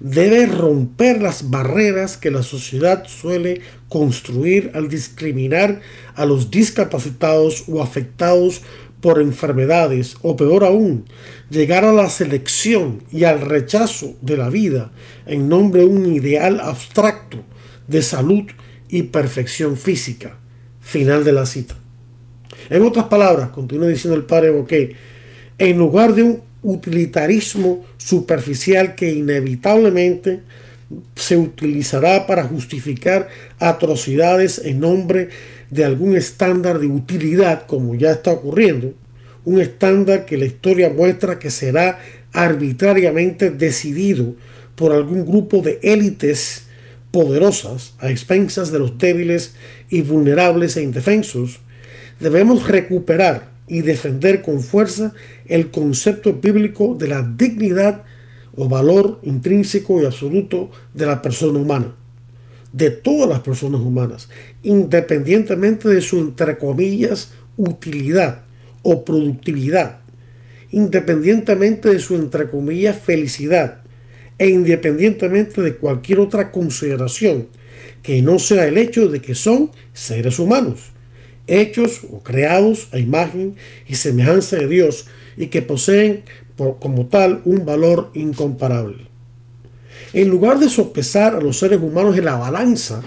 Debe 0.00 0.46
romper 0.46 1.22
las 1.22 1.50
barreras 1.50 2.16
que 2.16 2.32
la 2.32 2.42
sociedad 2.42 3.06
suele 3.06 3.60
construir 3.88 4.72
al 4.74 4.88
discriminar 4.88 5.80
a 6.16 6.26
los 6.26 6.50
discapacitados 6.50 7.62
o 7.68 7.80
afectados 7.80 8.62
por 9.00 9.22
enfermedades 9.22 10.16
o 10.20 10.34
peor 10.34 10.64
aún, 10.64 11.04
llegar 11.48 11.84
a 11.84 11.92
la 11.92 12.10
selección 12.10 13.04
y 13.12 13.22
al 13.22 13.40
rechazo 13.40 14.16
de 14.20 14.36
la 14.36 14.50
vida 14.50 14.90
en 15.26 15.48
nombre 15.48 15.82
de 15.82 15.86
un 15.86 16.12
ideal 16.12 16.58
abstracto 16.58 17.44
de 17.88 18.02
salud 18.02 18.44
y 18.88 19.04
perfección 19.04 19.76
física. 19.76 20.38
Final 20.80 21.24
de 21.24 21.32
la 21.32 21.46
cita. 21.46 21.76
En 22.68 22.82
otras 22.82 23.06
palabras, 23.06 23.50
continúa 23.50 23.88
diciendo 23.88 24.16
el 24.16 24.24
padre 24.24 24.50
Boquet, 24.50 24.94
en 25.58 25.78
lugar 25.78 26.14
de 26.14 26.22
un 26.22 26.42
utilitarismo 26.62 27.84
superficial 27.96 28.94
que 28.94 29.12
inevitablemente 29.12 30.40
se 31.14 31.36
utilizará 31.36 32.26
para 32.26 32.44
justificar 32.44 33.28
atrocidades 33.58 34.60
en 34.64 34.80
nombre 34.80 35.30
de 35.70 35.84
algún 35.84 36.16
estándar 36.16 36.78
de 36.78 36.86
utilidad, 36.86 37.66
como 37.66 37.94
ya 37.94 38.12
está 38.12 38.32
ocurriendo, 38.32 38.94
un 39.44 39.60
estándar 39.60 40.26
que 40.26 40.36
la 40.36 40.44
historia 40.44 40.90
muestra 40.90 41.38
que 41.38 41.50
será 41.50 41.98
arbitrariamente 42.32 43.50
decidido 43.50 44.34
por 44.76 44.92
algún 44.92 45.26
grupo 45.26 45.62
de 45.62 45.78
élites 45.82 46.66
poderosas 47.12 47.94
a 48.00 48.10
expensas 48.10 48.72
de 48.72 48.80
los 48.80 48.98
débiles 48.98 49.54
y 49.88 50.02
vulnerables 50.02 50.76
e 50.76 50.82
indefensos, 50.82 51.60
debemos 52.18 52.66
recuperar 52.66 53.52
y 53.68 53.82
defender 53.82 54.42
con 54.42 54.60
fuerza 54.60 55.12
el 55.46 55.70
concepto 55.70 56.32
bíblico 56.32 56.96
de 56.98 57.08
la 57.08 57.22
dignidad 57.22 58.02
o 58.56 58.68
valor 58.68 59.20
intrínseco 59.22 60.02
y 60.02 60.06
absoluto 60.06 60.70
de 60.94 61.06
la 61.06 61.22
persona 61.22 61.58
humana, 61.58 61.94
de 62.72 62.90
todas 62.90 63.28
las 63.28 63.40
personas 63.40 63.80
humanas, 63.80 64.28
independientemente 64.62 65.88
de 65.88 66.00
su, 66.00 66.18
entre 66.18 66.58
comillas, 66.58 67.32
utilidad 67.56 68.42
o 68.82 69.04
productividad, 69.04 70.00
independientemente 70.70 71.90
de 71.90 71.98
su, 71.98 72.14
entre 72.16 72.48
comillas, 72.48 72.98
felicidad, 72.98 73.81
e 74.38 74.48
independientemente 74.48 75.60
de 75.62 75.76
cualquier 75.76 76.20
otra 76.20 76.50
consideración 76.50 77.48
que 78.02 78.20
no 78.22 78.38
sea 78.38 78.66
el 78.66 78.78
hecho 78.78 79.08
de 79.08 79.20
que 79.20 79.34
son 79.34 79.70
seres 79.92 80.38
humanos, 80.38 80.90
hechos 81.46 82.00
o 82.10 82.22
creados 82.22 82.88
a 82.92 82.98
imagen 82.98 83.56
y 83.86 83.94
semejanza 83.94 84.56
de 84.56 84.66
Dios 84.66 85.06
y 85.36 85.46
que 85.46 85.62
poseen 85.62 86.24
como 86.56 87.06
tal 87.06 87.42
un 87.44 87.64
valor 87.64 88.10
incomparable. 88.14 89.08
En 90.12 90.28
lugar 90.28 90.58
de 90.58 90.68
sopesar 90.68 91.34
a 91.34 91.40
los 91.40 91.58
seres 91.58 91.80
humanos 91.80 92.16
en 92.18 92.26
la 92.26 92.36
balanza, 92.36 93.02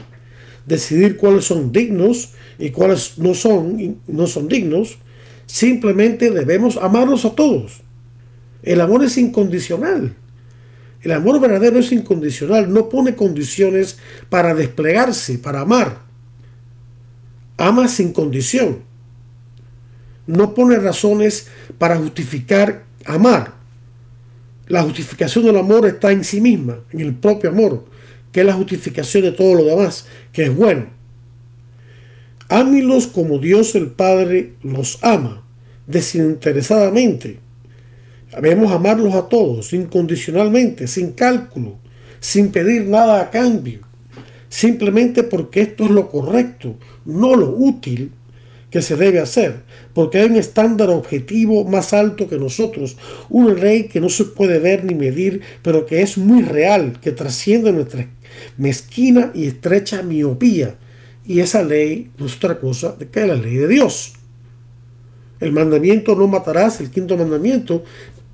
decidir 0.65 1.17
cuáles 1.17 1.45
son 1.45 1.71
dignos 1.71 2.33
y 2.57 2.71
cuáles 2.71 3.17
no 3.17 3.33
son, 3.33 3.99
no 4.07 4.27
son 4.27 4.47
dignos, 4.47 4.97
simplemente 5.45 6.31
debemos 6.31 6.77
amarlos 6.77 7.25
a 7.25 7.35
todos. 7.35 7.81
El 8.63 8.81
amor 8.81 9.03
es 9.03 9.17
incondicional. 9.17 10.15
El 11.05 11.11
amor 11.11 11.39
verdadero 11.39 11.77
es 11.77 11.91
incondicional, 11.91 12.73
no 12.73 12.89
pone 12.89 13.15
condiciones 13.15 13.99
para 14.27 14.55
desplegarse, 14.55 15.37
para 15.37 15.61
amar. 15.61 15.99
Ama 17.57 17.87
sin 17.87 18.11
condición. 18.11 18.79
No 20.25 20.55
pone 20.55 20.79
razones 20.79 21.47
para 21.77 21.95
justificar 21.97 22.85
amar. 23.05 23.53
La 24.65 24.81
justificación 24.81 25.45
del 25.45 25.57
amor 25.57 25.85
está 25.85 26.11
en 26.11 26.23
sí 26.23 26.41
misma, 26.41 26.79
en 26.89 27.01
el 27.01 27.13
propio 27.13 27.51
amor, 27.51 27.85
que 28.31 28.39
es 28.39 28.45
la 28.47 28.53
justificación 28.53 29.25
de 29.25 29.31
todo 29.31 29.53
lo 29.53 29.63
demás, 29.63 30.07
que 30.33 30.45
es 30.45 30.55
bueno. 30.55 30.87
Ámilos 32.49 33.05
como 33.05 33.37
Dios 33.37 33.75
el 33.75 33.91
Padre 33.91 34.55
los 34.63 34.97
ama, 35.03 35.45
desinteresadamente 35.85 37.44
Debemos 38.35 38.71
amarlos 38.71 39.13
a 39.15 39.27
todos, 39.29 39.73
incondicionalmente, 39.73 40.87
sin 40.87 41.13
cálculo, 41.13 41.77
sin 42.19 42.51
pedir 42.51 42.85
nada 42.85 43.21
a 43.21 43.29
cambio, 43.29 43.79
simplemente 44.49 45.23
porque 45.23 45.61
esto 45.61 45.85
es 45.85 45.91
lo 45.91 46.09
correcto, 46.09 46.75
no 47.05 47.35
lo 47.35 47.49
útil 47.49 48.11
que 48.69 48.81
se 48.81 48.97
debe 48.97 49.19
hacer, 49.19 49.63
porque 49.93 50.17
hay 50.17 50.25
un 50.25 50.35
estándar 50.35 50.89
objetivo 50.89 51.63
más 51.63 51.93
alto 51.93 52.27
que 52.27 52.37
nosotros, 52.37 52.97
un 53.29 53.55
rey 53.55 53.83
que 53.83 54.01
no 54.01 54.09
se 54.09 54.25
puede 54.25 54.59
ver 54.59 54.83
ni 54.83 54.95
medir, 54.95 55.41
pero 55.61 55.85
que 55.85 56.01
es 56.01 56.17
muy 56.17 56.41
real, 56.41 56.99
que 56.99 57.13
trasciende 57.13 57.71
nuestra 57.71 58.09
mezquina 58.57 59.31
y 59.33 59.45
estrecha 59.45 60.01
miopía. 60.01 60.75
Y 61.25 61.39
esa 61.39 61.63
ley 61.63 62.11
no 62.17 62.25
es 62.25 62.35
otra 62.35 62.59
cosa 62.59 62.97
que 63.11 63.25
la 63.25 63.35
ley 63.35 63.55
de 63.55 63.67
Dios. 63.67 64.13
El 65.39 65.51
mandamiento 65.51 66.15
no 66.15 66.27
matarás, 66.27 66.79
el 66.79 66.91
quinto 66.91 67.17
mandamiento, 67.17 67.83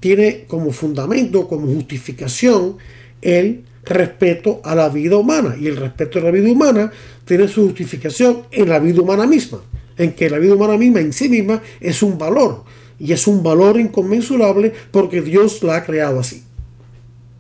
tiene 0.02 0.46
como 0.48 0.72
fundamento, 0.72 1.48
como 1.48 1.68
justificación, 1.68 2.78
el 3.22 3.64
respeto 3.86 4.60
a 4.64 4.76
la 4.76 4.90
vida 4.90 5.16
humana. 5.16 5.56
Y 5.58 5.68
el 5.68 5.78
respeto 5.78 6.20
a 6.20 6.24
la 6.24 6.32
vida 6.32 6.52
humana 6.52 6.92
tiene 7.24 7.48
su 7.48 7.64
justificación 7.64 8.44
en 8.52 8.68
la 8.68 8.80
vida 8.80 9.02
humana 9.02 9.26
misma, 9.26 9.62
en 9.98 10.14
que 10.14 10.30
la 10.30 10.40
vida 10.40 10.56
humana 10.56 10.76
misma 10.76 11.00
en 11.00 11.14
sí 11.14 11.30
misma 11.30 11.62
es 11.80 12.04
un 12.04 12.18
valor. 12.18 12.64
Y 13.00 13.14
es 13.14 13.28
un 13.28 13.42
valor 13.42 13.80
inconmensurable 13.80 14.74
porque 14.92 15.22
Dios 15.22 15.62
la 15.64 15.78
ha 15.78 15.86
creado 15.86 16.20
así. 16.20 16.44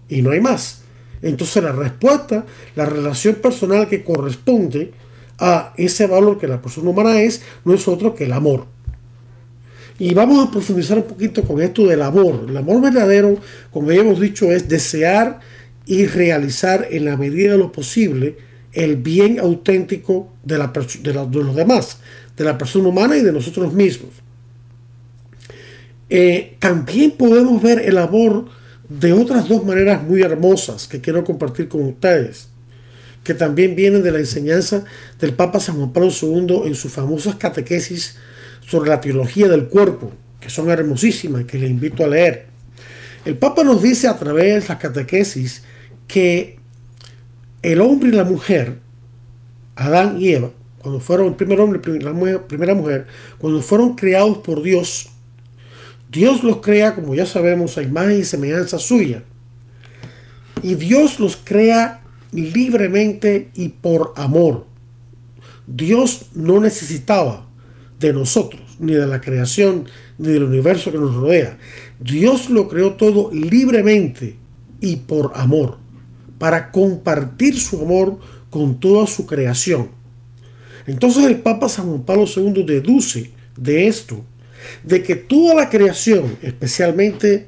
Y 0.07 0.21
no 0.21 0.31
hay 0.31 0.39
más. 0.39 0.83
Entonces 1.23 1.63
la 1.63 1.71
respuesta, 1.71 2.45
la 2.75 2.85
relación 2.85 3.35
personal 3.35 3.87
que 3.87 4.03
corresponde 4.03 4.91
a 5.39 5.73
ese 5.77 6.05
valor 6.05 6.37
que 6.37 6.47
la 6.47 6.61
persona 6.61 6.91
humana 6.91 7.21
es, 7.21 7.41
no 7.65 7.73
es 7.73 7.87
otro 7.87 8.13
que 8.13 8.25
el 8.25 8.33
amor. 8.33 8.65
Y 9.99 10.13
vamos 10.13 10.47
a 10.47 10.51
profundizar 10.51 10.97
un 10.97 11.03
poquito 11.03 11.43
con 11.43 11.61
esto 11.61 11.87
del 11.87 12.01
amor. 12.01 12.45
El 12.47 12.57
amor 12.57 12.81
verdadero, 12.81 13.37
como 13.71 13.91
ya 13.91 14.01
hemos 14.01 14.19
dicho, 14.19 14.51
es 14.51 14.67
desear 14.67 15.39
y 15.85 16.05
realizar 16.05 16.87
en 16.89 17.05
la 17.05 17.17
medida 17.17 17.51
de 17.51 17.57
lo 17.57 17.71
posible 17.71 18.37
el 18.73 18.95
bien 18.95 19.39
auténtico 19.39 20.33
de, 20.43 20.57
la 20.57 20.71
de, 21.01 21.13
los 21.13 21.55
demás, 21.55 21.97
de 22.37 22.43
la 22.43 22.57
persona 22.57 22.87
humana 22.87 23.17
y 23.17 23.21
de 23.21 23.31
nosotros 23.31 23.73
mismos. 23.73 24.11
Eh, 26.09 26.55
también 26.59 27.11
podemos 27.11 27.61
ver 27.61 27.79
el 27.79 27.97
amor 27.97 28.45
de 28.89 29.13
otras 29.13 29.47
dos 29.47 29.63
maneras 29.63 30.03
muy 30.03 30.21
hermosas 30.21 30.87
que 30.87 30.99
quiero 30.99 31.23
compartir 31.23 31.69
con 31.69 31.83
ustedes, 31.83 32.49
que 33.23 33.33
también 33.33 33.75
vienen 33.75 34.03
de 34.03 34.11
la 34.11 34.19
enseñanza 34.19 34.83
del 35.19 35.33
Papa 35.33 35.59
San 35.59 35.75
Juan 35.77 35.93
Pablo 35.93 36.09
II 36.09 36.63
en 36.65 36.75
sus 36.75 36.91
famosas 36.91 37.35
catequesis 37.35 38.17
sobre 38.61 38.89
la 38.89 39.01
teología 39.01 39.47
del 39.47 39.67
cuerpo, 39.67 40.11
que 40.39 40.49
son 40.49 40.69
hermosísimas, 40.69 41.45
que 41.45 41.57
les 41.57 41.69
invito 41.69 42.03
a 42.03 42.07
leer. 42.07 42.47
El 43.25 43.37
Papa 43.37 43.63
nos 43.63 43.81
dice 43.81 44.07
a 44.07 44.17
través 44.17 44.63
de 44.63 44.69
las 44.69 44.77
catequesis 44.79 45.63
que 46.07 46.57
el 47.61 47.81
hombre 47.81 48.09
y 48.09 48.13
la 48.13 48.23
mujer, 48.23 48.79
Adán 49.75 50.19
y 50.19 50.29
Eva, 50.29 50.51
cuando 50.79 50.99
fueron 50.99 51.27
el 51.27 51.35
primer 51.35 51.59
hombre 51.59 51.79
y 51.85 51.99
la 51.99 52.47
primera 52.47 52.73
mujer, 52.73 53.05
cuando 53.37 53.61
fueron 53.61 53.95
creados 53.95 54.39
por 54.39 54.63
Dios, 54.63 55.09
Dios 56.09 56.43
los 56.43 56.57
crea, 56.57 56.95
como 56.95 57.13
ya 57.15 57.25
sabemos, 57.25 57.77
a 57.77 57.83
imagen 57.83 58.19
y 58.19 58.23
semejanza 58.23 58.79
suya. 58.79 59.23
Y 60.63 60.75
Dios 60.75 61.19
los 61.19 61.37
crea 61.37 62.01
libremente 62.31 63.49
y 63.53 63.69
por 63.69 64.13
amor. 64.17 64.65
Dios 65.67 66.27
no 66.33 66.59
necesitaba 66.59 67.47
de 68.01 68.11
nosotros, 68.11 68.61
ni 68.79 68.93
de 68.93 69.07
la 69.07 69.21
creación, 69.21 69.85
ni 70.17 70.29
del 70.29 70.43
universo 70.43 70.91
que 70.91 70.97
nos 70.97 71.15
rodea. 71.15 71.57
Dios 71.99 72.49
lo 72.49 72.67
creó 72.67 72.93
todo 72.93 73.31
libremente 73.31 74.35
y 74.81 74.97
por 74.97 75.31
amor, 75.35 75.77
para 76.39 76.71
compartir 76.71 77.57
su 77.57 77.81
amor 77.81 78.17
con 78.49 78.79
toda 78.79 79.07
su 79.07 79.25
creación. 79.25 79.89
Entonces 80.87 81.25
el 81.25 81.37
Papa 81.37 81.69
San 81.69 81.85
Juan 81.85 82.03
Pablo 82.03 82.25
II 82.25 82.63
deduce 82.63 83.31
de 83.55 83.87
esto, 83.87 84.25
de 84.83 85.03
que 85.03 85.15
toda 85.15 85.53
la 85.53 85.69
creación, 85.69 86.37
especialmente 86.41 87.45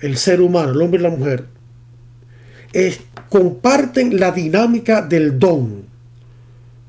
el 0.00 0.16
ser 0.16 0.40
humano, 0.40 0.70
el 0.70 0.80
hombre 0.80 1.00
y 1.00 1.02
la 1.02 1.10
mujer, 1.10 1.46
comparten 3.28 4.20
la 4.20 4.30
dinámica 4.30 5.02
del 5.02 5.38
don, 5.38 5.84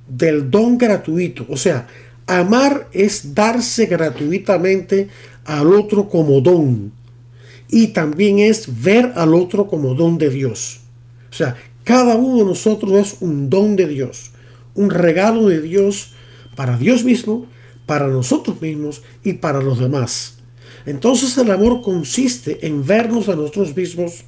del 0.08 0.52
don 0.52 0.78
gratuito. 0.78 1.46
O 1.50 1.58
sea, 1.58 1.88
Amar 2.28 2.90
es 2.92 3.34
darse 3.34 3.86
gratuitamente 3.86 5.08
al 5.46 5.74
otro 5.74 6.10
como 6.10 6.42
don. 6.42 6.92
Y 7.70 7.88
también 7.88 8.40
es 8.40 8.84
ver 8.84 9.14
al 9.16 9.34
otro 9.34 9.68
como 9.68 9.94
don 9.94 10.18
de 10.18 10.30
Dios. 10.30 10.82
O 11.32 11.34
sea, 11.34 11.56
cada 11.86 12.16
uno 12.16 12.40
de 12.40 12.46
nosotros 12.46 12.92
es 12.94 13.18
un 13.22 13.50
don 13.50 13.78
de 13.78 13.88
Dios. 13.88 14.32
Un 14.76 14.90
regalo 14.90 15.48
de 15.48 15.62
Dios 15.62 16.12
para 16.58 16.78
Dios 16.78 17.06
mismo, 17.06 17.46
para 17.86 18.08
nosotros 18.08 18.62
mismos 18.62 19.04
y 19.24 19.34
para 19.34 19.62
los 19.62 19.80
demás. 19.80 20.40
Entonces 20.86 21.38
el 21.38 21.50
amor 21.50 21.82
consiste 21.82 22.68
en 22.68 22.86
vernos 22.86 23.30
a 23.30 23.36
nosotros 23.38 23.74
mismos, 23.76 24.26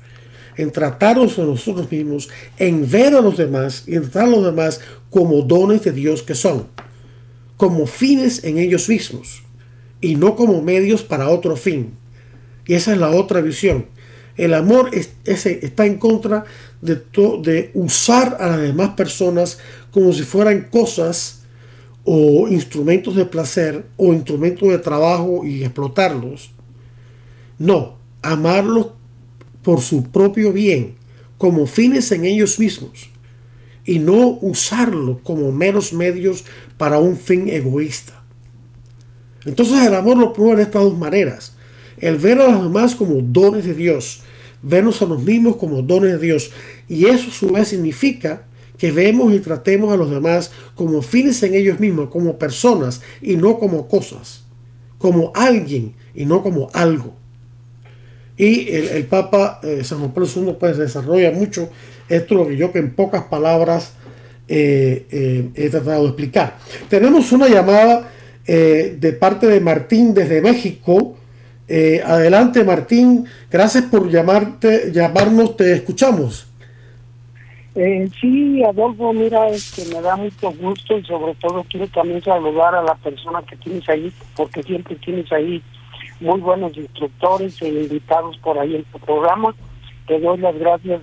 en 0.55 0.71
tratarnos 0.71 1.37
a 1.37 1.43
nosotros 1.43 1.91
mismos, 1.91 2.29
en 2.57 2.89
ver 2.89 3.13
a 3.13 3.21
los 3.21 3.35
demás 3.35 3.83
y 3.87 3.95
en 3.95 4.03
tratar 4.03 4.23
a 4.23 4.31
los 4.31 4.45
demás 4.45 4.79
como 5.09 5.41
dones 5.41 5.83
de 5.83 5.91
Dios 5.91 6.23
que 6.23 6.35
son 6.35 6.67
como 7.59 7.87
fines 7.87 8.45
en 8.45 8.57
ellos 8.57 8.87
mismos 8.87 9.43
y 9.99 10.15
no 10.15 10.37
como 10.37 10.61
medios 10.61 11.03
para 11.03 11.27
otro 11.27 11.57
fin. 11.57 11.91
Y 12.65 12.73
esa 12.75 12.93
es 12.93 12.97
la 12.97 13.09
otra 13.09 13.41
visión. 13.41 13.87
El 14.37 14.53
amor 14.53 14.91
está 15.25 15.85
en 15.85 15.97
contra 15.97 16.45
de, 16.79 16.95
de 17.43 17.71
usar 17.73 18.37
a 18.39 18.47
las 18.47 18.61
demás 18.61 18.91
personas 18.91 19.59
como 19.91 20.13
si 20.13 20.23
fueran 20.23 20.69
cosas 20.71 21.41
o 22.05 22.47
instrumentos 22.47 23.17
de 23.17 23.25
placer 23.25 23.85
o 23.97 24.13
instrumentos 24.13 24.69
de 24.69 24.77
trabajo 24.77 25.45
y 25.45 25.65
explotarlos. 25.65 26.51
No, 27.57 27.97
amarlos 28.21 28.91
por 29.63 29.81
su 29.81 30.03
propio 30.03 30.53
bien, 30.53 30.95
como 31.37 31.67
fines 31.67 32.09
en 32.13 32.23
ellos 32.23 32.57
mismos 32.57 33.09
y 33.89 33.97
no 33.97 34.37
usarlo 34.41 35.19
como 35.23 35.51
meros 35.51 35.93
medios 35.93 36.45
para 36.77 36.99
un 36.99 37.17
fin 37.17 37.49
egoísta. 37.49 38.21
Entonces 39.45 39.83
el 39.83 39.95
amor 39.95 40.15
lo 40.15 40.31
prueba 40.31 40.57
de 40.57 40.61
estas 40.61 40.83
dos 40.83 40.95
maneras. 40.95 41.55
El 41.97 42.17
ver 42.17 42.39
a 42.39 42.51
los 42.51 42.65
demás 42.65 42.93
como 42.93 43.15
dones 43.23 43.65
de 43.65 43.73
Dios, 43.73 44.21
vernos 44.61 45.01
a 45.01 45.05
los 45.05 45.23
mismos 45.23 45.55
como 45.55 45.81
dones 45.81 46.11
de 46.11 46.19
Dios. 46.19 46.51
Y 46.87 47.05
eso 47.05 47.29
a 47.29 47.33
su 47.33 47.49
vez 47.49 47.69
significa 47.69 48.43
que 48.77 48.91
vemos 48.91 49.33
y 49.33 49.39
tratemos 49.39 49.91
a 49.91 49.97
los 49.97 50.11
demás 50.11 50.51
como 50.75 51.01
fines 51.01 51.41
en 51.41 51.55
ellos 51.55 51.79
mismos, 51.79 52.09
como 52.09 52.37
personas 52.37 53.01
y 53.23 53.37
no 53.37 53.57
como 53.57 53.87
cosas, 53.87 54.43
como 54.99 55.31
alguien 55.33 55.95
y 56.13 56.25
no 56.25 56.43
como 56.43 56.69
algo. 56.73 57.15
Y 58.37 58.69
el, 58.69 59.05
Papa 59.07 59.59
eh, 59.63 59.83
San 59.83 59.97
Juan 59.97 60.13
Pablo 60.13 60.29
II 60.33 60.55
pues 60.59 60.77
desarrolla 60.77 61.31
mucho 61.31 61.69
esto 62.09 62.35
lo 62.35 62.47
que 62.47 62.57
yo 62.57 62.71
que 62.71 62.79
en 62.79 62.93
pocas 62.95 63.23
palabras 63.23 63.93
eh, 64.51 65.05
eh, 65.11 65.49
he 65.53 65.69
tratado 65.69 66.01
de 66.01 66.07
explicar. 66.07 66.57
Tenemos 66.89 67.31
una 67.31 67.47
llamada 67.47 68.09
eh, 68.47 68.97
de 68.99 69.13
parte 69.13 69.45
de 69.45 69.59
Martín 69.61 70.13
desde 70.15 70.41
México. 70.41 71.15
adelante 72.03 72.63
Martín, 72.63 73.25
gracias 73.51 73.83
por 73.85 74.09
llamarte, 74.09 74.91
llamarnos, 74.91 75.55
te 75.55 75.73
escuchamos. 75.73 76.47
sí, 78.19 78.63
Adolfo, 78.63 79.13
mira, 79.13 79.49
este, 79.49 79.85
me 79.93 80.01
da 80.01 80.15
mucho 80.15 80.51
gusto 80.53 80.97
y 80.97 81.03
sobre 81.05 81.35
todo 81.35 81.63
quiero 81.69 81.87
también 81.89 82.23
saludar 82.23 82.73
a 82.73 82.81
la 82.81 82.95
persona 82.95 83.43
que 83.43 83.55
tienes 83.57 83.87
ahí, 83.87 84.11
porque 84.35 84.63
siempre 84.63 84.95
tienes 84.95 85.31
ahí 85.31 85.61
muy 86.19 86.39
buenos 86.39 86.75
instructores 86.75 87.61
e 87.61 87.67
invitados 87.67 88.35
por 88.39 88.57
ahí 88.57 88.77
en 88.77 88.83
tu 88.85 88.97
programa. 88.97 89.53
Te 90.07 90.19
doy 90.19 90.39
las 90.39 90.57
gracias 90.57 91.01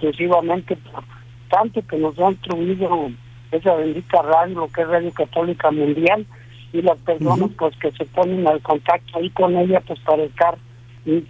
exclusivamente 0.00 0.76
por 0.76 1.04
tanto 1.48 1.82
que 1.86 1.96
nos 1.98 2.18
ha 2.18 2.30
instruido 2.30 3.10
esa 3.50 3.74
bendita 3.74 4.22
radio, 4.22 4.68
que 4.72 4.82
es 4.82 4.88
Radio 4.88 5.12
Católica 5.12 5.70
Mundial, 5.70 6.24
y 6.72 6.82
las 6.82 6.98
personas 6.98 7.50
pues 7.58 7.76
que 7.78 7.90
se 7.92 8.04
ponen 8.06 8.46
al 8.46 8.60
contacto 8.62 9.18
ahí 9.18 9.28
con 9.30 9.56
ella 9.56 9.80
pues 9.80 9.98
para 10.00 10.22
estar 10.22 10.56
y, 11.04 11.20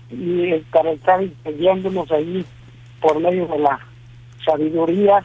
para 0.70 0.90
estar 0.92 1.24
pidiéndonos 1.44 2.10
ahí 2.12 2.44
por 3.00 3.18
medio 3.20 3.46
de 3.46 3.58
la 3.58 3.80
sabiduría, 4.44 5.22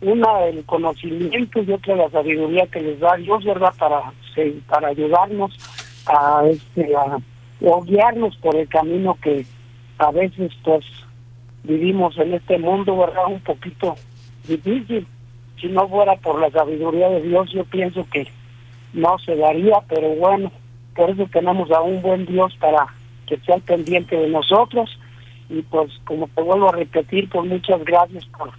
una 0.00 0.46
el 0.46 0.64
conocimiento 0.64 1.62
y 1.62 1.72
otra 1.72 1.96
la 1.96 2.08
sabiduría 2.08 2.66
que 2.68 2.80
les 2.80 3.00
da 3.00 3.16
Dios, 3.16 3.44
¿verdad? 3.44 3.74
Para, 3.78 4.00
para 4.68 4.88
ayudarnos 4.88 5.52
a, 6.06 6.44
este, 6.48 6.96
a, 6.96 7.16
a 7.16 7.84
guiarnos 7.84 8.36
por 8.38 8.56
el 8.56 8.66
camino 8.68 9.18
que 9.20 9.44
a 9.98 10.10
veces 10.10 10.52
pues 10.64 10.84
vivimos 11.64 12.16
en 12.18 12.34
este 12.34 12.58
mundo, 12.58 12.96
¿verdad? 12.96 13.26
Un 13.28 13.40
poquito 13.40 13.96
difícil. 14.46 15.06
Si 15.60 15.68
no 15.68 15.88
fuera 15.88 16.16
por 16.16 16.40
la 16.40 16.50
sabiduría 16.50 17.08
de 17.08 17.22
Dios, 17.22 17.50
yo 17.52 17.64
pienso 17.64 18.06
que 18.10 18.26
no 18.92 19.18
se 19.18 19.36
daría, 19.36 19.80
pero 19.88 20.08
bueno, 20.16 20.50
por 20.94 21.10
eso 21.10 21.28
tenemos 21.32 21.70
a 21.70 21.80
un 21.80 22.00
buen 22.02 22.26
Dios 22.26 22.56
para 22.58 22.86
que 23.26 23.52
al 23.52 23.60
pendiente 23.62 24.16
de 24.16 24.28
nosotros. 24.28 24.98
Y 25.48 25.62
pues 25.62 25.90
como 26.04 26.28
te 26.28 26.42
vuelvo 26.42 26.68
a 26.68 26.76
repetir, 26.76 27.28
pues 27.28 27.48
muchas 27.48 27.84
gracias 27.84 28.24
por 28.26 28.50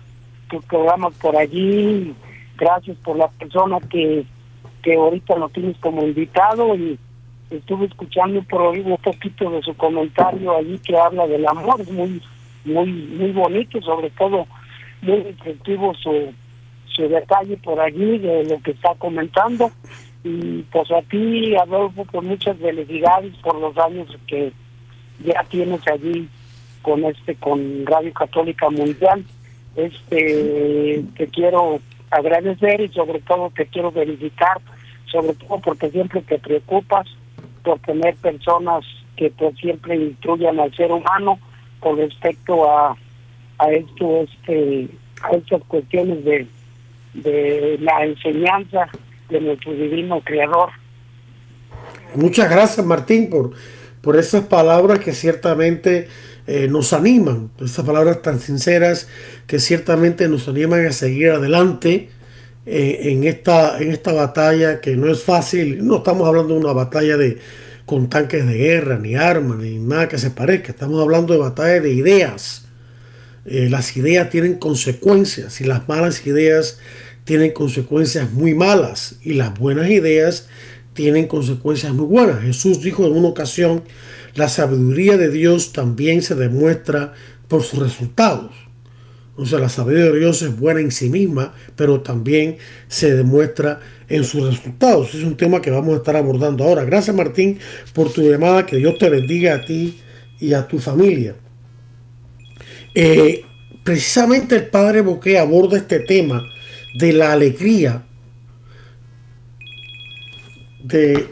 tu 0.49 0.61
programa 0.67 1.09
por 1.21 1.35
allí, 1.37 2.13
gracias 2.57 2.97
por 2.97 3.17
la 3.17 3.29
persona 3.29 3.79
que, 3.89 4.25
que 4.83 4.95
ahorita 4.95 5.35
lo 5.37 5.49
tienes 5.49 5.77
como 5.77 6.03
invitado 6.03 6.75
y 6.75 6.99
estuve 7.49 7.85
escuchando 7.85 8.41
por 8.43 8.61
oír 8.61 8.85
un 8.85 8.97
poquito 8.97 9.49
de 9.49 9.61
su 9.61 9.73
comentario 9.75 10.55
allí 10.55 10.77
que 10.79 10.97
habla 10.97 11.27
del 11.27 11.47
amor, 11.47 11.89
muy, 11.91 12.21
muy, 12.65 12.91
muy 12.91 13.31
bonito, 13.31 13.81
sobre 13.81 14.09
todo 14.11 14.47
muy 15.01 15.19
efectivo 15.19 15.93
su, 15.95 16.33
detalle 16.97 17.57
por 17.57 17.79
allí 17.79 18.19
de 18.19 18.43
lo 18.43 18.61
que 18.61 18.71
está 18.71 18.93
comentando. 18.95 19.71
Y 20.23 20.61
pues 20.71 20.91
a 20.91 21.01
ti, 21.01 21.55
Adolfo, 21.55 22.05
con 22.05 22.27
muchas 22.27 22.57
felicidades 22.57 23.35
por 23.37 23.59
los 23.59 23.75
años 23.79 24.07
que 24.27 24.51
ya 25.25 25.43
tienes 25.49 25.81
allí 25.87 26.29
con 26.83 27.03
este, 27.05 27.35
con 27.35 27.85
Radio 27.87 28.13
Católica 28.13 28.69
Mundial. 28.69 29.25
Este, 29.75 31.03
te 31.17 31.27
quiero 31.27 31.79
agradecer 32.11 32.81
y 32.81 32.89
sobre 32.89 33.19
todo 33.21 33.51
te 33.55 33.65
quiero 33.65 33.91
felicitar, 33.91 34.61
sobre 35.05 35.33
todo 35.33 35.59
porque 35.59 35.89
siempre 35.89 36.21
te 36.21 36.37
preocupas 36.37 37.07
por 37.63 37.79
tener 37.79 38.15
personas 38.17 38.85
que 39.15 39.31
pues 39.31 39.55
siempre 39.57 39.95
instruyan 39.95 40.59
al 40.59 40.75
ser 40.75 40.91
humano 40.91 41.39
con 41.81 41.97
respecto 41.97 42.69
a, 42.69 42.95
a 43.57 43.71
esto, 43.71 44.21
este, 44.21 44.87
a 45.21 45.35
estas 45.35 45.61
cuestiones 45.67 46.23
de, 46.23 46.47
de 47.15 47.77
la 47.81 48.05
enseñanza 48.05 48.87
de 49.29 49.41
nuestro 49.41 49.73
divino 49.73 50.21
creador. 50.21 50.69
Muchas 52.15 52.49
gracias 52.49 52.85
Martín 52.85 53.29
por, 53.29 53.51
por 54.01 54.15
esas 54.17 54.45
palabras 54.45 54.99
que 54.99 55.13
ciertamente 55.13 56.07
eh, 56.47 56.67
nos 56.69 56.93
animan, 56.93 57.49
esas 57.63 57.85
palabras 57.85 58.21
tan 58.21 58.39
sinceras 58.39 59.07
que 59.47 59.59
ciertamente 59.59 60.27
nos 60.27 60.47
animan 60.47 60.85
a 60.85 60.91
seguir 60.91 61.31
adelante 61.31 62.09
eh, 62.65 62.99
en, 63.03 63.23
esta, 63.23 63.79
en 63.79 63.91
esta 63.91 64.13
batalla 64.13 64.81
que 64.81 64.95
no 64.95 65.09
es 65.11 65.23
fácil. 65.23 65.85
No 65.85 65.97
estamos 65.97 66.27
hablando 66.27 66.53
de 66.53 66.59
una 66.59 66.73
batalla 66.73 67.17
de, 67.17 67.39
con 67.85 68.09
tanques 68.09 68.45
de 68.45 68.53
guerra, 68.53 68.99
ni 68.99 69.15
armas, 69.15 69.57
ni 69.57 69.79
nada 69.79 70.07
que 70.07 70.17
se 70.17 70.31
parezca. 70.31 70.71
Estamos 70.71 71.01
hablando 71.01 71.33
de 71.33 71.39
batalla 71.39 71.79
de 71.79 71.93
ideas. 71.93 72.65
Eh, 73.45 73.69
las 73.69 73.97
ideas 73.97 74.29
tienen 74.29 74.55
consecuencias 74.55 75.61
y 75.61 75.63
las 75.63 75.87
malas 75.87 76.25
ideas 76.27 76.79
tienen 77.23 77.51
consecuencias 77.51 78.31
muy 78.31 78.53
malas 78.53 79.15
y 79.23 79.33
las 79.33 79.57
buenas 79.57 79.89
ideas 79.89 80.47
tienen 80.93 81.27
consecuencias 81.27 81.93
muy 81.93 82.05
buenas. 82.05 82.41
Jesús 82.41 82.81
dijo 82.81 83.05
en 83.05 83.13
una 83.13 83.29
ocasión, 83.29 83.83
la 84.35 84.49
sabiduría 84.49 85.17
de 85.17 85.29
Dios 85.29 85.73
también 85.73 86.21
se 86.21 86.35
demuestra 86.35 87.13
por 87.47 87.63
sus 87.63 87.79
resultados. 87.79 88.51
O 89.41 89.45
sea, 89.47 89.57
la 89.57 89.69
sabiduría 89.69 90.11
de 90.11 90.19
Dios 90.19 90.43
es 90.43 90.55
buena 90.55 90.81
en 90.81 90.91
sí 90.91 91.09
misma, 91.09 91.55
pero 91.75 92.01
también 92.01 92.57
se 92.87 93.15
demuestra 93.15 93.79
en 94.07 94.23
sus 94.23 94.45
resultados. 94.45 95.15
Es 95.15 95.23
un 95.23 95.35
tema 95.35 95.63
que 95.63 95.71
vamos 95.71 95.95
a 95.95 95.97
estar 95.97 96.15
abordando 96.15 96.63
ahora. 96.63 96.83
Gracias 96.83 97.15
Martín 97.15 97.57
por 97.91 98.13
tu 98.13 98.21
llamada. 98.21 98.67
Que 98.67 98.77
Dios 98.77 98.99
te 98.99 99.09
bendiga 99.09 99.55
a 99.55 99.65
ti 99.65 99.99
y 100.39 100.53
a 100.53 100.67
tu 100.67 100.77
familia. 100.77 101.33
Eh, 102.93 103.43
precisamente 103.83 104.57
el 104.57 104.67
padre 104.67 105.01
Boqué 105.01 105.39
aborda 105.39 105.75
este 105.75 106.01
tema 106.01 106.47
de 106.93 107.11
la 107.11 107.31
alegría, 107.31 108.03
de 110.83 111.27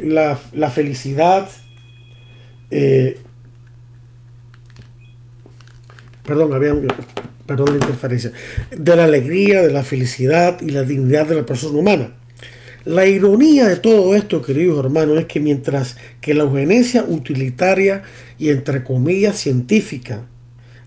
la, 0.00 0.36
felicidad, 0.70 1.48
eh, 2.70 3.18
perdón, 6.24 6.52
había 6.52 6.72
perdón 7.48 7.70
la 7.70 7.84
interferencia, 7.84 8.30
de 8.70 8.96
la 8.96 9.04
alegría, 9.04 9.62
de 9.62 9.72
la 9.72 9.82
felicidad 9.82 10.60
y 10.60 10.70
la 10.70 10.84
dignidad 10.84 11.26
de 11.26 11.34
la 11.34 11.46
persona 11.46 11.78
humana. 11.78 12.12
La 12.84 13.06
ironía 13.06 13.66
de 13.66 13.76
todo 13.76 14.14
esto, 14.14 14.40
queridos 14.42 14.84
hermanos, 14.84 15.18
es 15.18 15.24
que 15.24 15.40
mientras 15.40 15.96
que 16.20 16.34
la 16.34 16.44
eugenesia 16.44 17.04
utilitaria 17.08 18.02
y 18.38 18.50
entre 18.50 18.84
comillas 18.84 19.38
científica, 19.38 20.26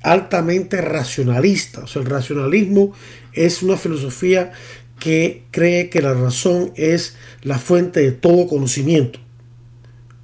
altamente 0.02 0.80
racionalista, 0.82 1.82
o 1.82 1.88
sea, 1.88 2.02
el 2.02 2.08
racionalismo 2.08 2.94
es 3.34 3.62
una 3.62 3.76
filosofía 3.76 4.52
que 5.00 5.44
cree 5.52 5.90
que 5.90 6.02
la 6.02 6.14
razón 6.14 6.72
es 6.76 7.18
la 7.42 7.60
fuente 7.60 8.02
de 8.02 8.12
todo 8.12 8.48
conocimiento 8.48 9.20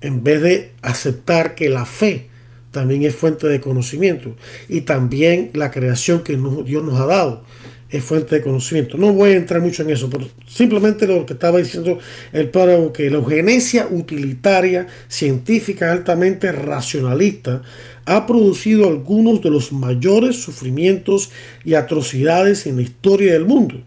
en 0.01 0.23
vez 0.23 0.41
de 0.41 0.71
aceptar 0.81 1.55
que 1.55 1.69
la 1.69 1.85
fe 1.85 2.29
también 2.71 3.03
es 3.03 3.15
fuente 3.15 3.47
de 3.47 3.59
conocimiento 3.59 4.35
y 4.67 4.81
también 4.81 5.51
la 5.53 5.71
creación 5.71 6.23
que 6.23 6.37
Dios 6.65 6.83
nos 6.83 6.99
ha 6.99 7.05
dado 7.05 7.43
es 7.89 8.03
fuente 8.03 8.35
de 8.35 8.41
conocimiento. 8.41 8.97
No 8.97 9.13
voy 9.13 9.31
a 9.31 9.37
entrar 9.37 9.61
mucho 9.61 9.83
en 9.83 9.91
eso, 9.91 10.09
pero 10.09 10.27
simplemente 10.45 11.07
lo 11.07 11.25
que 11.25 11.33
estaba 11.33 11.59
diciendo 11.59 11.99
el 12.33 12.49
padre 12.49 12.91
que 12.93 13.09
la 13.09 13.17
eugenesia 13.17 13.87
utilitaria, 13.89 14.87
científica, 15.07 15.91
altamente 15.91 16.51
racionalista, 16.51 17.61
ha 18.05 18.25
producido 18.25 18.87
algunos 18.87 19.41
de 19.41 19.49
los 19.49 19.71
mayores 19.71 20.41
sufrimientos 20.41 21.31
y 21.63 21.75
atrocidades 21.75 22.65
en 22.67 22.77
la 22.77 22.81
historia 22.81 23.33
del 23.33 23.45
mundo. 23.45 23.81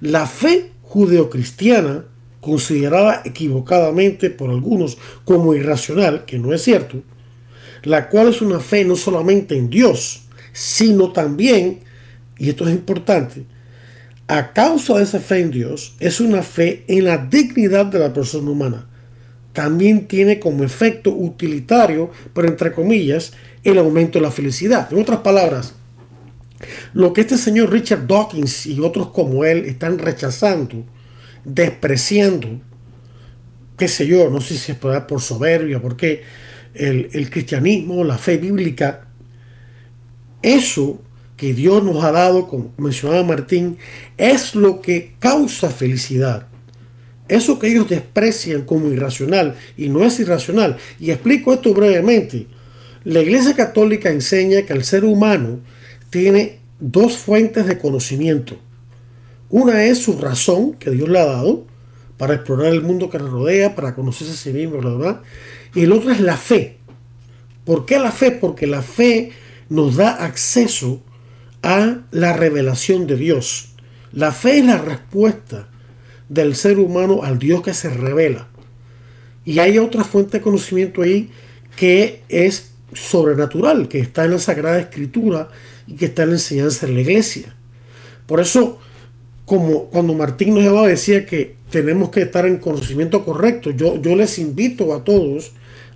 La 0.00 0.26
fe 0.26 0.70
judeocristiana 0.82 2.04
considerada 2.40 3.22
equivocadamente 3.24 4.28
por 4.28 4.50
algunos 4.50 4.98
como 5.24 5.54
irracional, 5.54 6.26
que 6.26 6.38
no 6.38 6.52
es 6.52 6.62
cierto, 6.62 7.02
la 7.84 8.08
cual 8.08 8.28
es 8.28 8.42
una 8.42 8.60
fe 8.60 8.84
no 8.84 8.96
solamente 8.96 9.56
en 9.56 9.70
Dios, 9.70 10.24
sino 10.52 11.12
también, 11.12 11.80
y 12.38 12.48
esto 12.48 12.66
es 12.66 12.74
importante, 12.74 13.44
a 14.26 14.52
causa 14.52 14.96
de 14.96 15.04
esa 15.04 15.20
fe 15.20 15.40
en 15.40 15.50
Dios, 15.50 15.94
es 16.00 16.20
una 16.20 16.42
fe 16.42 16.84
en 16.88 17.04
la 17.04 17.18
dignidad 17.18 17.86
de 17.86 17.98
la 17.98 18.12
persona 18.12 18.50
humana. 18.50 18.88
También 19.52 20.08
tiene 20.08 20.40
como 20.40 20.64
efecto 20.64 21.10
utilitario, 21.10 22.10
pero 22.32 22.48
entre 22.48 22.72
comillas, 22.72 23.32
el 23.62 23.78
aumento 23.78 24.18
de 24.18 24.24
la 24.24 24.30
felicidad. 24.30 24.92
En 24.92 25.00
otras 25.00 25.20
palabras, 25.20 25.74
lo 26.92 27.12
que 27.12 27.20
este 27.20 27.36
señor 27.36 27.70
Richard 27.70 28.06
Dawkins 28.06 28.66
y 28.66 28.80
otros 28.80 29.10
como 29.10 29.44
él 29.44 29.64
están 29.66 29.98
rechazando 29.98 30.84
despreciando, 31.44 32.60
qué 33.76 33.88
sé 33.88 34.06
yo, 34.06 34.30
no 34.30 34.40
sé 34.40 34.56
si 34.56 34.72
es 34.72 34.78
por, 34.78 35.20
soberbia, 35.20 35.80
porque 35.80 36.22
el, 36.74 37.10
el 37.12 37.30
cristianismo, 37.30 38.04
la 38.04 38.18
fe 38.18 38.36
bíblica, 38.38 39.08
eso 40.42 41.00
que 41.36 41.54
Dios 41.54 41.82
nos 41.82 42.04
ha 42.04 42.12
dado, 42.12 42.46
como 42.46 42.72
mencionaba 42.76 43.22
Martín, 43.24 43.78
es 44.16 44.54
lo 44.54 44.80
que 44.80 45.14
causa 45.18 45.70
felicidad. 45.70 46.46
Eso 47.28 47.58
que 47.58 47.68
ellos 47.68 47.88
desprecian 47.88 48.62
como 48.62 48.92
irracional 48.92 49.56
y 49.76 49.88
no 49.88 50.04
es 50.04 50.20
irracional. 50.20 50.76
Y 51.00 51.10
explico 51.10 51.54
esto 51.54 51.72
brevemente. 51.72 52.46
La 53.04 53.20
Iglesia 53.20 53.54
Católica 53.54 54.10
enseña 54.10 54.62
que 54.62 54.74
el 54.74 54.84
ser 54.84 55.04
humano 55.04 55.60
tiene 56.10 56.60
dos 56.78 57.16
fuentes 57.16 57.66
de 57.66 57.78
conocimiento. 57.78 58.58
Una 59.48 59.84
es 59.84 59.98
su 59.98 60.18
razón 60.18 60.74
que 60.74 60.90
Dios 60.90 61.08
le 61.08 61.18
ha 61.18 61.26
dado 61.26 61.66
para 62.16 62.34
explorar 62.34 62.72
el 62.72 62.82
mundo 62.82 63.10
que 63.10 63.18
le 63.18 63.28
rodea, 63.28 63.74
para 63.74 63.94
conocerse 63.94 64.32
a 64.32 64.36
sí 64.36 64.52
mismo, 64.52 64.80
¿verdad? 64.80 65.22
Y 65.74 65.82
el 65.82 65.92
otro 65.92 66.10
es 66.10 66.20
la 66.20 66.36
fe. 66.36 66.78
¿Por 67.64 67.86
qué 67.86 67.98
la 67.98 68.12
fe? 68.12 68.30
Porque 68.30 68.66
la 68.66 68.82
fe 68.82 69.32
nos 69.68 69.96
da 69.96 70.10
acceso 70.24 71.02
a 71.62 71.98
la 72.10 72.32
revelación 72.34 73.06
de 73.06 73.16
Dios. 73.16 73.70
La 74.12 74.32
fe 74.32 74.58
es 74.58 74.66
la 74.66 74.78
respuesta 74.78 75.68
del 76.28 76.54
ser 76.54 76.78
humano 76.78 77.22
al 77.22 77.38
Dios 77.38 77.62
que 77.62 77.74
se 77.74 77.90
revela. 77.90 78.48
Y 79.44 79.58
hay 79.58 79.78
otra 79.78 80.04
fuente 80.04 80.38
de 80.38 80.42
conocimiento 80.42 81.02
ahí 81.02 81.30
que 81.76 82.22
es 82.28 82.72
sobrenatural, 82.92 83.88
que 83.88 83.98
está 83.98 84.24
en 84.24 84.32
la 84.32 84.38
Sagrada 84.38 84.78
Escritura 84.78 85.48
y 85.86 85.94
que 85.94 86.06
está 86.06 86.22
en 86.22 86.30
la 86.30 86.34
enseñanza 86.36 86.86
de 86.86 86.92
la 86.92 87.00
iglesia. 87.00 87.56
Por 88.26 88.40
eso 88.40 88.78
como 89.44 89.86
cuando 89.86 90.14
Martín 90.14 90.54
nos 90.54 90.86
decía 90.86 91.26
que 91.26 91.56
tenemos 91.74 92.10
que 92.10 92.22
estar 92.22 92.46
en 92.46 92.58
conocimiento 92.58 93.24
correcto. 93.24 93.72
Yo, 93.72 94.00
yo 94.00 94.14
les 94.14 94.38
invito 94.38 94.94
a 94.94 95.02
todos 95.02 95.50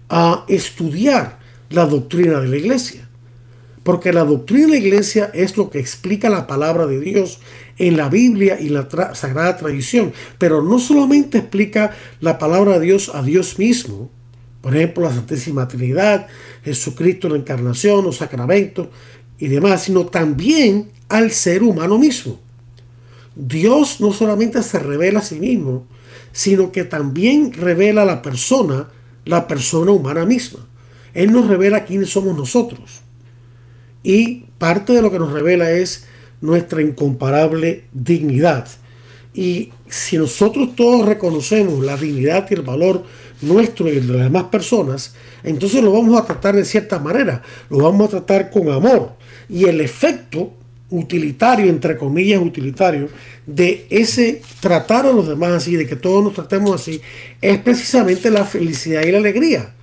a 0.08 0.44
estudiar 0.48 1.38
la 1.70 1.86
doctrina 1.86 2.40
de 2.40 2.48
la 2.48 2.56
iglesia. 2.56 3.08
Porque 3.84 4.12
la 4.12 4.24
doctrina 4.24 4.64
de 4.64 4.72
la 4.72 4.76
iglesia 4.78 5.30
es 5.32 5.56
lo 5.56 5.70
que 5.70 5.78
explica 5.78 6.30
la 6.30 6.48
palabra 6.48 6.88
de 6.88 6.98
Dios 6.98 7.38
en 7.78 7.96
la 7.96 8.08
Biblia 8.08 8.58
y 8.60 8.70
la 8.70 8.88
sagrada 9.14 9.56
tradición. 9.56 10.12
Pero 10.36 10.62
no 10.62 10.80
solamente 10.80 11.38
explica 11.38 11.94
la 12.20 12.38
palabra 12.38 12.80
de 12.80 12.86
Dios 12.86 13.12
a 13.14 13.22
Dios 13.22 13.56
mismo, 13.56 14.10
por 14.60 14.76
ejemplo, 14.76 15.04
la 15.04 15.14
Santísima 15.14 15.68
Trinidad, 15.68 16.26
Jesucristo, 16.64 17.28
la 17.28 17.36
encarnación, 17.36 18.04
los 18.04 18.16
sacramentos 18.16 18.88
y 19.38 19.46
demás, 19.46 19.84
sino 19.84 20.06
también 20.06 20.90
al 21.08 21.30
ser 21.30 21.62
humano 21.62 21.98
mismo. 21.98 22.47
Dios 23.38 24.00
no 24.00 24.12
solamente 24.12 24.62
se 24.64 24.80
revela 24.80 25.20
a 25.20 25.22
sí 25.22 25.38
mismo, 25.38 25.86
sino 26.32 26.72
que 26.72 26.82
también 26.82 27.52
revela 27.52 28.02
a 28.02 28.04
la 28.04 28.20
persona, 28.20 28.88
la 29.24 29.46
persona 29.46 29.92
humana 29.92 30.26
misma. 30.26 30.66
Él 31.14 31.32
nos 31.32 31.46
revela 31.46 31.84
quiénes 31.84 32.10
somos 32.10 32.36
nosotros. 32.36 33.00
Y 34.02 34.46
parte 34.58 34.92
de 34.92 35.02
lo 35.02 35.12
que 35.12 35.20
nos 35.20 35.32
revela 35.32 35.70
es 35.70 36.06
nuestra 36.40 36.82
incomparable 36.82 37.84
dignidad. 37.92 38.66
Y 39.34 39.70
si 39.88 40.18
nosotros 40.18 40.74
todos 40.74 41.06
reconocemos 41.06 41.84
la 41.84 41.96
dignidad 41.96 42.44
y 42.50 42.54
el 42.54 42.62
valor 42.62 43.04
nuestro 43.40 43.88
y 43.88 44.00
de 44.00 44.12
las 44.12 44.24
demás 44.24 44.44
personas, 44.44 45.14
entonces 45.44 45.82
lo 45.84 45.92
vamos 45.92 46.20
a 46.20 46.24
tratar 46.24 46.56
de 46.56 46.64
cierta 46.64 46.98
manera, 46.98 47.42
lo 47.70 47.78
vamos 47.78 48.08
a 48.08 48.10
tratar 48.10 48.50
con 48.50 48.68
amor. 48.70 49.12
Y 49.48 49.66
el 49.66 49.80
efecto 49.80 50.54
utilitario, 50.90 51.66
entre 51.66 51.96
comillas 51.96 52.40
utilitario, 52.40 53.08
de 53.46 53.86
ese 53.90 54.42
tratar 54.60 55.06
a 55.06 55.12
los 55.12 55.28
demás 55.28 55.52
así, 55.52 55.76
de 55.76 55.86
que 55.86 55.96
todos 55.96 56.24
nos 56.24 56.34
tratemos 56.34 56.80
así, 56.80 57.00
es 57.40 57.58
precisamente 57.58 58.30
la 58.30 58.44
felicidad 58.44 59.02
y 59.02 59.12
la 59.12 59.18
alegría. 59.18 59.74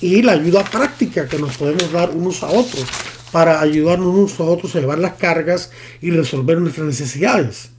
Y 0.00 0.22
la 0.22 0.32
ayuda 0.32 0.64
práctica 0.64 1.28
que 1.28 1.38
nos 1.38 1.56
podemos 1.56 1.92
dar 1.92 2.10
unos 2.10 2.42
a 2.42 2.48
otros 2.48 2.84
para 3.30 3.60
ayudarnos 3.60 4.08
unos 4.08 4.38
a 4.40 4.44
otros 4.44 4.74
a 4.74 4.80
llevar 4.80 4.98
las 4.98 5.14
cargas 5.14 5.70
y 6.00 6.10
resolver 6.10 6.58
nuestras 6.58 6.86
necesidades. 6.86 7.70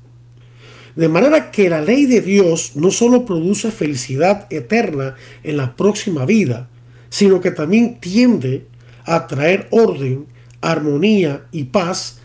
De 0.95 1.09
manera 1.09 1.51
que 1.51 1.69
la 1.69 1.81
ley 1.81 2.05
de 2.05 2.21
Dios 2.21 2.75
no 2.75 2.91
solo 2.91 3.25
produce 3.25 3.71
felicidad 3.71 4.47
eterna 4.51 5.15
en 5.43 5.57
la 5.57 5.75
próxima 5.75 6.25
vida, 6.25 6.69
sino 7.09 7.41
que 7.41 7.51
también 7.51 7.99
tiende 7.99 8.67
a 9.05 9.27
traer 9.27 9.67
orden, 9.71 10.27
armonía 10.61 11.45
y 11.51 11.65
paz 11.65 12.21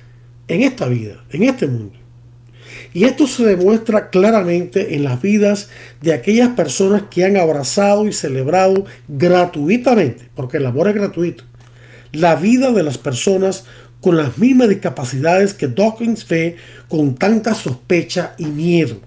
en 0.48 0.62
esta 0.62 0.88
vida, 0.88 1.24
en 1.30 1.44
este 1.44 1.66
mundo. 1.66 1.94
Y 2.94 3.04
esto 3.04 3.26
se 3.26 3.44
demuestra 3.44 4.10
claramente 4.10 4.94
en 4.94 5.04
las 5.04 5.20
vidas 5.20 5.68
de 6.00 6.12
aquellas 6.12 6.48
personas 6.50 7.02
que 7.10 7.24
han 7.24 7.36
abrazado 7.36 8.06
y 8.06 8.12
celebrado 8.12 8.86
gratuitamente, 9.08 10.28
porque 10.34 10.56
el 10.56 10.66
amor 10.66 10.88
es 10.88 10.94
gratuito, 10.94 11.44
la 12.12 12.34
vida 12.36 12.72
de 12.72 12.82
las 12.82 12.98
personas 12.98 13.64
con 14.00 14.16
las 14.16 14.38
mismas 14.38 14.68
discapacidades 14.68 15.54
que 15.54 15.68
Dawkins 15.68 16.26
ve 16.26 16.56
con 16.88 17.14
tanta 17.16 17.54
sospecha 17.54 18.34
y 18.38 18.46
miedo. 18.46 19.00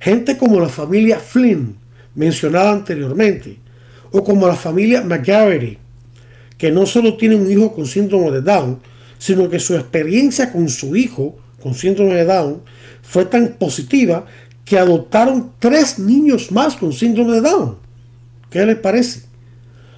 Gente 0.00 0.36
como 0.36 0.60
la 0.60 0.68
familia 0.68 1.18
Flynn, 1.18 1.76
mencionada 2.14 2.72
anteriormente, 2.72 3.56
o 4.10 4.24
como 4.24 4.46
la 4.46 4.56
familia 4.56 5.02
McGarry, 5.02 5.78
que 6.56 6.70
no 6.70 6.86
solo 6.86 7.16
tiene 7.16 7.36
un 7.36 7.50
hijo 7.50 7.72
con 7.72 7.86
síndrome 7.86 8.30
de 8.32 8.42
Down, 8.42 8.80
sino 9.18 9.48
que 9.48 9.58
su 9.58 9.74
experiencia 9.74 10.52
con 10.52 10.68
su 10.68 10.96
hijo 10.96 11.36
con 11.62 11.74
síndrome 11.74 12.14
de 12.14 12.24
Down 12.24 12.62
fue 13.02 13.24
tan 13.24 13.56
positiva 13.58 14.26
que 14.64 14.78
adoptaron 14.78 15.52
tres 15.58 15.98
niños 15.98 16.52
más 16.52 16.76
con 16.76 16.92
síndrome 16.92 17.32
de 17.32 17.40
Down. 17.40 17.76
¿Qué 18.50 18.64
les 18.64 18.76
parece? 18.76 19.22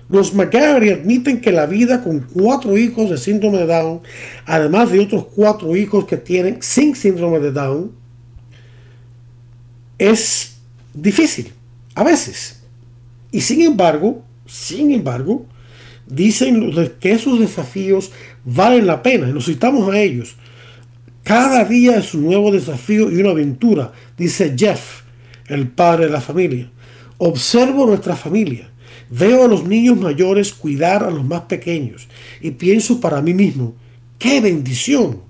Los 0.08 0.34
McGarry 0.34 0.90
admiten 0.90 1.40
que 1.40 1.52
la 1.52 1.66
vida 1.66 2.02
con 2.02 2.20
cuatro 2.20 2.76
hijos 2.76 3.10
de 3.10 3.16
síndrome 3.16 3.58
de 3.58 3.66
Down, 3.66 4.00
además 4.44 4.90
de 4.90 5.00
otros 5.00 5.26
cuatro 5.34 5.76
hijos 5.76 6.04
que 6.04 6.16
tienen 6.16 6.58
sin 6.60 6.96
síndrome 6.96 7.38
de 7.38 7.52
Down, 7.52 7.92
es 9.98 10.56
difícil, 10.94 11.52
a 11.94 12.02
veces. 12.02 12.60
Y 13.30 13.40
sin 13.42 13.60
embargo, 13.62 14.24
sin 14.46 14.90
embargo, 14.90 15.46
dicen 16.08 16.72
que 16.98 17.12
esos 17.12 17.38
desafíos 17.38 18.10
valen 18.44 18.86
la 18.86 19.02
pena, 19.02 19.28
y 19.28 19.32
nos 19.32 19.46
citamos 19.46 19.92
a 19.92 19.98
ellos. 19.98 20.36
Cada 21.22 21.64
día 21.64 21.96
es 21.98 22.14
un 22.14 22.24
nuevo 22.24 22.50
desafío 22.50 23.10
y 23.10 23.16
una 23.16 23.30
aventura, 23.30 23.92
dice 24.16 24.54
Jeff, 24.56 25.02
el 25.48 25.68
padre 25.68 26.06
de 26.06 26.12
la 26.12 26.20
familia. 26.20 26.70
Observo 27.18 27.86
nuestra 27.86 28.16
familia 28.16 28.70
Veo 29.10 29.44
a 29.44 29.48
los 29.48 29.64
niños 29.64 29.98
mayores 29.98 30.54
cuidar 30.54 31.02
a 31.02 31.10
los 31.10 31.24
más 31.24 31.42
pequeños 31.42 32.06
y 32.40 32.52
pienso 32.52 33.00
para 33.00 33.20
mí 33.20 33.34
mismo, 33.34 33.74
¡qué 34.18 34.40
bendición! 34.40 35.22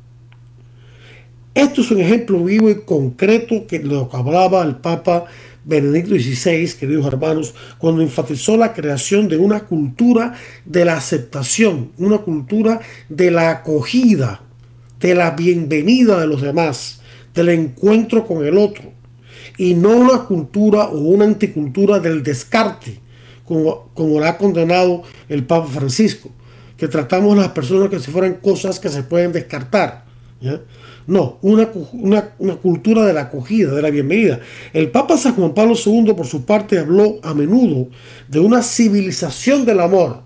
Esto 1.55 1.81
es 1.81 1.91
un 1.91 2.01
ejemplo 2.01 2.45
vivo 2.45 2.69
y 2.69 2.83
concreto 2.83 3.67
que 3.67 3.79
lo 3.79 4.11
que 4.11 4.17
hablaba 4.19 4.63
el 4.65 4.77
Papa 4.77 5.25
Benedicto 5.65 6.15
XVI, 6.15 6.73
queridos 6.79 7.07
hermanos, 7.07 7.55
cuando 7.79 8.03
enfatizó 8.03 8.57
la 8.57 8.73
creación 8.73 9.29
de 9.29 9.37
una 9.37 9.61
cultura 9.61 10.35
de 10.65 10.85
la 10.85 10.97
aceptación, 10.97 11.93
una 11.99 12.19
cultura 12.19 12.81
de 13.09 13.31
la 13.31 13.51
acogida, 13.51 14.43
de 15.01 15.15
la 15.15 15.33
bienvenida 15.33 16.19
de 16.19 16.27
los 16.27 16.41
demás, 16.41 17.01
del 17.35 17.51
encuentro 17.51 18.27
con 18.27 18.45
el 18.45 18.57
otro, 18.57 18.93
y 19.59 19.75
no 19.75 19.91
una 19.91 20.25
cultura 20.25 20.85
o 20.85 20.99
una 20.99 21.27
anticultura 21.27 21.99
del 21.99 22.23
descarte, 22.23 23.01
como, 23.45 23.91
lo 23.97 24.25
ha 24.25 24.39
condenado 24.39 25.03
el 25.29 25.45
Papa 25.45 25.69
Francisco, 25.69 26.31
que 26.77 26.89
tratamos 26.89 27.37
a 27.37 27.43
las 27.43 27.51
personas 27.51 27.91
que 27.91 28.01
si 28.01 28.11
fueran 28.11 28.35
cosas 28.35 28.81
que 28.81 28.89
se 28.89 29.03
pueden 29.03 29.33
descartar. 29.33 30.05
No, 31.07 31.39
una, 31.43 31.69
una, 31.93 32.57
cultura 32.57 33.05
de 33.05 33.13
la 33.13 33.23
acogida, 33.23 33.73
de 33.73 33.83
la 33.83 33.91
bienvenida. 33.91 34.41
El 34.73 34.91
Papa 34.91 35.17
San 35.17 35.35
Juan 35.35 35.55
Pablo 35.55 35.75
II, 35.75 36.13
por 36.15 36.27
su 36.27 36.45
parte, 36.45 36.79
habló 36.79 37.19
a 37.23 37.35
menudo 37.35 37.89
de 38.29 38.41
una 38.41 38.63
civilización 38.63 39.65
del 39.65 39.81
amor. 39.81 40.23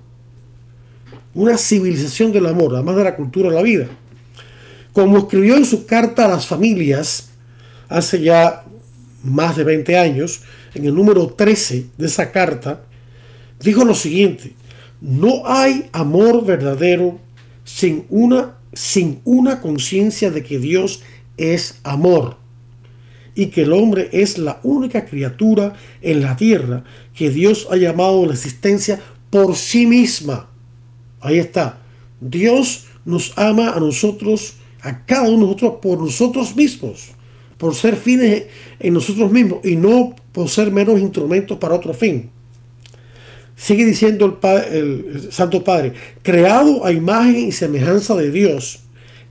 Una 1.35 1.57
civilización 1.57 2.33
del 2.33 2.47
amor, 2.47 2.75
además 2.75 2.97
de 2.97 3.05
la 3.05 3.16
cultura 3.16 3.49
de 3.49 3.55
la 3.55 3.62
vida. 3.62 3.87
Como 4.93 5.18
escribió 5.18 5.57
en 5.57 5.64
su 5.64 5.87
carta 5.87 6.25
a 6.27 6.29
las 6.29 6.47
familias 6.47 7.31
hace 7.89 8.20
ya 8.20 8.64
más 9.22 9.57
de 9.57 9.64
20 9.64 9.99
años, 9.99 10.43
en 10.75 10.85
el 10.85 10.95
número 10.95 11.29
13 11.29 11.87
de 11.97 12.07
esa 12.07 12.31
carta, 12.31 12.83
dijo 13.61 13.85
lo 13.85 13.95
siguiente, 13.95 14.55
no 15.01 15.43
hay 15.47 15.89
amor 15.93 16.45
verdadero 16.45 17.18
sin 17.64 18.07
una, 18.11 18.57
sin 18.75 19.20
una 19.25 19.61
conciencia 19.61 20.31
de 20.31 20.43
que 20.43 20.59
Dios 20.59 21.03
es 21.37 21.81
amor 21.83 22.37
y 23.35 23.47
que 23.47 23.62
el 23.62 23.72
hombre 23.72 24.11
es 24.12 24.39
la 24.39 24.61
única 24.62 25.07
criatura 25.07 25.75
en 26.03 26.22
la 26.22 26.37
tierra 26.37 26.85
que 27.14 27.31
Dios 27.31 27.66
ha 27.70 27.77
llamado 27.77 28.25
a 28.25 28.27
la 28.29 28.35
existencia 28.35 29.01
por 29.31 29.57
sí 29.57 29.87
misma. 29.87 30.49
Ahí 31.20 31.39
está. 31.39 31.81
Dios 32.20 32.87
nos 33.05 33.33
ama 33.37 33.70
a 33.70 33.81
nosotros, 33.81 34.55
a 34.81 35.05
cada 35.05 35.29
uno 35.29 35.47
de 35.47 35.53
nosotros, 35.53 35.75
por 35.83 36.01
nosotros 36.01 36.55
mismos, 36.55 37.09
por 37.59 37.75
ser 37.75 37.97
fines 37.97 38.45
en 38.79 38.95
nosotros 38.95 39.31
mismos 39.33 39.61
y 39.64 39.77
no 39.77 40.14
por 40.33 40.49
ser 40.49 40.70
menos 40.70 41.01
instrumentos 41.01 41.59
para 41.59 41.75
otro 41.75 41.93
fin. 41.93 42.31
Sigue 43.57 43.85
diciendo 43.85 44.41
el, 44.71 45.29
Santo 45.31 45.63
Padre, 45.63 45.93
creado 46.23 46.85
a 46.85 46.93
imagen 46.93 47.49
y 47.49 47.53
semejanza 47.53 48.15
de 48.17 48.31
Dios, 48.31 48.81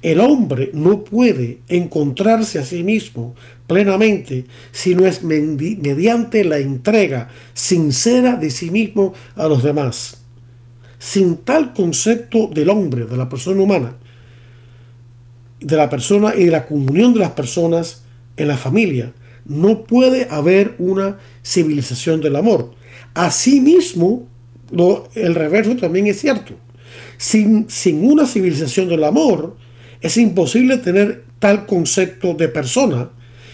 el 0.01 0.19
hombre 0.19 0.69
no 0.73 1.03
puede 1.03 1.59
encontrarse 1.67 2.59
a 2.59 2.65
sí 2.65 2.83
mismo 2.83 3.35
plenamente 3.67 4.45
si 4.71 4.95
no 4.95 5.05
es 5.05 5.23
mediante 5.23 6.43
la 6.43 6.57
entrega 6.57 7.29
sincera 7.53 8.35
de 8.35 8.49
sí 8.49 8.69
mismo 8.69 9.13
a 9.35 9.47
los 9.47 9.63
demás. 9.63 10.21
Sin 10.99 11.37
tal 11.37 11.73
concepto 11.73 12.47
del 12.47 12.69
hombre, 12.69 13.05
de 13.05 13.17
la 13.17 13.27
persona 13.29 13.61
humana, 13.61 13.95
de 15.59 15.77
la 15.77 15.89
persona 15.89 16.33
y 16.35 16.45
de 16.45 16.51
la 16.51 16.65
comunión 16.65 17.13
de 17.13 17.19
las 17.19 17.31
personas 17.31 18.03
en 18.37 18.47
la 18.47 18.57
familia, 18.57 19.13
no 19.45 19.83
puede 19.83 20.27
haber 20.29 20.75
una 20.79 21.17
civilización 21.43 22.21
del 22.21 22.35
amor. 22.35 22.73
Asimismo, 23.13 24.27
el 25.15 25.35
reverso 25.35 25.75
también 25.75 26.07
es 26.07 26.19
cierto. 26.19 26.53
Sin, 27.17 27.69
sin 27.69 28.09
una 28.09 28.25
civilización 28.25 28.89
del 28.89 29.03
amor, 29.03 29.55
es 30.01 30.17
imposible 30.17 30.77
tener 30.77 31.23
tal 31.39 31.65
concepto 31.65 32.33
de 32.33 32.47
persona 32.49 33.09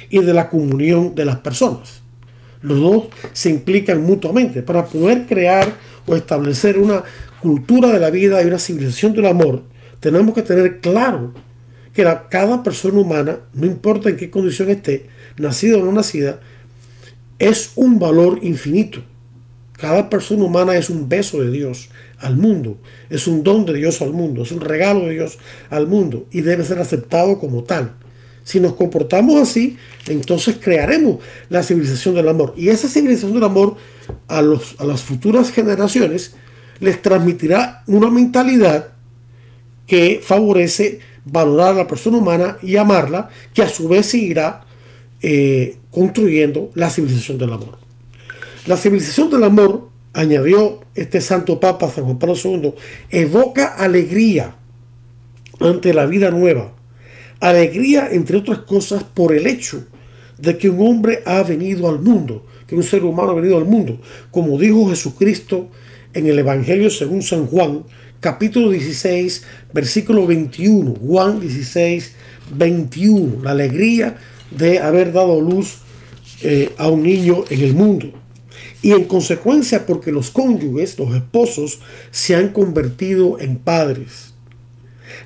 y 0.10 0.20
de 0.20 0.34
la 0.34 0.50
comunión 0.50 1.14
de 1.14 1.26
las 1.26 1.40
personas. 1.40 2.02
Los 2.62 2.80
dos 2.80 3.04
se 3.34 3.50
implican 3.50 4.02
mutuamente. 4.02 4.64
Para 4.64 4.86
poder 4.86 5.26
crear 5.28 5.72
o 6.06 6.16
establecer 6.16 6.78
una 6.78 7.04
cultura 7.42 7.90
de 7.90 8.00
la 8.00 8.10
vida 8.10 8.42
y 8.42 8.48
una 8.48 8.60
civilización 8.60 9.14
del 9.14 9.28
amor, 9.28 9.64
tenemos 10.00 10.34
que 10.34 10.42
tener 10.42 10.80
claro 10.80 11.34
que 11.94 12.08
cada 12.30 12.64
persona 12.64 13.00
humana, 13.00 13.40
no 13.54 13.66
importa 13.66 14.10
en 14.10 14.18
qué 14.18 14.30
condición 14.30 14.70
esté, 14.70 15.08
nacida 15.38 15.78
o 15.78 15.84
no 15.84 15.92
nacida, 15.92 16.40
es 17.40 17.72
un 17.76 18.00
valor 18.00 18.40
infinito 18.42 19.02
cada 19.80 20.10
persona 20.10 20.44
humana 20.44 20.76
es 20.76 20.90
un 20.90 21.08
beso 21.08 21.42
de 21.42 21.52
Dios 21.52 21.90
al 22.20 22.36
mundo, 22.36 22.78
es 23.10 23.28
un 23.28 23.44
don 23.44 23.66
de 23.66 23.74
Dios 23.74 24.02
al 24.02 24.12
mundo, 24.12 24.44
es 24.44 24.52
un 24.52 24.62
regalo 24.62 25.02
de 25.06 25.14
Dios 25.14 25.38
al 25.70 25.88
mundo 25.88 26.26
y 26.32 26.42
debe 26.42 26.66
ser 26.66 26.80
aceptado 26.80 27.40
como 27.40 27.64
tal. 27.64 27.96
Si 28.44 28.60
nos 28.60 28.74
comportamos 28.74 29.40
así, 29.40 29.78
entonces 30.08 30.58
crearemos 30.60 31.20
la 31.50 31.64
civilización 31.64 32.16
del 32.16 32.28
amor. 32.28 32.54
Y 32.58 32.70
esa 32.70 32.90
civilización 32.90 33.34
del 33.34 33.44
amor 33.44 33.76
a, 34.28 34.42
los, 34.42 34.76
a 34.80 34.86
las 34.86 35.02
futuras 35.02 35.52
generaciones 35.52 36.36
les 36.80 37.02
transmitirá 37.02 37.84
una 37.88 38.10
mentalidad 38.10 38.94
que 39.86 40.20
favorece 40.24 41.00
valorar 41.26 41.70
a 41.70 41.78
la 41.78 41.88
persona 41.88 42.18
humana 42.18 42.58
y 42.62 42.76
amarla, 42.76 43.30
que 43.54 43.62
a 43.62 43.70
su 43.70 43.88
vez 43.88 44.08
seguirá 44.08 44.66
eh, 45.22 45.78
construyendo 45.92 46.72
la 46.76 46.90
civilización 46.90 47.38
del 47.38 47.54
amor. 47.54 47.89
La 48.66 48.76
civilización 48.78 49.30
del 49.30 49.44
amor 49.44 49.90
añadió 50.14 50.82
este 50.96 51.22
santo 51.22 51.60
papa 51.60 51.90
San 51.90 52.04
Juan 52.04 52.20
Pablo 52.20 52.36
II, 52.44 52.74
evoca 53.10 53.76
alegría 53.76 54.56
ante 55.60 55.94
la 55.94 56.06
vida 56.06 56.30
nueva. 56.30 56.74
Alegría, 57.40 58.10
entre 58.12 58.38
otras 58.38 58.60
cosas, 58.60 59.04
por 59.04 59.34
el 59.34 59.48
hecho 59.48 59.86
de 60.38 60.58
que 60.58 60.70
un 60.70 60.86
hombre 60.86 61.22
ha 61.26 61.42
venido 61.44 61.88
al 61.88 62.00
mundo, 62.00 62.46
que 62.68 62.76
un 62.76 62.84
ser 62.84 63.04
humano 63.04 63.32
ha 63.32 63.36
venido 63.36 63.58
al 63.58 63.66
mundo, 63.66 64.00
como 64.32 64.58
dijo 64.58 64.90
Jesucristo 64.90 65.70
en 66.14 66.28
el 66.28 66.40
Evangelio 66.40 66.90
según 66.90 67.22
San 67.22 67.46
Juan, 67.48 67.84
capítulo 68.20 68.72
16, 68.72 69.46
versículo 69.74 70.28
21. 70.28 70.96
Juan 70.96 71.40
16, 71.40 72.16
21. 72.56 73.44
La 73.44 73.52
alegría 73.52 74.18
de 74.52 74.80
haber 74.80 75.14
dado 75.14 75.40
luz 75.40 75.78
eh, 76.42 76.74
a 76.78 76.90
un 76.90 77.04
niño 77.04 77.46
en 77.50 77.62
el 77.62 77.74
mundo. 77.74 78.12
Y 78.82 78.92
en 78.92 79.06
consecuencia 79.06 79.86
porque 79.86 80.12
los 80.12 80.32
cónyuges, 80.32 80.98
los 80.98 81.14
esposos, 81.14 81.80
se 82.12 82.36
han 82.36 82.50
convertido 82.50 83.40
en 83.40 83.58
padres. 83.58 84.34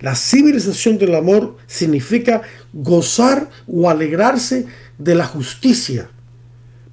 La 0.02 0.16
civilización 0.16 0.98
del 0.98 1.16
amor 1.16 1.58
significa 1.68 2.42
gozar 2.72 3.50
o 3.68 3.90
alegrarse 3.90 4.66
de 4.98 5.16
la 5.16 5.26
justicia. 5.26 6.10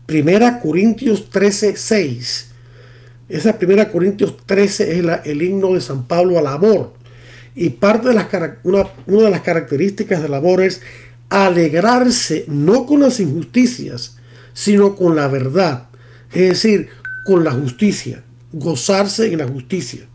Primera 0.07 0.61
Corintios 0.61 1.31
13, 1.31 1.77
6. 1.77 2.47
Esa 3.29 3.59
primera 3.59 3.91
Corintios 3.91 4.37
13 4.45 4.99
es 4.99 5.05
el 5.25 5.43
himno 5.43 5.75
de 5.75 5.81
San 5.81 6.07
Pablo 6.07 6.39
al 6.39 6.49
amor. 6.49 6.95
Y 7.55 7.71
parte 7.71 8.09
de 8.09 8.15
las, 8.15 8.27
una, 8.65 8.89
una 9.07 9.25
de 9.25 9.31
las 9.31 9.43
características 9.43 10.23
del 10.23 10.35
amor 10.35 10.63
es 10.63 10.81
alegrarse 11.29 12.45
no 12.49 12.87
con 12.87 13.01
las 13.01 13.21
injusticias, 13.21 14.17
sino 14.53 14.97
con 14.97 15.15
la 15.15 15.29
verdad. 15.29 15.90
Es 16.33 16.49
decir, 16.49 16.89
con 17.25 17.45
la 17.45 17.53
justicia, 17.53 18.23
gozarse 18.53 19.33
en 19.33 19.39
la 19.39 19.49
justicia. 19.49 20.07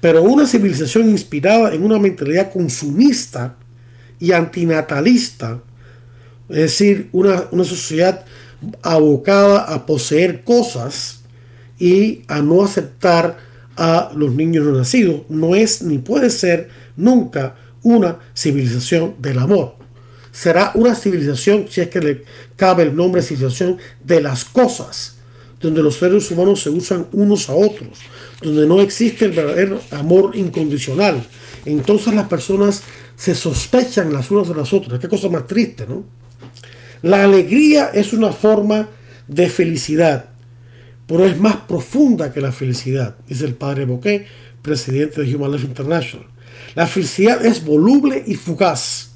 Pero 0.00 0.22
una 0.22 0.46
civilización 0.46 1.08
inspirada 1.10 1.74
en 1.74 1.84
una 1.84 1.98
mentalidad 1.98 2.52
consumista 2.52 3.56
y 4.18 4.32
antinatalista, 4.32 5.60
es 6.48 6.56
decir, 6.56 7.08
una, 7.12 7.44
una 7.50 7.64
sociedad 7.64 8.24
abocada 8.82 9.60
a 9.72 9.86
poseer 9.86 10.42
cosas 10.42 11.20
y 11.78 12.22
a 12.26 12.40
no 12.42 12.64
aceptar 12.64 13.38
a 13.76 14.10
los 14.14 14.34
niños 14.34 14.64
no 14.64 14.72
nacidos, 14.72 15.22
no 15.28 15.54
es 15.54 15.82
ni 15.82 15.98
puede 15.98 16.30
ser 16.30 16.68
nunca 16.96 17.54
una 17.82 18.18
civilización 18.34 19.14
del 19.20 19.38
amor. 19.38 19.76
Será 20.32 20.72
una 20.74 20.94
civilización, 20.94 21.66
si 21.70 21.80
es 21.80 21.88
que 21.88 22.00
le 22.00 22.24
cabe 22.56 22.82
el 22.82 22.94
nombre 22.94 23.22
civilización, 23.22 23.78
de 24.04 24.20
las 24.20 24.44
cosas, 24.44 25.17
donde 25.60 25.82
los 25.82 25.96
seres 25.96 26.30
humanos 26.30 26.62
se 26.62 26.70
usan 26.70 27.06
unos 27.12 27.48
a 27.48 27.54
otros, 27.54 27.98
donde 28.42 28.66
no 28.66 28.80
existe 28.80 29.24
el 29.24 29.32
verdadero 29.32 29.80
amor 29.90 30.36
incondicional. 30.36 31.22
Entonces 31.64 32.14
las 32.14 32.28
personas 32.28 32.82
se 33.16 33.34
sospechan 33.34 34.12
las 34.12 34.30
unas 34.30 34.48
de 34.48 34.54
las 34.54 34.72
otras. 34.72 35.00
Qué 35.00 35.08
cosa 35.08 35.28
más 35.28 35.46
triste, 35.46 35.86
¿no? 35.88 36.04
La 37.02 37.24
alegría 37.24 37.90
es 37.92 38.12
una 38.12 38.32
forma 38.32 38.88
de 39.26 39.48
felicidad, 39.48 40.30
pero 41.06 41.26
es 41.26 41.38
más 41.38 41.56
profunda 41.56 42.32
que 42.32 42.40
la 42.40 42.52
felicidad, 42.52 43.16
dice 43.28 43.44
el 43.44 43.54
padre 43.54 43.84
Bouquet, 43.84 44.26
presidente 44.62 45.22
de 45.22 45.34
Human 45.34 45.52
Life 45.52 45.66
International. 45.66 46.26
La 46.74 46.86
felicidad 46.86 47.44
es 47.44 47.64
voluble 47.64 48.22
y 48.26 48.34
fugaz. 48.34 49.12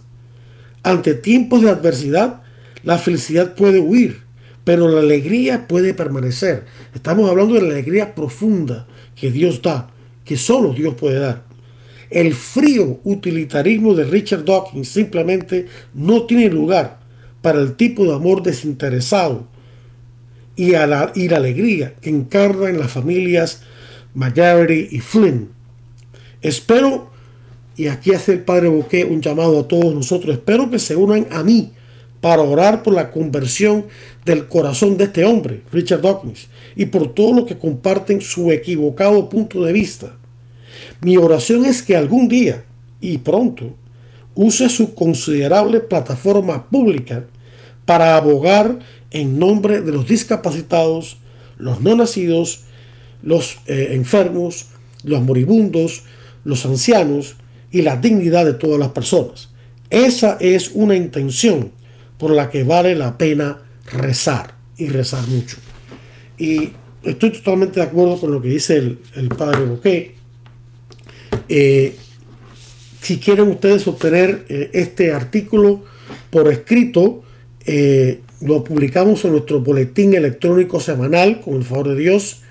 Ante 0.82 1.14
tiempos 1.14 1.62
de 1.62 1.70
adversidad, 1.70 2.42
la 2.82 2.98
felicidad 2.98 3.54
puede 3.54 3.78
huir, 3.78 4.22
pero 4.64 4.88
la 4.88 5.00
alegría 5.00 5.66
puede 5.66 5.94
permanecer. 5.94 6.64
Estamos 6.94 7.28
hablando 7.28 7.54
de 7.54 7.62
la 7.62 7.72
alegría 7.72 8.14
profunda 8.14 8.86
que 9.16 9.30
Dios 9.30 9.60
da, 9.62 9.90
que 10.24 10.36
solo 10.36 10.72
Dios 10.72 10.94
puede 10.94 11.18
dar. 11.18 11.44
El 12.10 12.34
frío 12.34 13.00
utilitarismo 13.04 13.94
de 13.94 14.04
Richard 14.04 14.44
Dawkins 14.44 14.88
simplemente 14.88 15.66
no 15.94 16.24
tiene 16.24 16.50
lugar 16.50 17.00
para 17.40 17.60
el 17.60 17.74
tipo 17.74 18.04
de 18.04 18.14
amor 18.14 18.42
desinteresado 18.42 19.46
y, 20.54 20.74
a 20.74 20.86
la, 20.86 21.12
alegría 21.34 21.94
que 22.00 22.10
encarnan 22.10 22.78
las 22.78 22.92
familias 22.92 23.62
McGarry 24.14 24.88
y 24.90 25.00
Flynn. 25.00 25.48
Espero, 26.42 27.10
y 27.76 27.86
aquí 27.86 28.12
hace 28.12 28.32
el 28.32 28.40
Padre 28.40 28.68
Bouquet 28.68 29.10
un 29.10 29.22
llamado 29.22 29.60
a 29.60 29.68
todos 29.68 29.94
nosotros, 29.94 30.34
espero 30.34 30.70
que 30.70 30.78
se 30.78 30.94
unan 30.94 31.26
a 31.30 31.42
mí 31.42 31.72
para 32.22 32.42
orar 32.42 32.84
por 32.84 32.94
la 32.94 33.10
conversión 33.10 33.86
del 34.24 34.46
corazón 34.46 34.96
de 34.96 35.04
este 35.04 35.24
hombre, 35.24 35.62
Richard 35.72 36.02
Dawkins, 36.02 36.46
y 36.76 36.86
por 36.86 37.12
todos 37.12 37.34
los 37.34 37.46
que 37.46 37.58
comparten 37.58 38.20
su 38.20 38.52
equivocado 38.52 39.28
punto 39.28 39.64
de 39.64 39.72
vista. 39.72 40.14
Mi 41.00 41.16
oración 41.16 41.64
es 41.64 41.82
que 41.82 41.96
algún 41.96 42.28
día, 42.28 42.64
y 43.00 43.18
pronto, 43.18 43.74
use 44.36 44.68
su 44.68 44.94
considerable 44.94 45.80
plataforma 45.80 46.70
pública 46.70 47.24
para 47.84 48.16
abogar 48.16 48.78
en 49.10 49.40
nombre 49.40 49.80
de 49.80 49.90
los 49.90 50.06
discapacitados, 50.06 51.16
los 51.58 51.80
no 51.80 51.96
nacidos, 51.96 52.60
los 53.24 53.58
eh, 53.66 53.88
enfermos, 53.94 54.66
los 55.02 55.22
moribundos, 55.22 56.04
los 56.44 56.64
ancianos 56.66 57.34
y 57.72 57.82
la 57.82 57.96
dignidad 57.96 58.44
de 58.44 58.54
todas 58.54 58.78
las 58.78 58.90
personas. 58.90 59.48
Esa 59.90 60.36
es 60.40 60.70
una 60.72 60.94
intención 60.94 61.72
por 62.22 62.30
la 62.30 62.48
que 62.48 62.62
vale 62.62 62.94
la 62.94 63.18
pena 63.18 63.58
rezar 63.90 64.54
y 64.76 64.86
rezar 64.86 65.26
mucho. 65.26 65.56
Y 66.38 66.70
estoy 67.02 67.30
totalmente 67.30 67.80
de 67.80 67.86
acuerdo 67.86 68.20
con 68.20 68.30
lo 68.30 68.40
que 68.40 68.48
dice 68.48 68.76
el, 68.76 69.28
padre 69.36 69.64
Bouquet. 69.64 70.14
Eh, 71.48 71.96
si 73.00 73.18
quieren 73.18 73.48
ustedes 73.48 73.88
obtener 73.88 74.44
eh, 74.48 74.70
este 74.72 75.12
artículo 75.12 75.82
por 76.30 76.46
escrito, 76.46 77.24
eh, 77.66 78.20
lo 78.40 78.62
publicamos 78.62 79.24
en 79.24 79.32
nuestro 79.32 79.60
boletín 79.60 80.14
electrónico 80.14 80.78
semanal, 80.78 81.40
con 81.40 81.54
el 81.54 81.64
favor 81.64 81.88
de 81.88 81.96
Dios. 81.96 82.42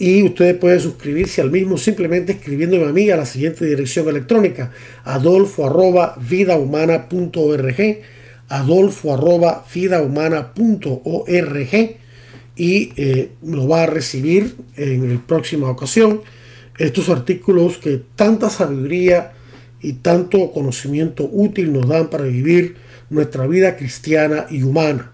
Y 0.00 0.24
ustedes 0.24 0.56
pueden 0.56 0.80
suscribirse 0.80 1.40
al 1.40 1.52
mismo 1.52 1.78
simplemente 1.78 2.32
escribiéndome 2.32 2.86
a 2.86 2.92
mí 2.92 3.08
a 3.08 3.16
la 3.16 3.24
siguiente 3.24 3.66
dirección 3.66 4.08
electrónica, 4.08 4.72
adolfo 5.04 5.64
adolfo 8.48 9.14
arroba 9.14 9.64
vidahumana.org 9.72 11.98
y 12.56 12.92
eh, 12.96 13.30
lo 13.42 13.68
va 13.68 13.82
a 13.82 13.86
recibir 13.86 14.56
en 14.76 15.14
la 15.14 15.20
próxima 15.26 15.70
ocasión. 15.70 16.22
Estos 16.78 17.08
artículos 17.08 17.78
que 17.78 18.02
tanta 18.16 18.50
sabiduría 18.50 19.32
y 19.80 19.94
tanto 19.94 20.52
conocimiento 20.52 21.28
útil 21.30 21.72
nos 21.72 21.88
dan 21.88 22.08
para 22.08 22.24
vivir 22.24 22.76
nuestra 23.10 23.46
vida 23.46 23.76
cristiana 23.76 24.46
y 24.50 24.62
humana. 24.62 25.12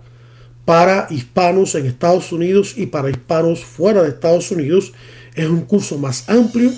para 0.65 1.09
hispanos 1.11 1.75
en 1.75 1.87
Estados 1.87 2.31
Unidos 2.31 2.75
y 2.77 2.87
para 2.87 3.11
hispanos 3.11 3.65
fuera 3.65 4.05
de 4.05 4.11
Estados 4.11 4.53
Unidos. 4.53 4.93
Es 5.35 5.49
un 5.49 5.63
curso 5.63 5.99
más 5.99 6.29
amplio, 6.29 6.71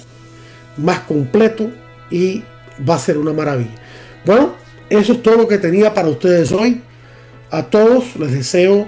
más 0.79 1.01
completo 1.01 1.71
y 2.11 2.43
va 2.89 2.95
a 2.95 2.99
ser 2.99 3.19
una 3.19 3.35
maravilla. 3.35 3.88
Bueno, 4.29 4.51
eso 4.91 5.15
es 5.15 5.23
todo 5.23 5.37
lo 5.37 5.49
que 5.49 5.57
tenía 5.57 5.95
para 5.95 6.09
ustedes 6.09 6.53
hoy. 6.53 6.83
A 7.51 7.63
todos 7.63 8.15
les 8.17 8.31
deseo 8.31 8.87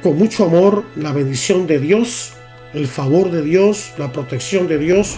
con 0.00 0.16
mucho 0.16 0.44
amor 0.44 0.84
la 0.94 1.10
bendición 1.12 1.66
de 1.66 1.80
Dios, 1.80 2.34
el 2.72 2.86
favor 2.86 3.32
de 3.32 3.42
Dios, 3.42 3.90
la 3.98 4.12
protección 4.12 4.68
de 4.68 4.78
Dios. 4.78 5.16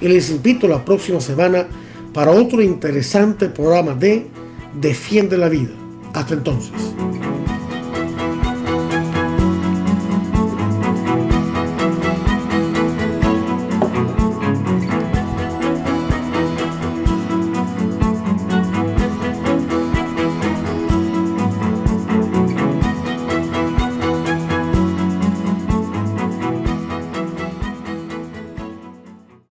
Y 0.00 0.08
les 0.08 0.30
invito 0.30 0.66
la 0.68 0.86
próxima 0.86 1.20
semana 1.20 1.66
para 2.14 2.30
otro 2.30 2.62
interesante 2.62 3.50
programa 3.50 3.92
de 3.92 4.26
Defiende 4.80 5.36
la 5.36 5.50
Vida. 5.50 5.74
Hasta 6.14 6.32
entonces. 6.32 6.72